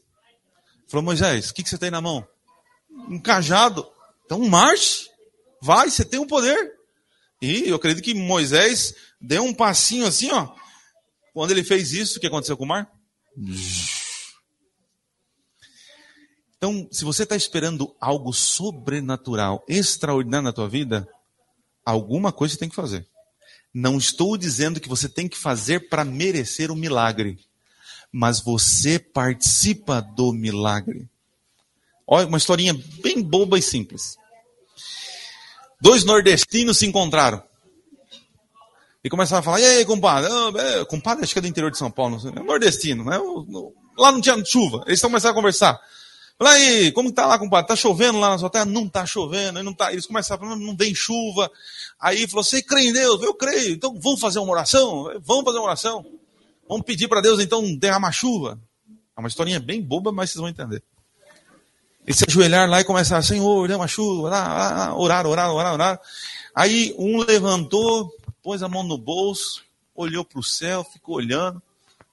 Falou: 0.88 1.04
Moisés, 1.04 1.50
o 1.50 1.54
que, 1.54 1.64
que 1.64 1.70
você 1.70 1.78
tem 1.78 1.92
na 1.92 2.02
mão? 2.02 2.28
Um 3.10 3.20
cajado. 3.20 3.88
Então 4.26 4.40
marche, 4.48 5.08
vai, 5.62 5.90
você 5.90 6.04
tem 6.04 6.20
o 6.20 6.24
um 6.24 6.28
poder. 6.28 6.74
E 7.42 7.70
eu 7.70 7.76
acredito 7.76 8.04
que 8.04 8.14
Moisés 8.16 8.96
deu 9.22 9.44
um 9.44 9.54
passinho 9.54 10.08
assim, 10.08 10.32
ó. 10.32 10.50
Quando 11.34 11.52
ele 11.52 11.64
fez 11.64 11.92
isso, 11.92 12.18
o 12.18 12.20
que 12.20 12.26
aconteceu 12.28 12.58
com 12.58 12.64
o 12.64 12.68
mar? 12.68 12.92
Então, 16.58 16.88
se 16.92 17.06
você 17.06 17.24
está 17.24 17.36
esperando 17.36 17.96
algo 18.00 18.34
sobrenatural, 18.34 19.64
extraordinário 19.68 20.46
na 20.46 20.54
tua 20.54 20.68
vida, 20.68 21.08
alguma 21.86 22.32
coisa 22.32 22.54
você 22.54 22.60
tem 22.60 22.70
que 22.70 22.76
fazer. 22.76 23.08
Não 23.74 23.98
estou 23.98 24.36
dizendo 24.36 24.80
que 24.80 24.90
você 24.90 25.08
tem 25.08 25.28
que 25.28 25.38
fazer 25.38 25.88
para 25.88 26.04
merecer 26.04 26.72
o 26.72 26.76
milagre, 26.76 27.40
mas 28.12 28.40
você 28.40 28.98
participa 28.98 30.02
do 30.02 30.34
milagre. 30.34 31.08
Olha, 32.08 32.26
uma 32.26 32.40
historinha 32.40 32.74
bem 33.04 33.22
boba 33.22 33.60
e 33.60 33.62
simples. 33.62 34.18
Dois 35.80 36.04
nordestinos 36.04 36.80
se 36.80 36.88
encontraram. 36.88 37.44
E 39.04 39.10
começaram 39.10 39.42
a 39.42 39.44
falar, 39.44 39.60
e 39.60 39.66
aí, 39.66 39.86
compadre? 39.86 40.32
Oh, 40.32 40.58
é, 40.58 40.86
compadre, 40.86 41.24
acho 41.24 41.34
que 41.34 41.40
é 41.40 41.42
do 41.42 41.48
interior 41.48 41.70
de 41.70 41.78
São 41.78 41.92
Paulo, 41.92 42.20
não 42.24 42.42
é 42.42 42.44
nordestino, 42.44 43.04
né? 43.04 43.20
Lá 43.96 44.12
não 44.12 44.20
tinha 44.20 44.44
chuva. 44.44 44.84
Eles 44.88 45.02
começaram 45.02 45.34
a 45.34 45.36
conversar. 45.36 45.80
Fala 46.38 46.52
aí, 46.52 46.92
como 46.92 47.12
tá 47.12 47.26
lá, 47.26 47.40
compadre? 47.40 47.68
Tá 47.68 47.76
chovendo 47.76 48.20
lá 48.20 48.30
na 48.30 48.38
sua 48.38 48.50
terra? 48.50 48.66
Não 48.66 48.88
tá 48.88 49.06
chovendo, 49.06 49.64
não 49.64 49.74
tá. 49.74 49.92
Eles 49.92 50.06
começaram 50.06 50.44
a 50.44 50.46
falar, 50.48 50.60
não 50.60 50.76
vem 50.76 50.94
chuva. 50.94 51.52
Aí 52.00 52.28
falou, 52.28 52.44
você 52.44 52.62
crê 52.62 52.90
em 52.90 52.94
Deus? 52.94 53.24
Eu 53.24 53.34
creio. 53.34 53.74
Então 53.74 54.00
vamos 54.00 54.20
fazer 54.20 54.38
uma 54.38 54.52
oração? 54.52 55.12
Vamos 55.24 55.44
fazer 55.44 55.58
uma 55.58 55.66
oração. 55.66 56.06
Vamos 56.70 56.86
pedir 56.86 57.08
para 57.08 57.22
Deus 57.22 57.40
então 57.40 57.76
derramar 57.76 58.12
chuva. 58.12 58.60
É 59.16 59.20
uma 59.20 59.28
historinha 59.28 59.60
bem 59.60 59.82
boba, 59.82 60.12
mas 60.12 60.30
vocês 60.30 60.40
vão 60.40 60.50
entender. 60.50 60.84
Eles 62.06 62.20
se 62.20 62.26
ajoelharam 62.28 62.72
lá 62.72 62.82
e 62.82 62.86
começaram, 62.86 63.24
Senhor, 63.24 63.68
derrama 63.68 63.88
chuva, 63.88 64.30
lá, 64.30 64.96
orar, 64.96 65.26
orar, 65.26 65.52
orar, 65.52 65.74
orar. 65.74 66.02
Aí 66.54 66.96
um 67.00 67.18
levantou, 67.18 68.14
pôs 68.44 68.62
a 68.62 68.70
mão 68.70 68.84
no 68.84 68.98
bolso, 68.98 69.64
olhou 69.96 70.24
para 70.24 70.40
o 70.40 70.44
céu, 70.44 70.84
ficou 70.84 71.16
olhando. 71.16 71.62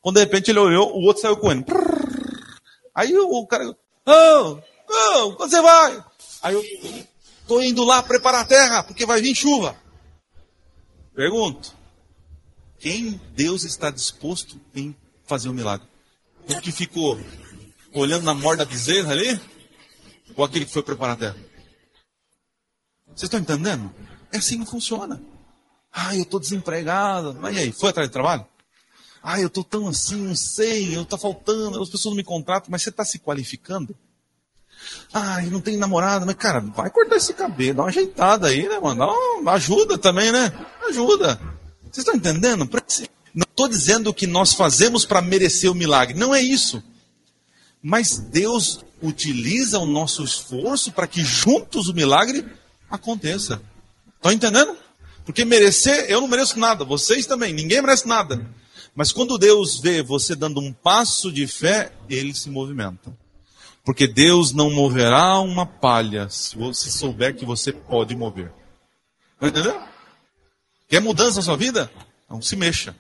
Quando 0.01 0.17
de 0.17 0.21
repente 0.21 0.51
ele 0.51 0.59
olhou, 0.59 0.97
o 0.97 1.03
outro 1.03 1.23
saiu 1.23 1.37
correndo. 1.37 1.67
Aí 2.95 3.17
o 3.17 3.47
cara, 3.47 3.77
Oh, 4.07 4.59
oh, 4.89 5.33
quando 5.37 5.51
você 5.51 5.63
vai? 5.63 6.05
Aí 6.43 6.55
eu 6.55 6.63
estou 7.41 7.63
indo 7.63 7.85
lá 7.85 8.03
preparar 8.03 8.43
a 8.43 8.47
terra, 8.47 8.83
porque 8.83 9.07
vai 9.07 9.21
vir 9.21 9.35
chuva. 9.35 9.77
Pergunto: 11.15 11.73
quem 12.79 13.21
Deus 13.35 13.65
está 13.65 13.91
disposto 13.91 14.61
em 14.75 14.95
fazer 15.25 15.49
o 15.49 15.53
um 15.53 15.55
milagre? 15.55 15.87
O 16.49 16.61
que 16.61 16.71
ficou 16.71 17.19
olhando 17.95 18.25
na 18.25 18.35
morda 18.35 18.65
da 18.65 18.71
bezerra 18.71 19.13
ali? 19.13 19.41
Ou 20.37 20.45
aquele 20.45 20.67
que 20.67 20.73
foi 20.73 20.83
preparar 20.83 21.15
a 21.15 21.19
terra? 21.19 21.37
Vocês 23.07 23.23
estão 23.23 23.41
entendendo? 23.41 23.95
É 24.33 24.39
assim 24.39 24.63
que 24.63 24.71
funciona. 24.71 25.23
Ah, 25.93 26.15
eu 26.15 26.25
estou 26.25 26.41
desempregado. 26.41 27.39
Mas 27.41 27.57
e 27.57 27.61
aí, 27.61 27.73
foi 27.73 27.91
atrás 27.91 28.09
de 28.09 28.13
trabalho? 28.13 28.45
Ah, 29.27 29.41
eu 29.41 29.47
estou 29.47 29.65
tão 29.65 29.89
assim, 29.89 30.17
não 30.17 30.37
sei, 30.37 30.95
eu 30.95 31.03
tá 31.03 31.17
faltando, 31.17 31.83
as 31.83 31.89
pessoas 31.89 32.13
não 32.13 32.17
me 32.19 32.23
contratam, 32.23 32.69
mas 32.71 32.83
você 32.83 32.91
está 32.91 33.07
se 33.07 33.19
qualificando? 33.19 33.97
Ah, 35.15 35.41
não 35.51 35.63
tem 35.63 35.79
namorada, 35.79 36.27
mas 36.27 36.35
cara, 36.35 36.61
vai 36.61 36.91
cortar 36.91 37.17
esse 37.17 37.33
cabelo, 37.33 37.77
dá 37.77 37.83
uma 37.85 37.89
ajeitada 37.89 38.49
aí, 38.49 38.69
né, 38.69 38.79
mano? 38.79 39.07
Dá 39.43 39.53
ajuda 39.53 39.97
também, 39.97 40.31
né? 40.31 40.53
Ajuda. 40.91 41.41
Vocês 41.85 42.07
estão 42.07 42.15
entendendo? 42.15 42.69
Não 43.35 43.45
estou 43.49 43.67
dizendo 43.67 44.13
que 44.13 44.27
nós 44.27 44.53
fazemos 44.53 45.07
para 45.07 45.23
merecer 45.23 45.73
o 45.73 45.75
milagre, 45.75 46.19
não 46.19 46.35
é 46.35 46.43
isso. 46.43 46.83
Mas 47.83 48.19
Deus 48.19 48.85
utiliza 49.03 49.79
o 49.79 49.87
nosso 49.87 50.23
esforço 50.23 50.93
para 50.93 51.07
que 51.07 51.25
juntos 51.25 51.89
o 51.89 51.95
milagre 51.95 52.45
aconteça. 52.91 53.63
Estão 54.17 54.33
entendendo? 54.33 54.77
Porque 55.25 55.47
merecer, 55.47 56.11
eu 56.11 56.21
não 56.21 56.29
mereço 56.29 56.59
nada, 56.59 56.85
vocês 56.85 57.25
também, 57.25 57.55
ninguém 57.55 57.81
merece 57.81 58.07
nada. 58.07 58.47
Mas 58.95 59.11
quando 59.11 59.37
Deus 59.37 59.81
vê 59.81 60.03
você 60.03 60.37
dando 60.37 60.61
um 60.61 60.73
passo 60.73 61.33
de 61.33 61.47
fé, 61.47 61.93
ele 62.09 62.35
se 62.35 62.49
movimenta. 62.49 63.17
Porque 63.85 64.07
Deus 64.07 64.53
não 64.53 64.71
moverá 64.71 65.39
uma 65.41 65.67
palha 65.67 66.29
se 66.31 66.57
você 66.57 66.91
souber 66.91 67.37
que 67.37 67.45
você 67.45 67.73
pode 67.73 68.15
mover. 68.17 68.53
Entendeu? 69.43 69.83
Quer 70.89 71.01
mudança 71.01 71.37
na 71.37 71.43
sua 71.43 71.57
vida? 71.57 71.91
Não 72.31 72.41
se 72.41 72.57
mexa. 72.57 72.97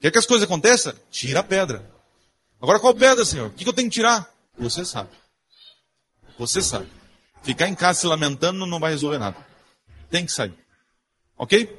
Quer 0.00 0.10
que 0.10 0.18
as 0.18 0.26
coisas 0.26 0.44
aconteçam? 0.44 0.94
Tira 1.10 1.40
a 1.40 1.44
pedra. 1.44 1.88
Agora 2.60 2.80
qual 2.80 2.94
pedra, 2.94 3.24
Senhor? 3.24 3.48
O 3.48 3.52
que 3.52 3.68
eu 3.68 3.72
tenho 3.72 3.88
que 3.88 3.94
tirar? 3.94 4.28
Você 4.58 4.84
sabe. 4.84 5.10
Você 6.38 6.62
sabe. 6.62 6.88
Ficar 7.42 7.68
em 7.68 7.74
casa 7.74 8.00
se 8.00 8.06
lamentando 8.06 8.66
não 8.66 8.80
vai 8.80 8.90
resolver 8.92 9.18
nada. 9.18 9.36
Tem 10.10 10.24
que 10.26 10.32
sair. 10.32 10.54
Ok? 11.36 11.78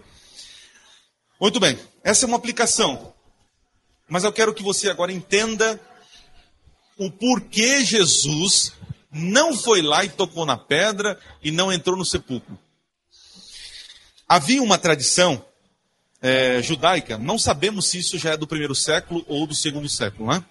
Muito 1.41 1.59
bem. 1.59 1.77
Essa 2.03 2.25
é 2.25 2.27
uma 2.27 2.37
aplicação. 2.37 3.13
Mas 4.07 4.23
eu 4.23 4.31
quero 4.31 4.53
que 4.53 4.63
você 4.63 4.89
agora 4.89 5.11
entenda 5.11 5.79
o 6.97 7.11
porquê 7.11 7.83
Jesus 7.83 8.73
não 9.11 9.55
foi 9.55 9.81
lá 9.81 10.03
e 10.05 10.09
tocou 10.09 10.45
na 10.45 10.57
pedra 10.57 11.19
e 11.41 11.51
não 11.51 11.71
entrou 11.71 11.97
no 11.97 12.05
sepulcro. 12.05 12.57
Havia 14.27 14.61
uma 14.61 14.77
tradição 14.77 15.43
é, 16.21 16.61
judaica, 16.61 17.17
não 17.17 17.37
sabemos 17.37 17.87
se 17.87 17.99
isso 17.99 18.17
já 18.17 18.31
é 18.31 18.37
do 18.37 18.47
primeiro 18.47 18.75
século 18.75 19.23
ou 19.27 19.45
do 19.45 19.55
segundo 19.55 19.87
século, 19.87 20.29
né? 20.29 20.43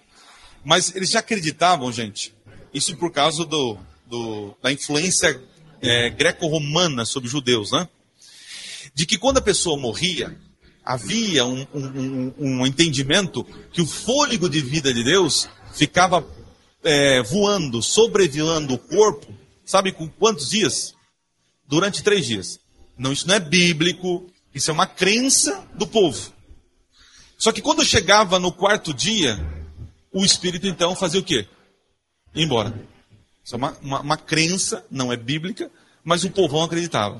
Mas 0.63 0.95
eles 0.95 1.09
já 1.09 1.19
acreditavam, 1.19 1.91
gente, 1.91 2.33
isso 2.73 2.95
por 2.97 3.11
causa 3.11 3.45
do, 3.45 3.77
do 4.05 4.55
da 4.61 4.71
influência 4.71 5.41
é, 5.81 6.09
greco-romana 6.09 7.05
sobre 7.05 7.27
os 7.27 7.31
judeus, 7.31 7.71
né? 7.71 7.87
De 8.93 9.05
que 9.05 9.17
quando 9.17 9.37
a 9.37 9.41
pessoa 9.41 9.79
morria, 9.79 10.35
havia 10.87 11.45
um, 11.45 11.67
um, 11.73 12.33
um, 12.39 12.65
entendimento 12.65 13.43
que 13.73 13.81
o 13.81 13.85
fôlego 13.85 14.49
de 14.49 14.61
vida 14.61 14.93
de 14.93 15.03
Deus 15.03 15.49
ficava 15.73 16.25
é, 16.81 17.21
voando, 17.23 17.83
sobrevoando 17.83 18.75
o 18.75 18.79
corpo, 18.79 19.27
sabe 19.65 19.91
com 19.91 20.07
quantos 20.07 20.49
dias? 20.49 20.95
Durante 21.67 22.01
três 22.01 22.25
dias. 22.25 22.57
Não, 22.97 23.11
isso 23.11 23.27
não 23.27 23.35
é 23.35 23.39
bíblico, 23.39 24.31
isso 24.55 24.71
é 24.71 24.73
uma 24.73 24.87
crença 24.87 25.67
do 25.75 25.85
povo. 25.85 26.31
Só 27.37 27.51
que 27.51 27.61
quando 27.61 27.83
chegava 27.83 28.39
no 28.39 28.53
quarto 28.53 28.93
dia, 28.93 29.37
o 30.13 30.23
espírito 30.23 30.67
então 30.67 30.95
fazia 30.95 31.19
o 31.19 31.23
quê? 31.23 31.45
Ia 32.33 32.45
embora. 32.45 32.73
Isso 33.43 33.55
é 33.55 33.57
uma, 33.57 33.77
uma, 33.81 33.99
uma 33.99 34.17
crença, 34.17 34.85
não 34.89 35.11
é 35.11 35.17
bíblica, 35.17 35.69
mas 36.01 36.23
o 36.23 36.29
povão 36.29 36.63
acreditava. 36.63 37.19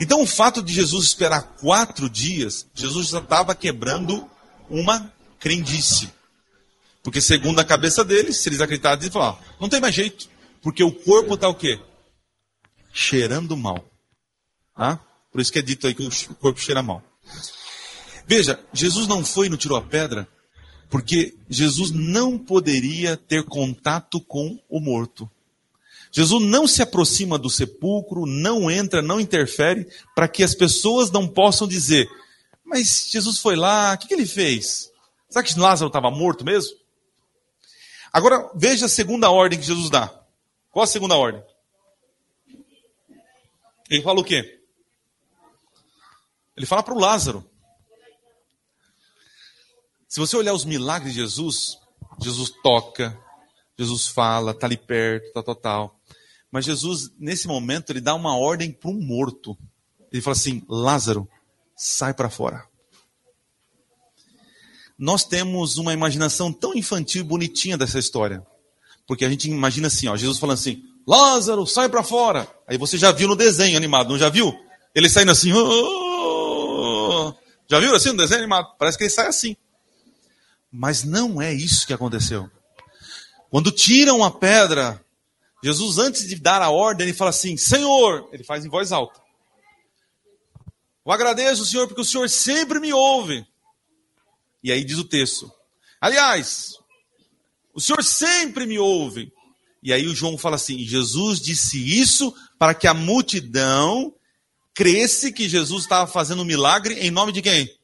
Então, 0.00 0.22
o 0.22 0.26
fato 0.26 0.62
de 0.62 0.72
Jesus 0.72 1.06
esperar 1.06 1.42
quatro 1.60 2.10
dias, 2.10 2.66
Jesus 2.74 3.08
já 3.08 3.18
estava 3.18 3.54
quebrando 3.54 4.28
uma 4.68 5.12
crendice. 5.38 6.10
Porque, 7.02 7.20
segundo 7.20 7.58
a 7.60 7.64
cabeça 7.64 8.04
deles, 8.04 8.38
se 8.38 8.48
eles 8.48 8.60
acreditavam, 8.60 8.98
eles 8.98 9.12
falavam: 9.12 9.40
não 9.60 9.68
tem 9.68 9.80
mais 9.80 9.94
jeito. 9.94 10.28
Porque 10.62 10.82
o 10.82 10.90
corpo 10.90 11.34
está 11.34 11.48
o 11.48 11.54
quê? 11.54 11.78
Cheirando 12.92 13.56
mal. 13.56 13.84
Ah? 14.74 14.98
Por 15.30 15.40
isso 15.40 15.52
que 15.52 15.58
é 15.58 15.62
dito 15.62 15.86
aí 15.86 15.94
que 15.94 16.02
o 16.02 16.34
corpo 16.36 16.60
cheira 16.60 16.82
mal. 16.82 17.02
Veja, 18.26 18.58
Jesus 18.72 19.06
não 19.06 19.24
foi 19.24 19.46
e 19.46 19.50
não 19.50 19.58
tirou 19.58 19.76
a 19.76 19.82
pedra, 19.82 20.26
porque 20.88 21.36
Jesus 21.48 21.90
não 21.90 22.38
poderia 22.38 23.16
ter 23.16 23.44
contato 23.44 24.20
com 24.20 24.58
o 24.68 24.80
morto. 24.80 25.30
Jesus 26.16 26.40
não 26.44 26.64
se 26.64 26.80
aproxima 26.80 27.36
do 27.36 27.50
sepulcro, 27.50 28.24
não 28.24 28.70
entra, 28.70 29.02
não 29.02 29.18
interfere, 29.18 29.84
para 30.14 30.28
que 30.28 30.44
as 30.44 30.54
pessoas 30.54 31.10
não 31.10 31.26
possam 31.26 31.66
dizer: 31.66 32.08
Mas 32.64 33.08
Jesus 33.10 33.40
foi 33.40 33.56
lá, 33.56 33.94
o 33.94 33.98
que, 33.98 34.06
que 34.06 34.14
ele 34.14 34.24
fez? 34.24 34.92
Será 35.28 35.42
que 35.42 35.58
Lázaro 35.58 35.88
estava 35.88 36.12
morto 36.12 36.44
mesmo? 36.44 36.78
Agora, 38.12 38.48
veja 38.54 38.86
a 38.86 38.88
segunda 38.88 39.28
ordem 39.28 39.58
que 39.58 39.66
Jesus 39.66 39.90
dá. 39.90 40.08
Qual 40.70 40.84
a 40.84 40.86
segunda 40.86 41.16
ordem? 41.16 41.42
Ele 43.90 44.02
fala 44.02 44.20
o 44.20 44.24
quê? 44.24 44.60
Ele 46.56 46.64
fala 46.64 46.84
para 46.84 46.94
o 46.94 47.00
Lázaro. 47.00 47.44
Se 50.06 50.20
você 50.20 50.36
olhar 50.36 50.54
os 50.54 50.64
milagres 50.64 51.12
de 51.12 51.18
Jesus, 51.22 51.76
Jesus 52.20 52.50
toca, 52.62 53.20
Jesus 53.76 54.06
fala, 54.06 54.52
está 54.52 54.68
ali 54.68 54.76
perto, 54.76 55.32
tal, 55.32 55.42
tal, 55.42 55.56
tal. 55.56 56.00
Mas 56.54 56.66
Jesus, 56.66 57.10
nesse 57.18 57.48
momento, 57.48 57.90
ele 57.90 58.00
dá 58.00 58.14
uma 58.14 58.38
ordem 58.38 58.70
para 58.70 58.88
um 58.88 59.00
morto. 59.00 59.58
Ele 60.12 60.22
fala 60.22 60.36
assim: 60.36 60.62
Lázaro, 60.68 61.28
sai 61.76 62.14
para 62.14 62.30
fora. 62.30 62.64
Nós 64.96 65.24
temos 65.24 65.78
uma 65.78 65.92
imaginação 65.92 66.52
tão 66.52 66.72
infantil 66.72 67.22
e 67.22 67.24
bonitinha 67.24 67.76
dessa 67.76 67.98
história. 67.98 68.40
Porque 69.04 69.24
a 69.24 69.28
gente 69.28 69.50
imagina 69.50 69.88
assim, 69.88 70.06
ó, 70.06 70.16
Jesus 70.16 70.38
falando 70.38 70.54
assim: 70.54 70.80
Lázaro, 71.04 71.66
sai 71.66 71.88
para 71.88 72.04
fora. 72.04 72.46
Aí 72.68 72.78
você 72.78 72.96
já 72.96 73.10
viu 73.10 73.26
no 73.26 73.34
desenho 73.34 73.76
animado, 73.76 74.10
não 74.10 74.16
já 74.16 74.28
viu? 74.28 74.56
Ele 74.94 75.08
saindo 75.08 75.32
assim. 75.32 75.52
Oh! 75.52 77.34
Já 77.68 77.80
viu 77.80 77.92
assim 77.96 78.10
no 78.10 78.18
desenho 78.18 78.42
animado? 78.42 78.76
Parece 78.78 78.96
que 78.96 79.02
ele 79.02 79.10
sai 79.10 79.26
assim. 79.26 79.56
Mas 80.70 81.02
não 81.02 81.42
é 81.42 81.52
isso 81.52 81.84
que 81.84 81.92
aconteceu. 81.92 82.48
Quando 83.50 83.72
tiram 83.72 84.22
a 84.22 84.30
pedra, 84.30 85.03
Jesus, 85.64 85.96
antes 85.96 86.28
de 86.28 86.34
dar 86.34 86.60
a 86.60 86.68
ordem, 86.68 87.06
ele 87.06 87.16
fala 87.16 87.30
assim: 87.30 87.56
Senhor, 87.56 88.28
ele 88.30 88.44
faz 88.44 88.66
em 88.66 88.68
voz 88.68 88.92
alta. 88.92 89.18
Eu 91.06 91.10
agradeço, 91.10 91.64
Senhor, 91.64 91.86
porque 91.86 92.02
o 92.02 92.04
Senhor 92.04 92.28
sempre 92.28 92.78
me 92.78 92.92
ouve. 92.92 93.46
E 94.62 94.70
aí 94.70 94.84
diz 94.84 94.98
o 94.98 95.04
texto: 95.04 95.50
Aliás, 95.98 96.74
o 97.72 97.80
Senhor 97.80 98.04
sempre 98.04 98.66
me 98.66 98.78
ouve. 98.78 99.32
E 99.82 99.90
aí 99.90 100.06
o 100.06 100.14
João 100.14 100.36
fala 100.36 100.56
assim: 100.56 100.80
Jesus 100.80 101.40
disse 101.40 101.78
isso 101.98 102.34
para 102.58 102.74
que 102.74 102.86
a 102.86 102.92
multidão 102.92 104.14
cresce 104.74 105.32
que 105.32 105.48
Jesus 105.48 105.84
estava 105.84 106.06
fazendo 106.06 106.42
um 106.42 106.44
milagre 106.44 107.00
em 107.00 107.10
nome 107.10 107.32
de 107.32 107.40
quem? 107.40 107.74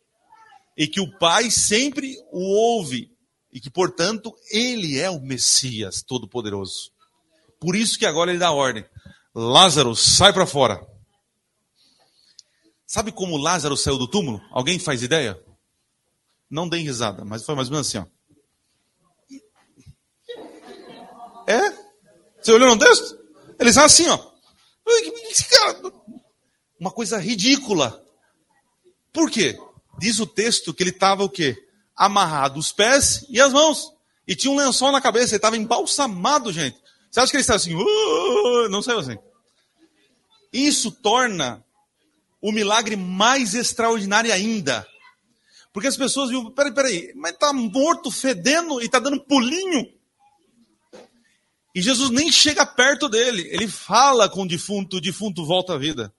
E 0.77 0.87
que 0.87 1.01
o 1.01 1.19
Pai 1.19 1.51
sempre 1.51 2.15
o 2.31 2.43
ouve. 2.43 3.11
E 3.51 3.59
que, 3.59 3.71
portanto, 3.71 4.37
ele 4.51 4.99
é 4.99 5.09
o 5.09 5.19
Messias 5.19 6.03
Todo-Poderoso. 6.03 6.93
Por 7.61 7.77
isso 7.77 7.99
que 7.99 8.07
agora 8.07 8.31
ele 8.31 8.39
dá 8.39 8.51
ordem. 8.51 8.85
Lázaro, 9.35 9.95
sai 9.95 10.33
para 10.33 10.47
fora. 10.47 10.85
Sabe 12.87 13.13
como 13.13 13.37
Lázaro 13.37 13.77
saiu 13.77 13.99
do 13.99 14.09
túmulo? 14.09 14.41
Alguém 14.51 14.79
faz 14.79 15.03
ideia? 15.03 15.39
Não 16.51 16.69
deem 16.69 16.85
risada, 16.85 17.25
mas 17.25 17.45
foi 17.45 17.55
mais 17.55 17.69
ou 17.69 17.73
menos 17.73 17.87
assim, 17.87 17.99
ó. 17.99 18.07
É? 21.47 21.73
Você 22.41 22.53
olhou 22.53 22.75
no 22.75 22.79
texto? 22.79 23.19
Ele 23.59 23.73
sai 23.73 23.85
assim, 23.85 24.09
ó. 24.09 24.19
Uma 26.81 26.91
coisa 26.91 27.19
ridícula. 27.19 28.03
Por 29.13 29.31
quê? 29.31 29.57
Diz 29.99 30.19
o 30.19 30.27
texto 30.27 30.73
que 30.73 30.83
ele 30.83 30.91
estava 30.91 31.23
o 31.23 31.29
quê? 31.29 31.57
Amarrado 31.95 32.59
os 32.59 32.73
pés 32.73 33.25
e 33.29 33.41
as 33.41 33.53
mãos. 33.53 33.93
E 34.27 34.35
tinha 34.35 34.51
um 34.51 34.57
lençol 34.57 34.91
na 34.91 35.01
cabeça, 35.01 35.35
ele 35.35 35.37
estava 35.37 35.57
embalsamado, 35.57 36.53
gente. 36.53 36.81
Você 37.11 37.21
acha 37.21 37.31
que 37.31 37.37
ele 37.37 37.43
está 37.43 37.55
assim? 37.55 37.75
Uh, 37.75 38.69
não 38.71 38.83
saiu 38.83 39.01
assim. 39.01 39.19
Isso 40.53 40.91
torna 40.91 41.65
o 42.41 42.53
milagre 42.53 42.97
mais 42.97 43.55
extraordinário 43.55 44.33
ainda. 44.33 44.87
Porque 45.73 45.89
as 45.89 45.97
pessoas 45.97 46.31
viram, 46.31 46.51
peraí, 46.51 46.73
peraí, 46.73 47.13
mas 47.15 47.33
está 47.33 47.53
morto, 47.53 48.11
fedendo 48.11 48.81
e 48.81 48.87
está 48.87 48.99
dando 48.99 49.21
pulinho. 49.21 49.89
E 51.75 51.81
Jesus 51.81 52.11
nem 52.11 52.31
chega 52.31 52.67
perto 52.67 53.09
dele. 53.09 53.49
Ele 53.51 53.69
fala 53.69 54.29
com 54.29 54.43
o 54.43 54.49
defunto, 54.49 54.97
o 54.97 55.01
defunto 55.01 55.45
volta 55.45 55.75
à 55.75 55.79
vida. 55.79 56.13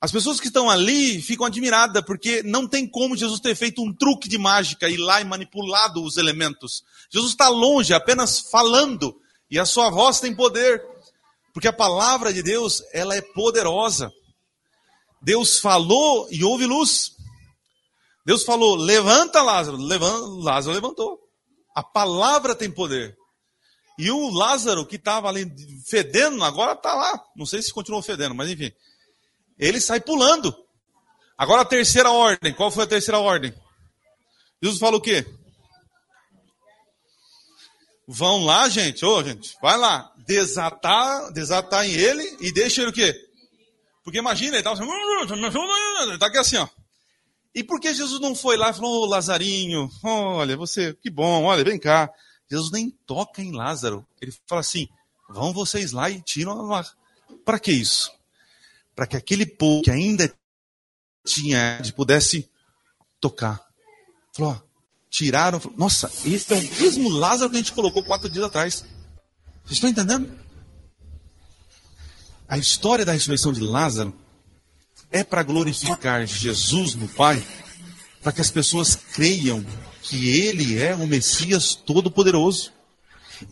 As 0.00 0.12
pessoas 0.12 0.38
que 0.38 0.46
estão 0.46 0.70
ali 0.70 1.20
ficam 1.20 1.46
admiradas, 1.46 2.04
porque 2.04 2.42
não 2.42 2.68
tem 2.68 2.86
como 2.86 3.16
Jesus 3.16 3.40
ter 3.40 3.56
feito 3.56 3.82
um 3.82 3.92
truque 3.92 4.28
de 4.28 4.38
mágica, 4.38 4.88
ir 4.88 4.98
lá 4.98 5.20
e 5.20 5.24
manipulado 5.24 6.04
os 6.04 6.16
elementos. 6.16 6.84
Jesus 7.10 7.32
está 7.32 7.48
longe, 7.48 7.92
apenas 7.92 8.38
falando. 8.38 9.20
E 9.50 9.58
a 9.58 9.64
sua 9.64 9.90
voz 9.90 10.20
tem 10.20 10.34
poder, 10.34 10.84
porque 11.54 11.68
a 11.68 11.72
palavra 11.72 12.32
de 12.32 12.42
Deus, 12.42 12.82
ela 12.92 13.14
é 13.16 13.20
poderosa. 13.20 14.12
Deus 15.22 15.58
falou 15.58 16.28
e 16.30 16.44
houve 16.44 16.66
luz. 16.66 17.12
Deus 18.24 18.44
falou: 18.44 18.76
"Levanta 18.76 19.42
Lázaro". 19.42 19.76
Levanta, 19.76 20.26
Lázaro 20.44 20.74
levantou. 20.74 21.18
A 21.74 21.82
palavra 21.82 22.54
tem 22.54 22.70
poder. 22.70 23.16
E 23.98 24.10
o 24.12 24.30
Lázaro 24.30 24.86
que 24.86 24.96
estava 24.96 25.28
ali 25.28 25.50
fedendo, 25.88 26.42
agora 26.44 26.72
está 26.72 26.94
lá. 26.94 27.20
Não 27.34 27.44
sei 27.44 27.60
se 27.60 27.72
continuou 27.72 28.02
fedendo, 28.02 28.34
mas 28.34 28.48
enfim. 28.48 28.70
Ele 29.58 29.80
sai 29.80 30.00
pulando. 30.00 30.54
Agora 31.36 31.62
a 31.62 31.64
terceira 31.64 32.10
ordem. 32.10 32.54
Qual 32.54 32.70
foi 32.70 32.84
a 32.84 32.86
terceira 32.86 33.18
ordem? 33.18 33.52
Jesus 34.62 34.78
fala 34.78 34.96
o 34.96 35.00
quê? 35.00 35.26
Vão 38.10 38.42
lá, 38.42 38.70
gente, 38.70 39.04
ô 39.04 39.22
gente, 39.22 39.54
vai 39.60 39.76
lá, 39.76 40.10
desatar, 40.26 41.30
desatar 41.30 41.84
em 41.84 41.92
ele 41.92 42.38
e 42.40 42.50
deixa 42.50 42.80
ele 42.80 42.90
o 42.90 42.94
quê? 42.94 43.14
Porque 44.02 44.18
imagina, 44.18 44.56
ele 44.56 44.66
estava 44.66 44.82
assim, 44.82 44.90
ele 46.08 46.18
tá 46.18 46.26
aqui 46.28 46.38
assim, 46.38 46.56
ó. 46.56 46.66
E 47.54 47.62
por 47.62 47.78
que 47.78 47.92
Jesus 47.92 48.18
não 48.18 48.34
foi 48.34 48.56
lá 48.56 48.70
e 48.70 48.72
falou, 48.72 49.02
ô 49.02 49.04
Lazarinho, 49.04 49.90
olha, 50.02 50.56
você, 50.56 50.94
que 50.94 51.10
bom, 51.10 51.44
olha, 51.44 51.62
vem 51.62 51.78
cá. 51.78 52.10
Jesus 52.50 52.72
nem 52.72 52.90
toca 53.04 53.42
em 53.42 53.52
Lázaro. 53.52 54.06
Ele 54.22 54.32
fala 54.46 54.62
assim, 54.62 54.88
vão 55.28 55.52
vocês 55.52 55.92
lá 55.92 56.08
e 56.08 56.22
tiram 56.22 56.62
lá. 56.62 56.90
Para 57.44 57.58
que 57.58 57.72
isso? 57.72 58.10
Para 58.96 59.06
que 59.06 59.18
aquele 59.18 59.44
povo 59.44 59.82
que 59.82 59.90
ainda 59.90 60.34
tinha, 61.26 61.78
pudesse 61.94 62.48
tocar. 63.20 63.60
Falou, 64.32 64.52
ó, 64.52 64.67
tiraram. 65.10 65.60
Nossa, 65.76 66.10
esse 66.24 66.52
é 66.52 66.56
o 66.56 66.80
mesmo 66.80 67.08
Lázaro 67.08 67.50
que 67.50 67.56
a 67.56 67.60
gente 67.60 67.72
colocou 67.72 68.02
quatro 68.02 68.28
dias 68.28 68.44
atrás. 68.44 68.84
Vocês 69.64 69.76
estão 69.76 69.90
entendendo? 69.90 70.30
A 72.48 72.56
história 72.56 73.04
da 73.04 73.12
ressurreição 73.12 73.52
de 73.52 73.60
Lázaro 73.60 74.14
é 75.10 75.22
para 75.22 75.42
glorificar 75.42 76.26
Jesus 76.26 76.94
no 76.94 77.08
Pai, 77.08 77.44
para 78.22 78.32
que 78.32 78.40
as 78.40 78.50
pessoas 78.50 78.94
creiam 78.94 79.64
que 80.02 80.40
Ele 80.40 80.78
é 80.78 80.94
o 80.94 81.06
Messias 81.06 81.74
Todo-Poderoso 81.74 82.72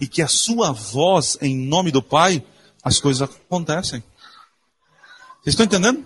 e 0.00 0.06
que 0.06 0.22
a 0.22 0.28
sua 0.28 0.72
voz, 0.72 1.36
em 1.40 1.56
nome 1.56 1.90
do 1.90 2.02
Pai, 2.02 2.44
as 2.82 2.98
coisas 2.98 3.22
acontecem. 3.22 4.02
Vocês 5.42 5.52
estão 5.52 5.66
entendendo? 5.66 6.04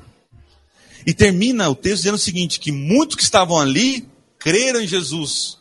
E 1.07 1.15
termina 1.15 1.69
o 1.71 1.75
texto 1.75 1.99
dizendo 1.99 2.17
o 2.17 2.19
seguinte: 2.19 2.61
que 2.61 2.73
muitos 2.73 3.17
que 3.17 3.23
estavam 3.23 3.59
ali 3.59 4.10
creram 4.41 4.81
em 4.81 4.89
Jesus, 4.89 5.59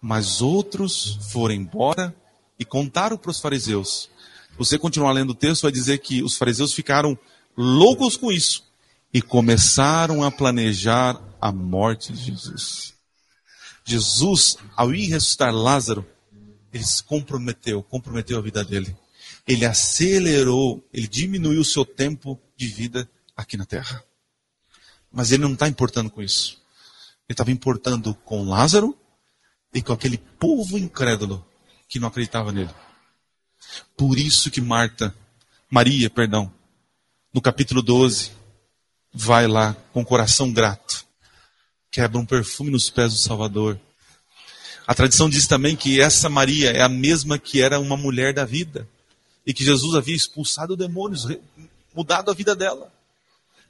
mas 0.00 0.40
outros 0.40 1.18
foram 1.32 1.54
embora 1.54 2.14
e 2.58 2.64
contaram 2.64 3.16
para 3.16 3.30
os 3.30 3.40
fariseus. 3.40 4.08
Você 4.56 4.78
continuar 4.78 5.12
lendo 5.12 5.30
o 5.30 5.34
texto 5.34 5.62
vai 5.62 5.72
dizer 5.72 5.98
que 5.98 6.22
os 6.22 6.36
fariseus 6.36 6.72
ficaram 6.72 7.18
loucos 7.56 8.16
com 8.16 8.30
isso 8.30 8.62
e 9.12 9.20
começaram 9.20 10.22
a 10.22 10.30
planejar 10.30 11.20
a 11.40 11.50
morte 11.50 12.12
de 12.12 12.24
Jesus. 12.24 12.94
Jesus, 13.84 14.56
ao 14.76 14.94
ir 14.94 15.08
ressuscitar 15.08 15.52
Lázaro, 15.52 16.06
ele 16.72 16.84
se 16.84 17.02
comprometeu, 17.02 17.82
comprometeu 17.82 18.38
a 18.38 18.42
vida 18.42 18.64
dele. 18.64 18.94
Ele 19.46 19.64
acelerou, 19.64 20.86
ele 20.92 21.06
diminuiu 21.06 21.60
o 21.60 21.64
seu 21.64 21.84
tempo 21.84 22.40
de 22.56 22.66
vida 22.66 23.08
aqui 23.36 23.56
na 23.56 23.64
terra. 23.64 24.02
Mas 25.12 25.32
ele 25.32 25.42
não 25.42 25.52
está 25.52 25.68
importando 25.68 26.10
com 26.10 26.22
isso. 26.22 26.63
Ele 27.26 27.34
estava 27.34 27.50
importando 27.50 28.14
com 28.24 28.48
Lázaro 28.48 28.96
e 29.72 29.82
com 29.82 29.92
aquele 29.92 30.18
povo 30.18 30.78
incrédulo 30.78 31.44
que 31.88 31.98
não 31.98 32.08
acreditava 32.08 32.52
nele. 32.52 32.70
Por 33.96 34.18
isso 34.18 34.50
que 34.50 34.60
Marta, 34.60 35.14
Maria, 35.70 36.10
perdão, 36.10 36.52
no 37.32 37.40
capítulo 37.40 37.82
12, 37.82 38.30
vai 39.12 39.46
lá 39.46 39.74
com 39.92 40.02
o 40.02 40.04
coração 40.04 40.52
grato, 40.52 41.04
quebra 41.90 42.18
um 42.18 42.26
perfume 42.26 42.70
nos 42.70 42.90
pés 42.90 43.12
do 43.12 43.18
Salvador. 43.18 43.80
A 44.86 44.94
tradição 44.94 45.30
diz 45.30 45.46
também 45.46 45.74
que 45.74 46.00
essa 46.00 46.28
Maria 46.28 46.70
é 46.72 46.82
a 46.82 46.88
mesma 46.88 47.38
que 47.38 47.62
era 47.62 47.80
uma 47.80 47.96
mulher 47.96 48.34
da 48.34 48.44
vida 48.44 48.88
e 49.46 49.54
que 49.54 49.64
Jesus 49.64 49.94
havia 49.94 50.14
expulsado 50.14 50.76
demônios, 50.76 51.26
mudado 51.94 52.30
a 52.30 52.34
vida 52.34 52.54
dela. 52.54 52.92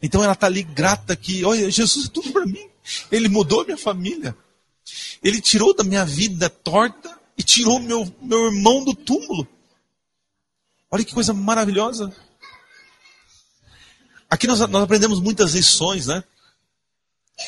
Então 0.02 0.22
ela 0.22 0.32
está 0.32 0.46
ali 0.46 0.62
grata 0.62 1.14
que, 1.14 1.44
olha, 1.44 1.70
Jesus 1.70 2.06
é 2.06 2.10
tudo 2.10 2.32
para 2.32 2.44
mim. 2.46 2.68
Ele 3.10 3.28
mudou 3.28 3.64
minha 3.64 3.78
família. 3.78 4.36
Ele 5.22 5.40
tirou 5.40 5.74
da 5.74 5.82
minha 5.82 6.04
vida 6.04 6.50
torta 6.50 7.18
e 7.36 7.42
tirou 7.42 7.80
meu, 7.80 8.12
meu 8.20 8.46
irmão 8.46 8.84
do 8.84 8.94
túmulo. 8.94 9.48
Olha 10.90 11.04
que 11.04 11.14
coisa 11.14 11.32
maravilhosa. 11.32 12.14
Aqui 14.30 14.46
nós, 14.46 14.60
nós 14.60 14.82
aprendemos 14.82 15.20
muitas 15.20 15.54
lições, 15.54 16.06
né? 16.06 16.22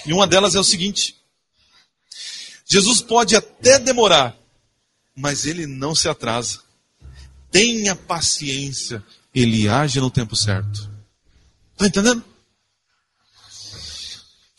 E 0.05 0.13
uma 0.13 0.27
delas 0.27 0.55
é 0.55 0.59
o 0.59 0.65
seguinte: 0.65 1.17
Jesus 2.65 3.01
pode 3.01 3.37
até 3.37 3.79
demorar, 3.79 4.37
mas 5.15 5.47
ele 5.47 5.67
não 5.67 5.95
se 5.95 6.09
atrasa. 6.09 6.61
Tenha 7.51 7.95
paciência, 7.95 9.05
ele 9.35 9.69
age 9.69 10.01
no 10.01 10.11
tempo 10.11 10.35
certo. 10.35 10.91
Está 11.73 11.87
entendendo? 11.87 12.25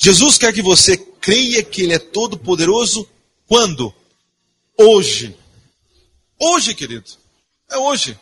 Jesus 0.08 0.38
quer 0.38 0.54
que 0.54 0.62
você 0.62 0.96
creia 0.96 1.62
que 1.62 1.82
Ele 1.82 1.94
é 1.94 2.00
todo 2.00 2.38
poderoso 2.38 3.06
quando? 3.46 3.94
Hoje. 4.78 5.38
Hoje, 6.40 6.74
querido. 6.74 7.12
É 7.70 7.78
hoje. 7.78 8.18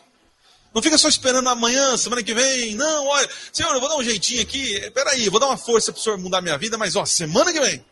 Não 0.74 0.82
fica 0.82 0.98
só 0.98 1.08
esperando 1.08 1.48
amanhã, 1.48 1.96
semana 1.96 2.24
que 2.24 2.34
vem. 2.34 2.74
Não, 2.74 3.06
olha, 3.06 3.30
Senhor, 3.52 3.72
eu 3.72 3.78
vou 3.78 3.88
dar 3.88 3.98
um 3.98 4.02
jeitinho 4.02 4.42
aqui. 4.42 4.90
Peraí, 4.90 5.28
vou 5.28 5.38
dar 5.38 5.46
uma 5.46 5.56
força 5.56 5.92
para 5.92 6.00
o 6.00 6.02
Senhor 6.02 6.18
mudar 6.18 6.42
minha 6.42 6.58
vida, 6.58 6.76
mas 6.76 6.96
ó, 6.96 7.06
semana 7.06 7.52
que 7.52 7.60
vem. 7.60 7.84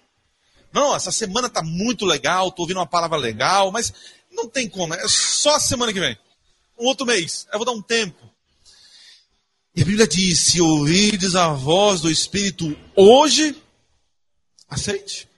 Não, 0.72 0.97
essa 0.97 1.12
semana 1.12 1.49
tá 1.49 1.62
muito 1.62 2.05
legal, 2.05 2.51
tô 2.51 2.62
ouvindo 2.62 2.78
uma 2.78 2.86
palavra 2.88 3.16
legal, 3.16 3.70
mas 3.70 3.95
não 4.32 4.49
tem 4.49 4.68
como, 4.68 4.92
é 4.92 5.07
só 5.07 5.57
semana 5.61 5.92
que 5.92 6.01
vem. 6.01 6.18
Um 6.76 6.86
outro 6.86 7.07
mês, 7.07 7.47
eu 7.53 7.61
vou 7.61 7.64
dar 7.64 7.70
um 7.70 7.80
tempo. 7.80 8.28
E 9.76 9.82
a 9.82 9.84
Bíblia 9.84 10.09
diz: 10.09 10.40
se 10.40 10.61
ouvirdes 10.61 11.36
a 11.36 11.53
voz 11.53 12.01
do 12.01 12.11
Espírito 12.11 12.76
hoje, 12.97 13.55
aceite. 14.68 15.28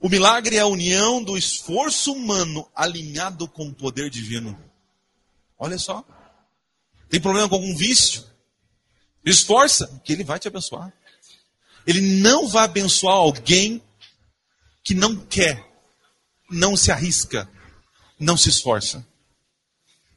O 0.00 0.08
milagre 0.08 0.56
é 0.56 0.60
a 0.60 0.66
união 0.66 1.22
do 1.22 1.36
esforço 1.36 2.12
humano 2.12 2.68
alinhado 2.74 3.48
com 3.48 3.66
o 3.66 3.74
poder 3.74 4.08
divino. 4.08 4.58
Olha 5.58 5.78
só. 5.78 6.04
Tem 7.08 7.20
problema 7.20 7.48
com 7.48 7.56
algum 7.56 7.74
vício? 7.76 8.24
Esforça, 9.24 10.00
que 10.04 10.12
ele 10.12 10.22
vai 10.22 10.38
te 10.38 10.46
abençoar. 10.46 10.92
Ele 11.86 12.00
não 12.00 12.46
vai 12.48 12.64
abençoar 12.64 13.16
alguém 13.16 13.82
que 14.84 14.94
não 14.94 15.16
quer, 15.16 15.66
não 16.50 16.76
se 16.76 16.92
arrisca, 16.92 17.50
não 18.18 18.36
se 18.36 18.48
esforça. 18.48 19.04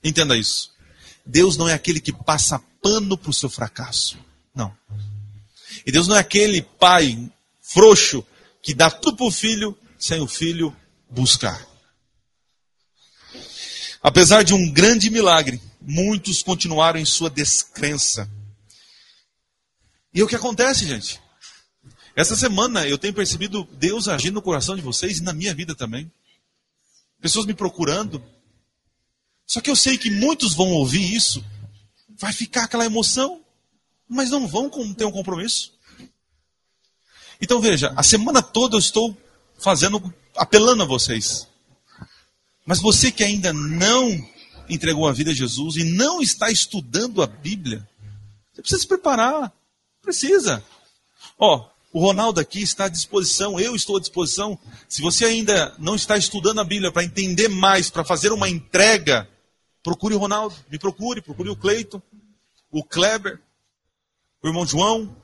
Entenda 0.03 0.37
isso. 0.37 0.71
Deus 1.25 1.57
não 1.57 1.67
é 1.67 1.73
aquele 1.73 1.99
que 1.99 2.13
passa 2.13 2.59
pano 2.81 3.17
para 3.17 3.29
o 3.29 3.33
seu 3.33 3.49
fracasso. 3.49 4.17
Não. 4.53 4.75
E 5.85 5.91
Deus 5.91 6.07
não 6.07 6.15
é 6.15 6.19
aquele 6.19 6.61
pai 6.61 7.17
frouxo 7.59 8.25
que 8.61 8.73
dá 8.73 8.89
tudo 8.89 9.17
para 9.17 9.25
o 9.25 9.31
filho 9.31 9.77
sem 9.97 10.19
o 10.19 10.27
filho 10.27 10.75
buscar. 11.09 11.65
Apesar 14.01 14.43
de 14.43 14.53
um 14.53 14.71
grande 14.71 15.09
milagre, 15.09 15.61
muitos 15.79 16.41
continuaram 16.41 16.99
em 16.99 17.05
sua 17.05 17.29
descrença. 17.29 18.29
E 20.13 20.21
o 20.21 20.27
que 20.27 20.35
acontece, 20.35 20.87
gente? 20.87 21.21
Essa 22.15 22.35
semana 22.35 22.87
eu 22.87 22.97
tenho 22.97 23.13
percebido 23.13 23.63
Deus 23.73 24.07
agindo 24.07 24.35
no 24.35 24.41
coração 24.41 24.75
de 24.75 24.81
vocês 24.81 25.19
e 25.19 25.23
na 25.23 25.33
minha 25.33 25.53
vida 25.53 25.75
também. 25.75 26.11
Pessoas 27.21 27.45
me 27.45 27.53
procurando, 27.53 28.23
só 29.45 29.61
que 29.61 29.69
eu 29.69 29.75
sei 29.75 29.97
que 29.97 30.09
muitos 30.09 30.53
vão 30.53 30.71
ouvir 30.71 31.13
isso, 31.13 31.43
vai 32.17 32.33
ficar 32.33 32.63
aquela 32.63 32.85
emoção, 32.85 33.43
mas 34.11 34.29
não 34.29 34.47
vão 34.47 34.69
ter 34.69 35.05
um 35.05 35.11
compromisso. 35.11 35.73
Então 37.41 37.59
veja, 37.59 37.93
a 37.95 38.03
semana 38.03 38.41
toda 38.41 38.75
eu 38.75 38.79
estou 38.79 39.17
fazendo, 39.57 40.13
apelando 40.35 40.83
a 40.83 40.85
vocês. 40.85 41.47
Mas 42.65 42.79
você 42.79 43.11
que 43.11 43.23
ainda 43.23 43.51
não 43.51 44.23
entregou 44.69 45.07
a 45.07 45.13
vida 45.13 45.31
a 45.31 45.33
Jesus 45.33 45.75
e 45.75 45.83
não 45.83 46.21
está 46.21 46.51
estudando 46.51 47.21
a 47.21 47.27
Bíblia, 47.27 47.87
você 48.53 48.61
precisa 48.61 48.81
se 48.81 48.87
preparar. 48.87 49.51
Precisa. 50.01 50.63
Ó, 51.37 51.67
o 51.91 51.99
Ronaldo 51.99 52.39
aqui 52.39 52.61
está 52.61 52.85
à 52.85 52.89
disposição, 52.89 53.59
eu 53.59 53.75
estou 53.75 53.97
à 53.97 53.99
disposição. 53.99 54.57
Se 54.87 55.01
você 55.01 55.25
ainda 55.25 55.75
não 55.79 55.95
está 55.95 56.17
estudando 56.17 56.59
a 56.61 56.63
Bíblia 56.63 56.91
para 56.91 57.03
entender 57.03 57.47
mais, 57.47 57.89
para 57.89 58.03
fazer 58.03 58.31
uma 58.31 58.47
entrega, 58.47 59.27
Procure 59.83 60.13
o 60.13 60.19
Ronaldo, 60.19 60.55
me 60.69 60.77
procure, 60.77 61.21
procure 61.21 61.49
o 61.49 61.55
Cleiton, 61.55 62.01
o 62.69 62.83
Kleber, 62.83 63.39
o 64.41 64.47
irmão 64.47 64.65
João. 64.65 65.15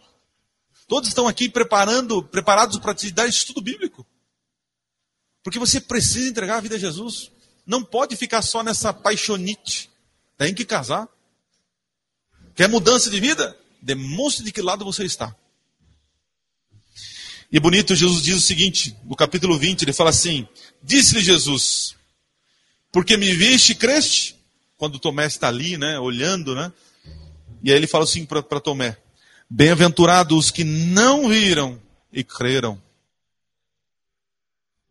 Todos 0.88 1.10
estão 1.10 1.28
aqui 1.28 1.50
preparando, 1.50 2.24
preparados 2.24 2.78
para 2.78 2.94
te 2.94 3.12
dar 3.12 3.28
estudo 3.28 3.62
bíblico. 3.62 4.06
Porque 5.44 5.60
você 5.60 5.82
precisa 5.82 6.30
entregar 6.30 6.58
a 6.58 6.62
vida 6.62 6.76
a 6.76 6.80
Jesus. 6.80 7.32
Não 7.66 7.84
pode 7.84 8.16
ficar 8.16 8.42
só 8.42 8.64
nessa 8.64 8.94
paixonite. 8.94 9.90
Tem 10.38 10.54
que 10.54 10.66
casar. 10.66 11.08
Quer 12.56 12.70
mudança 12.70 13.10
de 13.10 13.20
vida? 13.20 13.58
Demonstre 13.82 14.44
de 14.46 14.52
que 14.52 14.62
lado 14.62 14.86
você 14.86 15.04
está. 15.04 15.36
E 17.52 17.58
é 17.58 17.60
bonito, 17.60 17.96
Jesus 17.96 18.22
diz 18.24 18.36
o 18.36 18.42
seguinte, 18.42 18.96
no 19.06 19.16
capítulo 19.16 19.58
20, 19.58 19.84
ele 19.84 19.94
fala 19.94 20.10
assim: 20.10 20.48
Disse-lhe 20.84 21.22
Jesus, 21.22 21.96
porque 22.92 23.16
me 23.16 23.34
viste 23.34 23.72
e 23.72 23.76
creste? 23.76 24.38
quando 24.78 25.00
Tomé 25.00 25.26
está 25.26 25.48
ali, 25.48 25.76
né, 25.78 26.00
olhando, 26.00 26.56
né? 26.56 26.72
E 27.64 27.72
aí 27.72 27.78
ele 27.78 27.88
fala 27.88 28.04
assim 28.04 28.26
para 28.26 28.62
Tomé: 28.62 28.96
Bem-aventurados 29.50 30.38
os 30.38 30.52
que 30.52 30.66
não 30.66 31.30
viram 31.30 31.82
e 32.12 32.22
creram. 32.22 32.82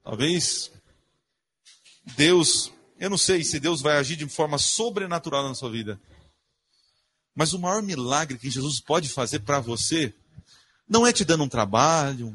Talvez 0.03 0.71
Deus, 2.17 2.73
eu 2.99 3.11
não 3.11 3.19
sei 3.19 3.45
se 3.45 3.61
Deus 3.61 3.83
vai 3.83 3.99
agir 3.99 4.17
de 4.17 4.27
forma 4.27 4.57
sobrenatural 4.57 5.47
na 5.47 5.55
sua 5.55 5.71
vida. 5.71 6.01
Mas 7.35 7.53
o 7.53 7.59
maior 7.59 7.83
milagre 7.83 8.39
que 8.39 8.49
Jesus 8.49 8.81
pode 8.81 9.11
fazer 9.11 9.41
para 9.41 9.61
você 9.61 10.15
não 10.89 11.07
é 11.07 11.13
te 11.13 11.23
dando 11.23 11.45
um 11.45 11.49
trabalho, 11.49 12.35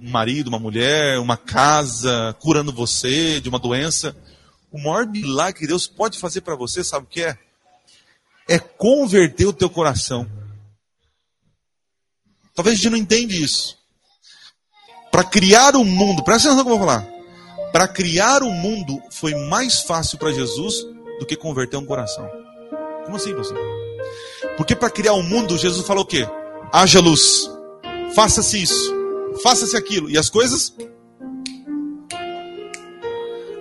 um 0.00 0.08
marido, 0.08 0.46
uma 0.46 0.60
mulher, 0.60 1.18
uma 1.18 1.36
casa, 1.36 2.36
curando 2.38 2.72
você 2.72 3.40
de 3.40 3.48
uma 3.48 3.58
doença. 3.58 4.16
O 4.70 4.78
maior 4.78 5.04
milagre 5.04 5.60
que 5.60 5.66
Deus 5.66 5.88
pode 5.88 6.16
fazer 6.16 6.42
para 6.42 6.54
você, 6.54 6.84
sabe 6.84 7.06
o 7.06 7.08
que 7.08 7.22
é? 7.22 7.36
É 8.48 8.58
converter 8.58 9.46
o 9.46 9.52
teu 9.52 9.68
coração. 9.68 10.30
Talvez 12.56 12.74
a 12.74 12.76
gente 12.82 12.90
não 12.90 12.98
entende 12.98 13.40
isso. 13.40 13.76
Para 15.12 15.22
criar 15.22 15.76
o 15.76 15.84
mundo, 15.84 16.24
presta 16.24 16.48
atenção 16.48 16.56
no 16.56 16.64
que 16.64 16.72
eu 16.72 16.78
vou 16.78 16.86
falar. 16.86 17.06
Para 17.70 17.86
criar 17.86 18.42
o 18.42 18.50
mundo 18.50 19.00
foi 19.10 19.34
mais 19.34 19.80
fácil 19.82 20.18
para 20.18 20.32
Jesus 20.32 20.84
do 21.20 21.26
que 21.26 21.36
converter 21.36 21.76
um 21.76 21.84
coração. 21.84 22.28
Como 23.04 23.16
assim, 23.16 23.34
pastor? 23.34 23.58
Porque 24.56 24.74
para 24.74 24.90
criar 24.90 25.12
o 25.12 25.22
mundo, 25.22 25.56
Jesus 25.56 25.86
falou 25.86 26.02
o 26.02 26.06
quê? 26.06 26.26
Haja 26.72 27.00
luz. 27.00 27.48
Faça-se 28.14 28.60
isso. 28.60 28.92
Faça-se 29.42 29.76
aquilo. 29.76 30.10
E 30.10 30.18
as 30.18 30.28
coisas 30.28 30.74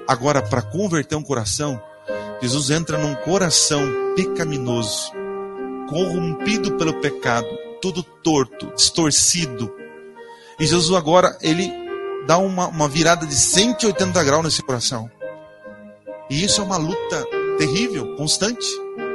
Agora, 0.08 0.40
para 0.40 0.62
converter 0.62 1.16
um 1.16 1.24
coração, 1.24 1.82
Jesus 2.40 2.70
entra 2.70 2.96
num 2.96 3.16
coração 3.16 3.82
pecaminoso, 4.16 5.12
corrompido 5.90 6.74
pelo 6.74 6.94
pecado, 7.02 7.48
todo 7.86 8.02
torto, 8.02 8.74
distorcido. 8.76 9.72
E 10.60 10.66
Jesus 10.66 10.98
agora, 10.98 11.38
ele 11.40 11.72
dá 12.26 12.40
uma, 12.40 12.68
uma 12.68 12.88
virada 12.88 13.28
de 13.28 13.36
180 13.36 14.24
graus 14.24 14.44
nesse 14.44 14.64
coração. 14.64 15.08
E 16.28 16.44
isso 16.44 16.62
é 16.62 16.64
uma 16.64 16.78
luta 16.78 17.28
terrível, 17.60 18.16
constante. 18.16 18.66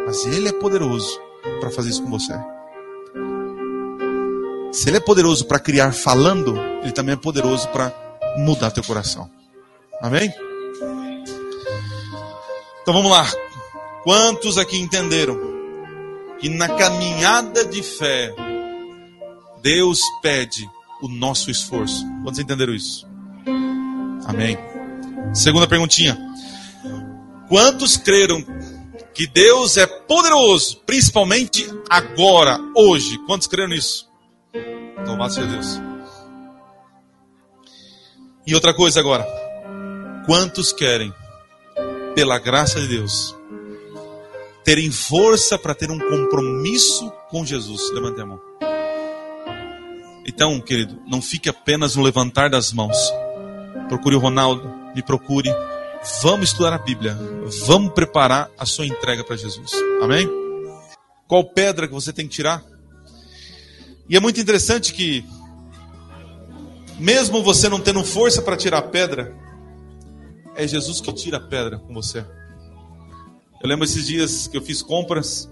Mas 0.06 0.24
ele 0.24 0.48
é 0.48 0.52
poderoso 0.52 1.20
para 1.58 1.70
fazer 1.70 1.90
isso 1.90 2.04
com 2.04 2.10
você. 2.10 2.32
Se 4.72 4.88
ele 4.88 4.98
é 4.98 5.00
poderoso 5.00 5.44
para 5.46 5.58
criar 5.58 5.92
falando, 5.92 6.56
ele 6.80 6.92
também 6.92 7.14
é 7.14 7.16
poderoso 7.16 7.66
para 7.70 7.92
mudar 8.38 8.70
teu 8.70 8.84
coração. 8.84 9.28
Amém? 10.00 10.32
Então 12.82 12.94
vamos 12.94 13.10
lá. 13.10 13.26
Quantos 14.04 14.58
aqui 14.58 14.80
entenderam 14.80 15.36
que 16.38 16.48
na 16.48 16.68
caminhada 16.68 17.64
de 17.64 17.82
fé 17.82 18.32
Deus 19.62 20.00
pede 20.22 20.68
o 21.02 21.08
nosso 21.08 21.50
esforço? 21.50 22.04
Quantos 22.22 22.38
entenderam 22.38 22.74
isso? 22.74 23.06
Amém. 24.26 24.56
Segunda 25.34 25.66
perguntinha. 25.66 26.18
Quantos 27.48 27.96
creram 27.96 28.44
que 29.14 29.26
Deus 29.26 29.76
é 29.76 29.86
poderoso, 29.86 30.80
principalmente 30.86 31.66
agora, 31.88 32.58
hoje. 32.76 33.18
Quantos 33.26 33.46
creram 33.46 33.70
nisso? 33.70 34.08
Louvado 35.06 35.34
seja 35.34 35.46
Deus. 35.46 35.80
E 38.46 38.54
outra 38.54 38.72
coisa 38.72 39.00
agora. 39.00 39.26
Quantos 40.26 40.72
querem, 40.72 41.12
pela 42.14 42.38
graça 42.38 42.80
de 42.80 42.88
Deus, 42.88 43.36
terem 44.64 44.90
força 44.90 45.58
para 45.58 45.74
ter 45.74 45.90
um 45.90 45.98
compromisso 45.98 47.10
com 47.28 47.44
Jesus? 47.44 47.90
Levante 47.92 48.20
a 48.20 48.26
mão. 48.26 48.49
Então, 50.32 50.60
querido, 50.60 50.96
não 51.08 51.20
fique 51.20 51.48
apenas 51.48 51.96
no 51.96 52.04
levantar 52.04 52.48
das 52.48 52.72
mãos. 52.72 52.96
Procure 53.88 54.14
o 54.14 54.20
Ronaldo, 54.20 54.72
me 54.94 55.02
procure. 55.02 55.52
Vamos 56.22 56.50
estudar 56.50 56.72
a 56.72 56.78
Bíblia. 56.78 57.18
Vamos 57.66 57.92
preparar 57.92 58.48
a 58.56 58.64
sua 58.64 58.86
entrega 58.86 59.24
para 59.24 59.36
Jesus. 59.36 59.72
Amém? 60.00 60.28
Qual 61.26 61.44
pedra 61.44 61.88
que 61.88 61.92
você 61.92 62.12
tem 62.12 62.28
que 62.28 62.32
tirar? 62.32 62.62
E 64.08 64.16
é 64.16 64.20
muito 64.20 64.40
interessante 64.40 64.94
que, 64.94 65.24
mesmo 66.96 67.42
você 67.42 67.68
não 67.68 67.80
tendo 67.80 68.04
força 68.04 68.40
para 68.40 68.56
tirar 68.56 68.78
a 68.78 68.82
pedra, 68.82 69.36
é 70.54 70.64
Jesus 70.64 71.00
que 71.00 71.12
tira 71.12 71.38
a 71.38 71.40
pedra 71.40 71.80
com 71.80 71.92
você. 71.92 72.24
Eu 73.60 73.68
lembro 73.68 73.84
esses 73.84 74.06
dias 74.06 74.46
que 74.46 74.56
eu 74.56 74.62
fiz 74.62 74.80
compras 74.80 75.50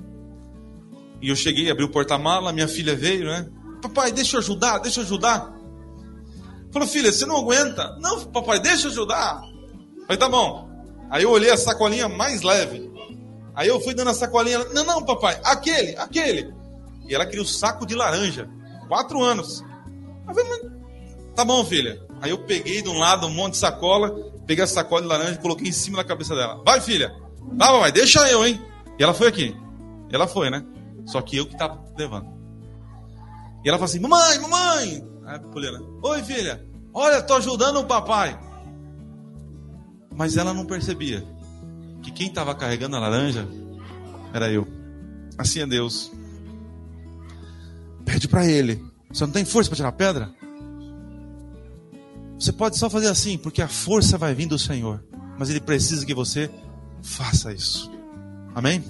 e 1.20 1.30
eu 1.30 1.36
cheguei, 1.36 1.68
abri 1.68 1.82
o 1.82 1.90
porta-mala, 1.90 2.52
minha 2.52 2.68
filha 2.68 2.94
veio, 2.94 3.24
né? 3.24 3.48
Papai, 3.80 4.12
deixa 4.12 4.36
eu 4.36 4.40
ajudar, 4.40 4.78
deixa 4.78 5.00
eu 5.00 5.04
ajudar. 5.04 5.52
Falou, 6.72 6.86
filha, 6.86 7.10
você 7.10 7.24
não 7.24 7.36
aguenta? 7.36 7.96
Não, 8.00 8.24
papai, 8.26 8.60
deixa 8.60 8.86
eu 8.86 8.90
ajudar. 8.90 9.40
Falei, 10.02 10.16
tá 10.18 10.28
bom. 10.28 10.68
Aí 11.10 11.22
eu 11.22 11.30
olhei 11.30 11.50
a 11.50 11.56
sacolinha 11.56 12.08
mais 12.08 12.42
leve. 12.42 12.90
Aí 13.54 13.68
eu 13.68 13.80
fui 13.80 13.94
dando 13.94 14.10
a 14.10 14.14
sacolinha. 14.14 14.58
Não, 14.72 14.84
não, 14.84 15.04
papai, 15.04 15.40
aquele, 15.44 15.96
aquele. 15.96 16.52
E 17.08 17.14
ela 17.14 17.24
queria 17.24 17.42
o 17.42 17.46
saco 17.46 17.86
de 17.86 17.94
laranja. 17.94 18.48
Quatro 18.86 19.22
anos. 19.22 19.64
Eu 20.28 20.34
falei, 20.34 20.70
tá 21.34 21.44
bom, 21.44 21.64
filha. 21.64 22.00
Aí 22.20 22.30
eu 22.30 22.38
peguei 22.38 22.82
de 22.82 22.88
um 22.88 22.98
lado 22.98 23.26
um 23.26 23.30
monte 23.30 23.52
de 23.52 23.58
sacola, 23.58 24.14
peguei 24.46 24.64
a 24.64 24.66
sacola 24.66 25.02
de 25.02 25.08
laranja 25.08 25.32
e 25.32 25.38
coloquei 25.38 25.68
em 25.68 25.72
cima 25.72 25.98
da 25.98 26.04
cabeça 26.04 26.34
dela. 26.34 26.62
Vai, 26.64 26.80
filha. 26.80 27.14
Vai, 27.52 27.68
papai, 27.68 27.92
deixa 27.92 28.28
eu, 28.30 28.46
hein? 28.46 28.60
E 28.98 29.02
ela 29.02 29.14
foi 29.14 29.28
aqui. 29.28 29.56
E 30.10 30.14
ela 30.14 30.26
foi, 30.26 30.50
né? 30.50 30.64
Só 31.06 31.22
que 31.22 31.36
eu 31.36 31.46
que 31.46 31.56
tava 31.56 31.82
levando. 31.96 32.37
E 33.64 33.68
ela 33.68 33.78
falou 33.78 33.84
assim: 33.90 34.00
Mamãe, 34.00 34.38
mamãe! 34.38 35.08
Aí 35.26 35.38
Poliana, 35.40 35.80
oi 36.02 36.22
filha, 36.22 36.64
olha, 36.92 37.22
tô 37.22 37.34
ajudando 37.34 37.80
o 37.80 37.86
papai. 37.86 38.38
Mas 40.14 40.36
ela 40.36 40.54
não 40.54 40.64
percebia 40.64 41.26
que 42.02 42.10
quem 42.10 42.28
estava 42.28 42.54
carregando 42.54 42.96
a 42.96 43.00
laranja 43.00 43.46
era 44.32 44.50
eu. 44.50 44.66
Assim 45.36 45.60
é 45.60 45.66
Deus. 45.66 46.10
Pede 48.04 48.26
para 48.26 48.46
ele. 48.46 48.82
Você 49.12 49.24
não 49.24 49.32
tem 49.32 49.44
força 49.44 49.70
para 49.70 49.76
tirar 49.76 49.88
a 49.88 49.92
pedra? 49.92 50.30
Você 52.38 52.52
pode 52.52 52.78
só 52.78 52.88
fazer 52.88 53.08
assim, 53.08 53.36
porque 53.36 53.60
a 53.60 53.68
força 53.68 54.16
vai 54.16 54.34
vir 54.34 54.46
do 54.46 54.58
Senhor. 54.58 55.04
Mas 55.38 55.50
ele 55.50 55.60
precisa 55.60 56.06
que 56.06 56.14
você 56.14 56.50
faça 57.02 57.52
isso. 57.52 57.90
Amém? 58.54 58.82